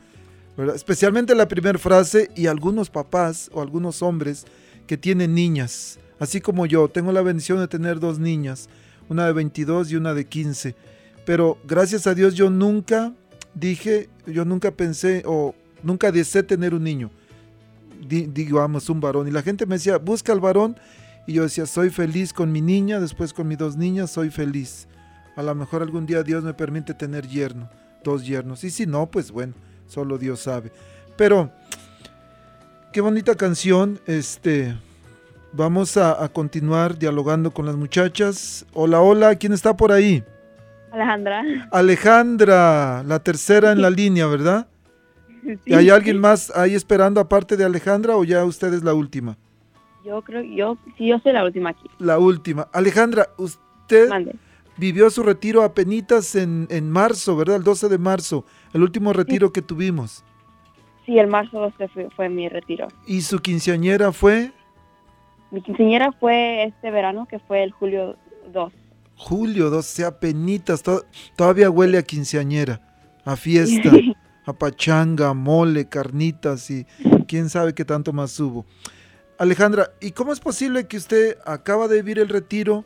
Especialmente 0.75 1.37
la 1.37 1.47
primera 1.47 1.79
frase 1.79 2.31
y 2.35 2.49
algunos 2.49 2.91
papás 2.91 3.49
o 3.55 3.63
algunos 3.63 4.03
hombres 4.03 4.45
que 4.89 4.97
tienen 4.97 5.37
niñas. 5.37 6.01
Así 6.19 6.41
como 6.41 6.67
yo, 6.67 6.89
tengo 6.89 7.13
la 7.13 7.23
bendición 7.23 7.61
de 7.61 7.69
tener 7.69 8.01
dos 8.01 8.19
niñas, 8.19 8.69
una 9.09 9.25
de 9.27 9.35
22 9.35 9.93
y 9.93 9.95
una 9.95 10.15
de 10.15 10.27
15. 10.27 10.75
Pero 11.25 11.59
gracias 11.63 12.09
a 12.09 12.17
Dios 12.17 12.35
yo 12.35 12.51
nunca 12.51 13.13
dije, 13.55 14.11
yo 14.27 14.45
nunca 14.45 14.73
pensé 14.73 15.23
o 15.27 15.55
nunca 15.85 16.11
deseé 16.11 16.43
tener 16.43 16.75
un 16.75 16.83
niño. 16.83 17.13
digamos, 18.01 18.91
un 18.91 19.01
varón. 19.01 19.29
Y 19.29 19.31
la 19.31 19.43
gente 19.43 19.65
me 19.65 19.77
decía, 19.77 19.99
busca 19.99 20.33
al 20.33 20.41
varón. 20.41 20.77
Y 21.27 21.35
yo 21.35 21.43
decía, 21.43 21.67
soy 21.67 21.91
feliz 21.91 22.33
con 22.33 22.51
mi 22.51 22.61
niña, 22.61 23.01
después 23.01 23.33
con 23.33 23.49
mis 23.49 23.59
dos 23.59 23.77
niñas, 23.77 24.11
soy 24.11 24.31
feliz. 24.31 24.89
A 25.37 25.43
lo 25.43 25.55
mejor 25.55 25.83
algún 25.83 26.05
día 26.05 26.23
Dios 26.23 26.43
me 26.43 26.53
permite 26.53 26.95
tener 26.95 27.27
yerno, 27.27 27.69
dos 28.03 28.27
yernos. 28.27 28.65
Y 28.65 28.71
si 28.71 28.87
no, 28.87 29.07
pues 29.07 29.31
bueno, 29.31 29.55
solo 29.87 30.19
Dios 30.19 30.41
sabe. 30.41 30.73
Pero, 31.17 31.51
qué 32.93 33.01
bonita 33.01 33.37
canción. 33.37 34.01
Este, 34.07 34.77
vamos 35.53 35.97
a, 35.97 36.23
a 36.23 36.29
continuar 36.29 36.99
dialogando 36.99 37.53
con 37.53 37.67
las 37.67 37.77
muchachas. 37.77 38.67
Hola, 38.73 39.01
hola, 39.01 39.37
¿quién 39.37 39.53
está 39.53 39.77
por 39.77 39.93
ahí? 39.93 40.25
Alejandra. 40.93 41.43
Alejandra, 41.71 43.03
la 43.05 43.19
tercera 43.21 43.73
en 43.73 43.81
la 43.81 43.89
línea, 43.89 44.27
¿verdad? 44.27 44.67
¿Y 45.65 45.75
hay 45.75 45.89
alguien 45.89 46.19
más 46.19 46.51
ahí 46.55 46.75
esperando 46.75 47.21
aparte 47.21 47.57
de 47.57 47.65
Alejandra 47.65 48.17
o 48.17 48.25
ya 48.25 48.45
usted 48.45 48.75
es 48.75 48.83
la 48.83 48.95
última? 48.95 49.37
Yo 50.05 50.23
creo, 50.23 50.43
yo, 50.43 50.77
sí, 50.99 51.07
yo 51.07 51.19
soy 51.21 51.33
la 51.33 51.45
última 51.45 51.71
aquí. 51.71 51.89
La 51.99 52.19
última. 52.19 52.69
Alejandra, 52.73 53.29
usted 53.37 54.11
vivió 54.77 55.11
su 55.11 55.23
retiro 55.23 55.63
a 55.63 55.75
penitas 55.75 56.35
en, 56.35 56.67
en 56.71 56.91
marzo, 56.91 57.37
¿verdad? 57.37 57.57
El 57.57 57.65
12 57.65 57.89
de 57.89 57.99
marzo, 57.99 58.45
el 58.73 58.83
último 58.83 59.13
retiro 59.13 59.53
que 59.53 59.63
tuvimos. 59.63 60.25
Sí, 61.07 61.19
el 61.19 61.29
marzo 61.29 61.61
12 61.61 61.89
fue, 61.89 62.09
fue, 62.17 62.29
mi 62.29 62.49
retiro. 62.49 62.89
¿Y 63.07 63.23
su 63.23 63.39
quinceañera 63.41 64.13
fue? 64.13 64.53
Mi 65.51 65.63
quinceañera 65.63 66.13
fue 66.13 66.65
este 66.65 66.91
verano, 66.91 67.27
que 67.29 67.39
fue 67.41 67.63
el 67.63 67.73
julio 67.73 68.17
2. 68.53 68.73
Julio 69.17 69.71
12, 69.71 70.05
a 70.05 70.19
penitas, 70.19 70.83
todavía 71.37 71.71
huele 71.71 71.99
a 71.99 72.03
quinceañera, 72.03 72.81
a 73.25 73.37
fiesta, 73.37 73.91
a 74.47 74.53
pachanga, 74.53 75.29
a 75.29 75.35
mole, 75.35 75.89
carnitas 75.89 76.71
y 76.71 76.85
quién 77.29 77.49
sabe 77.49 77.75
qué 77.75 77.85
tanto 77.85 78.13
más 78.13 78.39
hubo. 78.41 78.65
Alejandra, 79.43 79.91
¿y 80.01 80.13
cómo 80.13 80.33
es 80.33 80.39
posible 80.39 80.87
que 80.87 80.97
usted 80.97 81.37
acaba 81.45 81.89
de 81.89 81.97
vivir 81.97 82.21
el 82.21 82.29
retiro, 82.29 82.85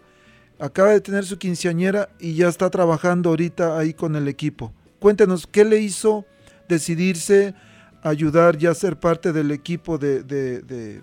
acaba 0.58 0.88
de 0.88 1.02
tener 1.02 1.26
su 1.26 1.36
quinceañera 1.36 2.08
y 2.18 2.34
ya 2.34 2.48
está 2.48 2.70
trabajando 2.70 3.28
ahorita 3.28 3.76
ahí 3.76 3.92
con 3.92 4.16
el 4.16 4.26
equipo? 4.26 4.72
Cuéntenos, 4.98 5.46
¿qué 5.46 5.66
le 5.66 5.80
hizo 5.80 6.24
decidirse 6.66 7.54
ayudar 8.02 8.56
ya 8.56 8.70
a 8.70 8.74
ser 8.74 8.98
parte 8.98 9.34
del 9.34 9.50
equipo 9.50 9.98
de, 9.98 10.22
de 10.22 11.02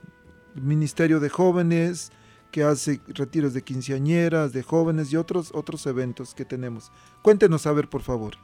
Ministerio 0.55 1.19
de 1.19 1.29
Jóvenes, 1.29 2.11
que 2.49 2.63
hace 2.63 2.99
retiros 3.09 3.53
de 3.53 3.61
quinceañeras, 3.61 4.53
de 4.53 4.63
jóvenes 4.63 5.13
y 5.13 5.17
otros, 5.17 5.51
otros 5.53 5.85
eventos 5.85 6.33
que 6.33 6.45
tenemos? 6.45 6.91
Cuéntenos 7.21 7.67
a 7.67 7.73
ver, 7.73 7.87
por 7.87 8.01
favor. 8.01 8.37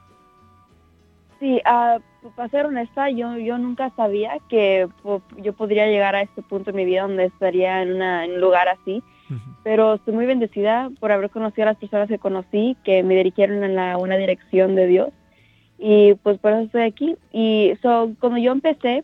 Sí, 1.39 1.59
uh, 1.65 1.99
para 2.35 2.49
ser 2.49 2.65
honesta, 2.65 3.09
yo, 3.09 3.37
yo 3.37 3.57
nunca 3.57 3.91
sabía 3.95 4.37
que 4.49 4.87
yo 5.37 5.53
podría 5.53 5.87
llegar 5.87 6.15
a 6.15 6.21
este 6.21 6.41
punto 6.41 6.69
en 6.69 6.75
mi 6.75 6.85
vida 6.85 7.03
donde 7.03 7.25
estaría 7.25 7.81
en, 7.81 8.01
un 8.01 8.41
lugar 8.41 8.67
así, 8.67 9.03
pero 9.63 9.95
estoy 9.95 10.13
muy 10.13 10.25
bendecida 10.25 10.89
por 10.99 11.11
haber 11.11 11.29
conocido 11.29 11.63
a 11.63 11.71
las 11.71 11.77
personas 11.77 12.07
que 12.07 12.19
conocí, 12.19 12.75
que 12.83 13.03
me 13.03 13.15
dirigieron 13.15 13.63
en 13.63 13.75
la, 13.75 13.97
una 13.97 14.17
dirección 14.17 14.75
de 14.75 14.87
Dios, 14.87 15.09
y 15.77 16.15
pues 16.15 16.37
por 16.39 16.51
eso 16.51 16.63
estoy 16.63 16.81
aquí. 16.81 17.15
Y 17.31 17.73
so, 17.81 18.11
cuando 18.19 18.37
yo 18.37 18.51
empecé, 18.51 19.03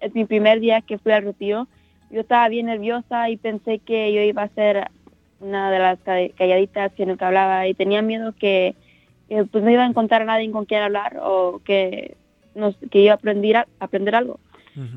es 0.00 0.14
mi 0.14 0.24
primer 0.24 0.60
día 0.60 0.80
que 0.80 0.98
fui 0.98 1.12
al 1.12 1.24
retiro, 1.24 1.68
yo 2.10 2.22
estaba 2.22 2.48
bien 2.48 2.66
nerviosa 2.66 3.28
y 3.28 3.36
pensé 3.36 3.80
que 3.80 4.12
yo 4.12 4.22
iba 4.22 4.42
a 4.42 4.48
ser 4.48 4.90
una 5.40 5.70
de 5.70 5.78
las 5.78 5.98
calladitas 6.00 6.92
que 6.92 7.06
nunca 7.06 7.26
hablaba 7.26 7.66
y 7.66 7.74
tenía 7.74 8.02
miedo 8.02 8.34
que 8.38 8.74
que 9.30 9.44
pues 9.44 9.62
no 9.62 9.70
iba 9.70 9.84
a 9.84 9.86
encontrar 9.86 10.22
a 10.22 10.24
nadie 10.24 10.50
con 10.50 10.64
quien 10.64 10.82
hablar 10.82 11.20
o 11.22 11.60
que, 11.64 12.16
nos, 12.60 12.76
que 12.90 13.00
iba 13.00 13.12
a 13.12 13.16
aprender, 13.16 13.56
a, 13.56 13.66
aprender 13.80 14.14
algo. 14.14 14.38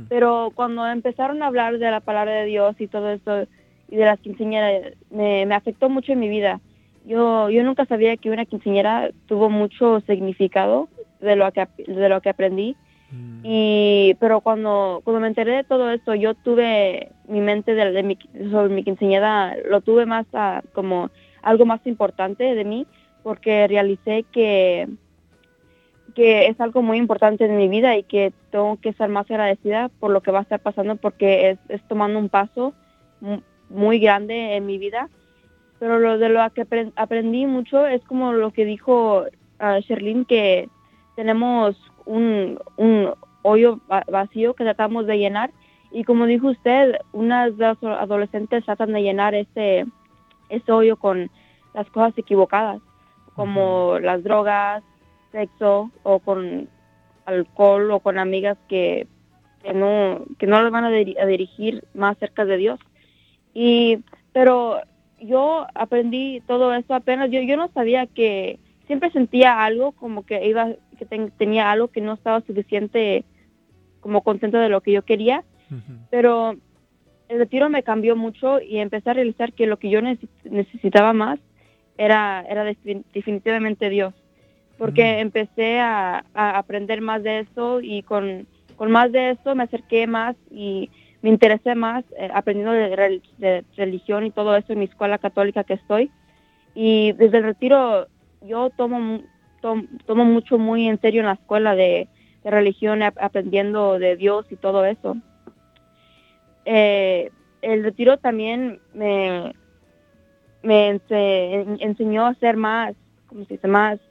Pero 0.08 0.52
cuando 0.56 0.88
empezaron 0.88 1.42
a 1.42 1.48
hablar 1.48 1.78
de 1.78 1.92
la 1.92 2.00
palabra 2.00 2.32
de 2.32 2.46
Dios 2.46 2.76
y 2.80 2.88
todo 2.88 3.10
eso 3.10 3.48
y 3.90 3.98
de 3.98 4.06
las 4.06 4.20
quinceañeras, 4.20 4.94
me, 5.10 5.46
me 5.46 5.56
afectó 5.56 5.90
mucho 5.90 6.14
en 6.14 6.20
mi 6.20 6.30
vida. 6.30 6.62
Yo, 7.06 7.50
yo 7.50 7.64
nunca 7.64 7.86
sabía 7.86 8.16
que 8.16 8.30
una 8.30 8.46
quinceañera 8.46 9.10
tuvo 9.26 9.50
mucho 9.50 10.00
significado 10.02 10.88
de 11.20 11.36
lo 11.36 11.52
que, 11.52 11.68
de 11.88 12.08
lo 12.08 12.22
que 12.22 12.30
aprendí. 12.30 12.78
Mm. 13.12 13.40
Y, 13.44 14.16
pero 14.20 14.42
cuando, 14.42 15.02
cuando 15.04 15.20
me 15.20 15.28
enteré 15.28 15.58
de 15.58 15.64
todo 15.64 15.92
esto, 15.92 16.16
yo 16.16 16.34
tuve 16.34 17.10
mi 17.28 17.42
mente 17.42 17.74
de, 17.74 17.92
de 17.92 18.04
mi, 18.04 18.18
sobre 18.52 18.74
mi 18.74 18.84
quinceañera, 18.84 19.58
lo 19.70 19.82
tuve 19.82 20.06
más 20.06 20.28
como 20.72 21.10
algo 21.42 21.66
más 21.66 21.86
importante 21.86 22.56
de 22.56 22.64
mí 22.64 22.88
porque 23.24 23.68
realicé 23.68 24.26
que, 24.32 24.88
que 26.14 26.48
es 26.48 26.60
algo 26.60 26.82
muy 26.82 26.98
importante 26.98 27.46
en 27.46 27.58
mi 27.58 27.68
vida 27.68 27.98
y 27.98 28.04
que 28.04 28.34
tengo 28.52 28.78
que 28.80 28.90
estar 28.90 29.10
más 29.10 29.30
agradecida 29.30 29.90
por 30.00 30.12
lo 30.12 30.22
que 30.22 30.32
va 30.32 30.40
a 30.40 30.44
estar 30.44 30.60
pasando 30.60 30.96
porque 30.96 31.58
es, 31.70 31.82
tomando 31.88 32.20
un 32.20 32.30
paso 32.30 32.74
muy 33.70 34.00
grande 34.00 34.56
en 34.56 34.66
mi 34.66 34.78
vida. 34.78 35.10
Pero 35.80 36.00
lo 36.00 36.18
de 36.18 36.30
lo 36.30 36.40
que 36.52 36.66
aprendí 36.96 37.46
mucho 37.46 37.86
es 37.86 38.04
como 38.04 38.34
lo 38.34 38.52
que 38.52 38.66
dijo 38.66 39.24
uh, 39.60 39.80
Sherlyn, 39.82 40.26
que 40.26 40.70
tenemos 41.16 41.76
un, 42.06 42.60
un 42.78 43.14
hoyo 43.42 43.80
vacío 44.08 44.54
que 44.54 44.64
tratamos 44.64 45.06
de 45.08 45.18
llenar. 45.18 45.52
Y 45.92 46.04
como 46.06 46.26
dijo 46.26 46.48
usted, 46.48 47.00
unas 47.12 47.58
de 47.58 47.66
las 47.66 47.84
adolescentes 47.84 48.66
tratan 48.66 48.94
de 48.94 49.04
llenar 49.04 49.36
ese, 49.36 49.86
ese 50.50 50.72
hoyo 50.72 50.98
con 50.98 51.30
las 51.74 51.90
cosas 51.90 52.18
equivocadas 52.18 52.82
como 53.36 53.98
las 54.00 54.24
drogas, 54.24 54.84
sexo 55.34 55.92
o 56.04 56.20
con 56.20 56.70
alcohol 57.26 57.92
o 57.92 58.00
con 58.00 58.18
amigas 58.18 58.58
que, 58.70 59.08
que 59.62 59.74
no 59.74 60.24
que 60.40 60.48
no 60.48 60.62
las 60.62 60.72
van 60.72 60.86
a, 60.86 60.92
dirigir 60.92 61.84
más 61.94 62.18
cerca 62.20 62.46
de 62.46 62.56
Dios. 62.56 62.80
Y 63.54 64.00
pero 64.32 64.82
yo 65.20 65.68
aprendí 65.76 66.42
todo 66.48 66.74
eso 66.74 66.94
apenas. 66.94 67.30
Yo 67.30 67.42
yo 67.42 67.58
no 67.58 67.70
sabía 67.74 68.08
que 68.08 68.60
siempre 68.88 69.12
sentía 69.12 69.64
algo 69.66 69.92
como 69.92 70.26
que 70.26 70.48
iba 70.48 70.70
que 70.98 71.06
tenía 71.38 71.72
algo 71.72 71.90
que 71.90 72.00
no 72.00 72.14
estaba 72.14 72.40
suficiente 72.42 73.26
como 74.00 74.22
contento 74.22 74.58
de 74.58 74.70
lo 74.70 74.82
que 74.82 74.92
yo 74.92 75.04
quería, 75.04 75.44
pero 76.12 76.56
el 77.30 77.40
retiro 77.40 77.70
me 77.70 77.84
cambió 77.84 78.16
mucho 78.16 78.62
y 78.62 78.78
empecé 78.78 79.10
a 79.10 79.14
realizar 79.14 79.54
que 79.54 79.66
lo 79.66 79.78
que 79.78 79.90
yo 79.90 80.02
necesitaba 80.02 81.14
más 81.14 81.40
era, 81.98 82.46
era 82.50 82.64
definitivamente 82.64 83.90
Dios, 83.90 84.14
porque 84.84 85.22
empecé 85.22 85.80
a, 85.80 86.26
aprender 86.34 87.00
más 87.00 87.24
de 87.24 87.40
eso 87.40 87.80
y 87.80 88.04
con, 88.04 88.46
más 88.78 89.14
de 89.14 89.30
eso 89.30 89.56
me 89.56 89.64
acerqué 89.64 90.08
más 90.08 90.36
y 90.52 90.90
me 91.22 91.30
interesé 91.30 91.74
más 91.74 92.04
eh, 92.20 92.30
aprendiendo 92.34 92.74
de, 92.74 93.64
religión 93.78 94.26
y 94.26 94.32
todo 94.32 94.58
eso 94.58 94.74
en 94.74 94.80
mi 94.80 94.86
escuela 94.86 95.20
católica 95.20 95.64
que 95.64 95.76
estoy. 95.76 96.12
Y 96.76 97.14
desde 97.14 97.38
el 97.38 97.46
retiro 97.46 98.08
yo 98.42 98.72
tomo, 98.72 99.22
tomo 99.62 100.26
mucho 100.26 100.58
muy 100.58 100.90
en 100.90 101.00
serio 101.00 101.22
en 101.22 101.28
la 101.28 101.36
escuela 101.36 101.76
de, 101.76 102.10
religión, 102.44 103.04
aprendiendo 103.04 104.00
de 104.00 104.18
Dios 104.18 104.46
y 104.50 104.58
todo 104.58 104.84
eso. 104.84 105.16
Eh, 106.66 107.32
el 107.62 107.86
retiro 107.86 108.18
también 108.18 108.82
me, 108.94 109.56
me 110.62 111.00
enseñó 111.80 112.26
a 112.26 112.34
ser 112.34 112.58
más, 112.58 112.96
como 113.28 113.46
se 113.46 113.54
dice, 113.54 113.70
más, 113.70 114.02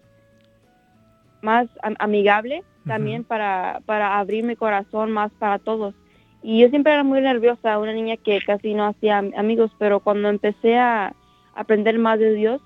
más 1.43 1.68
amigable 1.99 2.64
también 2.86 3.22
para, 3.22 3.80
para 3.86 4.18
abrir 4.18 4.45
mi 4.45 4.57
corazón 4.57 5.12
más 5.12 5.30
para 5.38 5.59
todos. 5.59 5.95
Y 6.43 6.61
yo 6.61 6.68
siempre 6.68 6.93
era 6.93 7.05
muy 7.05 7.20
nerviosa, 7.20 7.78
una 7.78 7.93
niña 7.93 8.16
que 8.16 8.40
casi 8.45 8.74
no 8.74 8.86
hacía 8.86 9.18
amigos, 9.18 9.70
pero 9.78 10.01
cuando 10.01 10.28
empecé 10.28 10.76
a 10.76 11.14
aprender 11.55 11.99
más 11.99 12.18
de 12.18 12.34
Dios, 12.34 12.61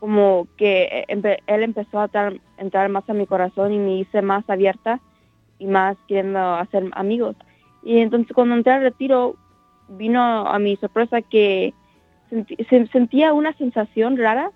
como 0.00 0.46
que 0.58 1.06
él 1.08 1.62
empezó 1.62 2.00
a 2.00 2.10
entrar 2.58 2.88
más 2.90 3.08
a 3.08 3.14
mi 3.14 3.26
corazón 3.26 3.72
y 3.72 3.78
me 3.78 3.96
hice 3.96 4.20
más 4.20 4.48
abierta 4.50 5.00
y 5.58 5.66
más 5.66 5.96
queriendo 6.06 6.56
hacer 6.56 6.84
amigos. 6.92 7.36
Y 7.82 8.00
entonces 8.00 8.34
cuando 8.34 8.54
entré 8.54 8.74
al 8.74 8.82
retiro, 8.82 9.36
vino 9.88 10.20
a 10.20 10.58
mi 10.58 10.76
sorpresa 10.76 11.22
que 11.22 11.72
se 12.68 12.86
sentía 12.88 13.32
una 13.32 13.54
sensación 13.54 14.18
rara 14.18 14.50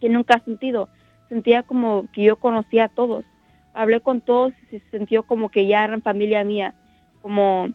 que 0.00 0.08
nunca 0.08 0.36
he 0.38 0.44
sentido. 0.44 0.88
Sentía 1.32 1.62
como 1.62 2.04
que 2.12 2.24
yo 2.24 2.36
conocía 2.36 2.84
a 2.84 2.88
todos. 2.88 3.24
Hablé 3.72 4.00
con 4.00 4.20
todos 4.20 4.52
y 4.70 4.80
se 4.80 4.98
sintió 4.98 5.22
como 5.22 5.48
que 5.48 5.66
ya 5.66 5.82
eran 5.82 6.02
familia 6.02 6.44
mía. 6.44 6.74
Como 7.22 7.70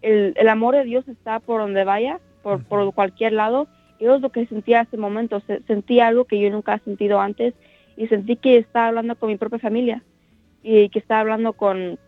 el, 0.00 0.32
el 0.36 0.48
amor 0.48 0.74
de 0.74 0.84
Dios 0.84 1.06
está 1.06 1.38
por 1.38 1.60
donde 1.60 1.84
vaya, 1.84 2.18
por, 2.42 2.64
por 2.64 2.94
cualquier 2.94 3.34
lado. 3.34 3.68
eso 3.98 4.14
es 4.14 4.22
lo 4.22 4.30
que 4.30 4.46
sentía 4.46 4.80
en 4.80 4.86
ese 4.86 4.96
momento. 4.96 5.40
Se- 5.40 5.60
sentí 5.64 6.00
algo 6.00 6.24
que 6.24 6.40
yo 6.40 6.48
nunca 6.48 6.76
he 6.76 6.78
sentido 6.78 7.20
antes 7.20 7.52
y 7.94 8.06
sentí 8.06 8.36
que 8.36 8.56
estaba 8.56 8.88
hablando 8.88 9.16
con 9.16 9.28
mi 9.28 9.36
propia 9.36 9.58
familia 9.58 10.02
y 10.62 10.88
que 10.88 10.98
estaba 10.98 11.20
hablando 11.20 11.52
con 11.52 11.98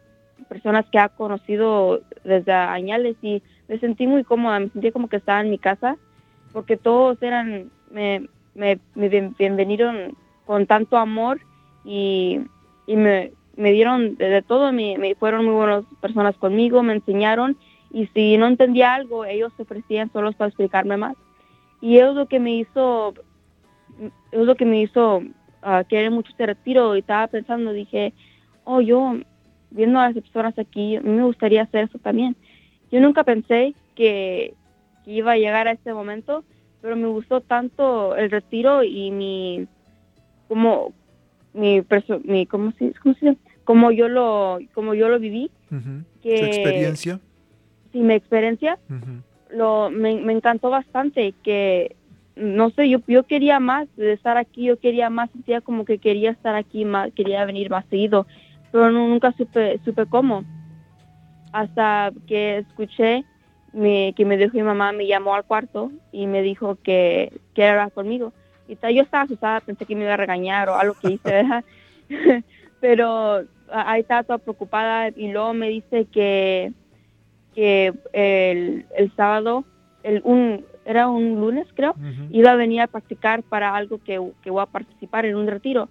personas 0.48 0.86
que 0.90 0.98
ha 0.98 1.10
conocido 1.10 2.00
desde 2.24 2.52
años 2.52 3.02
y 3.20 3.42
me 3.68 3.78
sentí 3.80 4.06
muy 4.06 4.24
cómoda, 4.24 4.60
me 4.60 4.70
sentí 4.70 4.92
como 4.92 5.08
que 5.08 5.16
estaba 5.16 5.42
en 5.42 5.50
mi 5.50 5.58
casa 5.58 5.98
porque 6.54 6.78
todos 6.78 7.22
eran, 7.22 7.70
me, 7.90 8.26
me, 8.54 8.78
me 8.94 9.10
bien- 9.10 9.34
bienvenieron 9.38 10.16
con 10.48 10.66
tanto 10.66 10.96
amor 10.96 11.40
y, 11.84 12.40
me, 12.86 13.32
dieron 13.54 14.16
de, 14.16 14.40
todo, 14.40 14.72
me, 14.72 15.14
fueron 15.18 15.44
muy 15.44 15.52
buenas 15.52 15.84
personas 16.00 16.38
conmigo, 16.38 16.82
me 16.82 16.94
enseñaron 16.94 17.58
y 17.92 18.06
si 18.14 18.38
no 18.38 18.46
entendía 18.46 18.94
algo, 18.94 19.26
ellos 19.26 19.52
se 19.58 19.64
ofrecían 19.64 20.10
solos 20.10 20.34
para 20.36 20.48
explicarme 20.48 20.96
más. 20.96 21.16
Y 21.82 21.98
eso 21.98 22.10
es 22.10 22.16
lo 22.16 22.28
que 22.28 22.40
me 22.40 22.54
hizo, 22.54 23.12
eso 24.00 24.40
es 24.40 24.46
lo 24.46 24.54
que 24.54 24.64
me 24.64 24.80
hizo 24.80 25.22
ah, 25.60 25.84
querer 25.86 26.10
mucho 26.10 26.30
este 26.30 26.46
retiro 26.46 26.96
y 26.96 27.00
estaba 27.00 27.26
pensando, 27.26 27.74
dije, 27.74 28.14
oh, 28.64 28.80
yo 28.80 29.16
viendo 29.70 29.98
a 29.98 30.06
las 30.06 30.14
personas 30.14 30.58
aquí, 30.58 30.98
me 31.02 31.24
gustaría 31.24 31.60
hacer 31.60 31.84
eso 31.84 31.98
también. 31.98 32.36
Yo 32.90 33.00
nunca 33.00 33.22
pensé 33.22 33.74
que 33.94 34.54
iba 35.04 35.32
a 35.32 35.36
llegar 35.36 35.68
a 35.68 35.72
este 35.72 35.92
momento, 35.92 36.42
pero 36.80 36.96
me 36.96 37.08
gustó 37.08 37.42
tanto 37.42 38.16
el 38.16 38.30
retiro 38.30 38.82
y 38.82 39.10
mi, 39.10 39.68
como, 40.48 40.94
mi, 41.52 41.82
perso- 41.82 42.20
mi 42.24 42.46
¿cómo 42.46 42.72
se, 42.72 42.92
cómo 43.02 43.14
se? 43.20 43.36
Como 43.64 43.90
yo 43.92 44.08
lo, 44.08 44.58
como 44.74 44.94
yo 44.94 45.08
lo 45.08 45.18
viví, 45.18 45.50
Ujú. 45.70 46.04
que 46.22 46.38
¿Su 46.38 46.44
experiencia? 46.46 47.20
sí, 47.92 47.98
mi 48.00 48.14
experiencia, 48.14 48.78
lo, 49.50 49.90
me, 49.90 50.16
me 50.20 50.32
encantó 50.32 50.70
bastante, 50.70 51.34
que 51.42 51.96
no 52.36 52.70
sé, 52.70 52.88
yo, 52.88 52.98
yo 53.06 53.24
quería 53.24 53.60
más 53.60 53.88
de 53.96 54.12
estar 54.12 54.36
aquí, 54.36 54.64
yo 54.64 54.78
quería 54.78 55.10
más, 55.10 55.30
sentía 55.32 55.60
como 55.60 55.84
que 55.84 55.98
quería 55.98 56.30
estar 56.30 56.54
aquí 56.54 56.84
más, 56.84 57.12
quería 57.14 57.44
venir 57.44 57.68
más 57.70 57.84
seguido, 57.88 58.26
pero 58.70 58.90
no- 58.90 59.08
nunca 59.08 59.32
supe, 59.32 59.80
supe 59.84 60.06
cómo. 60.06 60.44
Hasta 61.52 62.12
que 62.26 62.58
escuché 62.58 63.24
mi- 63.72 64.12
que 64.14 64.24
me 64.24 64.36
dijo 64.36 64.52
mi 64.56 64.62
mamá, 64.62 64.92
me 64.92 65.06
llamó 65.06 65.34
al 65.34 65.44
cuarto 65.44 65.90
y 66.12 66.26
me 66.26 66.42
dijo 66.42 66.76
que, 66.82 67.32
que 67.54 67.62
era 67.62 67.90
conmigo. 67.90 68.32
Y 68.68 68.76
yo 68.94 69.02
estaba 69.02 69.24
asustada, 69.24 69.60
pensé 69.60 69.86
que 69.86 69.96
me 69.96 70.04
iba 70.04 70.14
a 70.14 70.18
regañar 70.18 70.68
o 70.68 70.74
algo 70.76 70.94
que 71.00 71.12
hice, 71.12 71.30
¿verdad? 71.30 71.64
pero 72.80 73.44
a- 73.70 73.92
ahí 73.92 74.00
estaba 74.02 74.22
toda 74.22 74.38
preocupada 74.38 75.08
y 75.08 75.32
luego 75.32 75.54
me 75.54 75.68
dice 75.68 76.06
que, 76.12 76.72
que 77.54 77.92
el, 78.12 78.86
el 78.96 79.12
sábado, 79.16 79.64
el, 80.02 80.20
un, 80.24 80.64
era 80.84 81.08
un 81.08 81.40
lunes 81.40 81.66
creo, 81.74 81.96
iba 82.30 82.52
a 82.52 82.56
venir 82.56 82.82
a 82.82 82.86
practicar 82.86 83.42
para 83.42 83.74
algo 83.74 83.98
que, 84.04 84.20
que 84.42 84.50
voy 84.50 84.62
a 84.62 84.66
participar 84.66 85.24
en 85.26 85.36
un 85.36 85.46
retiro. 85.46 85.88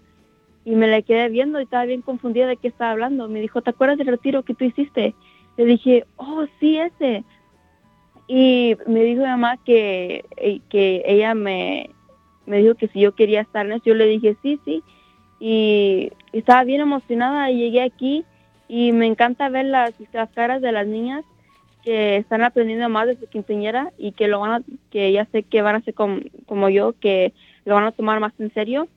Y 0.66 0.76
me 0.76 0.88
la 0.88 1.02
quedé 1.02 1.30
viendo 1.30 1.60
y 1.60 1.64
estaba 1.64 1.86
bien 1.86 2.02
confundida 2.02 2.46
de 2.46 2.58
qué 2.58 2.68
estaba 2.68 2.92
hablando. 2.92 3.30
Me 3.30 3.40
dijo, 3.40 3.62
¿te 3.62 3.70
acuerdas 3.70 3.98
del 3.98 4.08
retiro 4.08 4.44
que 4.44 4.54
tú 4.54 4.66
hiciste? 4.66 5.16
Le 5.56 5.66
dije, 5.66 6.06
oh, 6.18 6.46
sí, 6.60 6.78
ese. 6.78 7.24
Y 8.28 8.76
me 8.86 9.04
dijo 9.04 9.22
mi 9.22 9.28
mamá 9.28 9.58
que, 9.64 10.26
eh, 10.36 10.60
que 10.70 11.04
ella 11.06 11.34
me, 11.36 11.90
me 12.48 12.58
dijo 12.58 12.76
que 12.76 12.88
si 12.88 13.02
yo 13.02 13.14
quería 13.14 13.42
estar 13.42 13.66
en 13.66 13.74
eso. 13.74 13.84
Yo 13.86 13.94
le 13.94 14.08
dije, 14.08 14.36
sí, 14.42 14.60
sí. 14.66 14.82
Y 15.40 16.12
estaba 16.32 16.64
bien 16.64 16.82
emocionada 16.82 17.52
llegué 17.52 17.84
aquí 17.84 18.26
y 18.68 18.92
me 18.92 19.06
encanta 19.06 19.50
ver 19.50 19.66
las, 19.66 19.94
caras 20.34 20.62
de 20.62 20.72
las 20.72 20.88
niñas 20.88 21.24
que 21.84 22.18
están 22.18 22.44
aprendiendo 22.44 22.90
más 22.90 23.06
de 23.08 23.18
su 23.18 23.28
quinceañera 23.28 23.92
y 23.98 24.14
que 24.14 24.28
lo 24.28 24.40
van 24.40 24.52
a, 24.52 24.62
que 24.90 25.12
ya 25.12 25.26
sé 25.26 25.44
que 25.44 25.62
van 25.62 25.76
a 25.76 25.82
ser 25.82 25.94
como, 25.94 26.20
como 26.48 26.70
yo, 26.70 26.94
que 27.00 27.34
lo 27.66 27.76
van 27.76 27.86
a 27.86 27.92
tomar 27.92 28.20
más 28.20 28.34
en 28.40 28.52
serio 28.54 28.88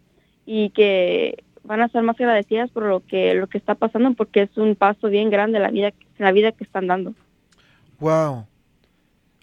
y 0.47 0.71
que 0.71 1.45
van 1.63 1.83
a 1.83 1.89
ser 1.89 2.03
más 2.03 2.19
agradecidas 2.19 2.71
por 2.71 2.85
lo 2.85 3.01
que 3.07 3.35
lo 3.35 3.47
que 3.47 3.59
está 3.59 3.75
pasando 3.75 4.13
porque 4.15 4.43
es 4.43 4.57
un 4.57 4.75
paso 4.75 5.09
bien 5.09 5.31
grande 5.31 5.61
la 5.61 5.71
vida 5.71 5.93
la 6.19 6.33
vida 6.33 6.53
que 6.53 6.65
están 6.65 6.87
dando. 6.87 7.15
Wow. 8.01 8.47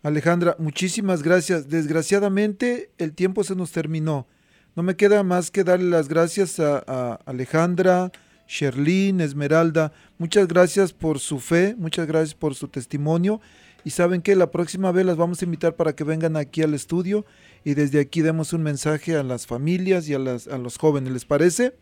Alejandra, 0.03 0.55
muchísimas 0.59 1.23
gracias. 1.23 1.69
Desgraciadamente 1.69 2.91
el 2.97 3.13
tiempo 3.13 3.43
se 3.43 3.55
nos 3.55 3.71
terminó. 3.71 4.27
No 4.75 4.83
me 4.83 4.95
queda 4.95 5.23
más 5.23 5.49
que 5.49 5.63
darle 5.63 5.89
las 5.89 6.07
gracias 6.07 6.59
a, 6.59 6.83
a 6.85 7.19
Alejandra, 7.25 8.11
Sherlyn, 8.47 9.21
Esmeralda. 9.21 9.91
Muchas 10.17 10.47
gracias 10.47 10.93
por 10.93 11.19
su 11.19 11.39
fe, 11.39 11.75
muchas 11.77 12.07
gracias 12.07 12.35
por 12.35 12.55
su 12.55 12.67
testimonio. 12.67 13.41
Y 13.83 13.91
saben 13.91 14.21
que 14.21 14.35
la 14.35 14.51
próxima 14.51 14.91
vez 14.91 15.05
las 15.05 15.17
vamos 15.17 15.41
a 15.41 15.45
invitar 15.45 15.75
para 15.75 15.93
que 15.93 16.03
vengan 16.03 16.35
aquí 16.35 16.61
al 16.61 16.73
estudio 16.73 17.25
y 17.63 17.73
desde 17.73 17.99
aquí 17.99 18.21
demos 18.21 18.53
un 18.53 18.61
mensaje 18.61 19.15
a 19.15 19.23
las 19.23 19.47
familias 19.47 20.09
y 20.09 20.13
a, 20.13 20.19
las, 20.19 20.47
a 20.47 20.57
los 20.57 20.77
jóvenes. 20.77 21.13
¿Les 21.13 21.25
parece? 21.25 21.73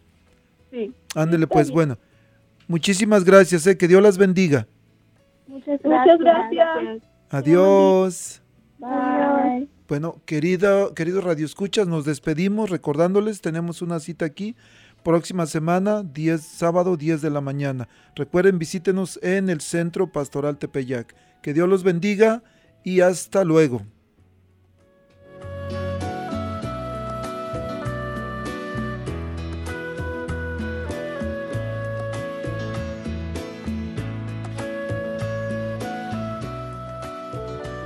Sí. 0.72 0.94
Ándele 1.16 1.48
pues, 1.48 1.68
bien. 1.68 1.76
bueno. 1.76 1.98
Muchísimas 2.68 3.24
gracias, 3.24 3.66
eh, 3.68 3.78
que 3.78 3.88
Dios 3.88 4.02
las 4.02 4.18
bendiga. 4.18 4.68
Muchas 5.48 5.80
Muchas 5.84 6.20
gracias. 6.20 7.15
Adiós. 7.36 8.42
Bye. 8.80 9.68
Bueno, 9.90 10.22
querido, 10.26 10.94
queridos 10.94 11.22
radioescuchas, 11.22 11.86
nos 11.86 12.06
despedimos 12.06 12.70
recordándoles, 12.70 13.42
tenemos 13.42 13.82
una 13.82 14.00
cita 14.00 14.24
aquí 14.24 14.56
próxima 15.04 15.46
semana, 15.46 16.02
10, 16.04 16.42
sábado 16.42 16.96
10 16.96 17.22
de 17.22 17.30
la 17.30 17.42
mañana. 17.42 17.90
Recuerden, 18.16 18.58
visítenos 18.58 19.20
en 19.22 19.50
el 19.50 19.60
Centro 19.60 20.10
Pastoral 20.10 20.58
Tepeyac. 20.58 21.14
Que 21.44 21.54
Dios 21.54 21.68
los 21.68 21.84
bendiga 21.84 22.42
y 22.86 23.02
hasta 23.02 23.44
luego. 23.44 23.82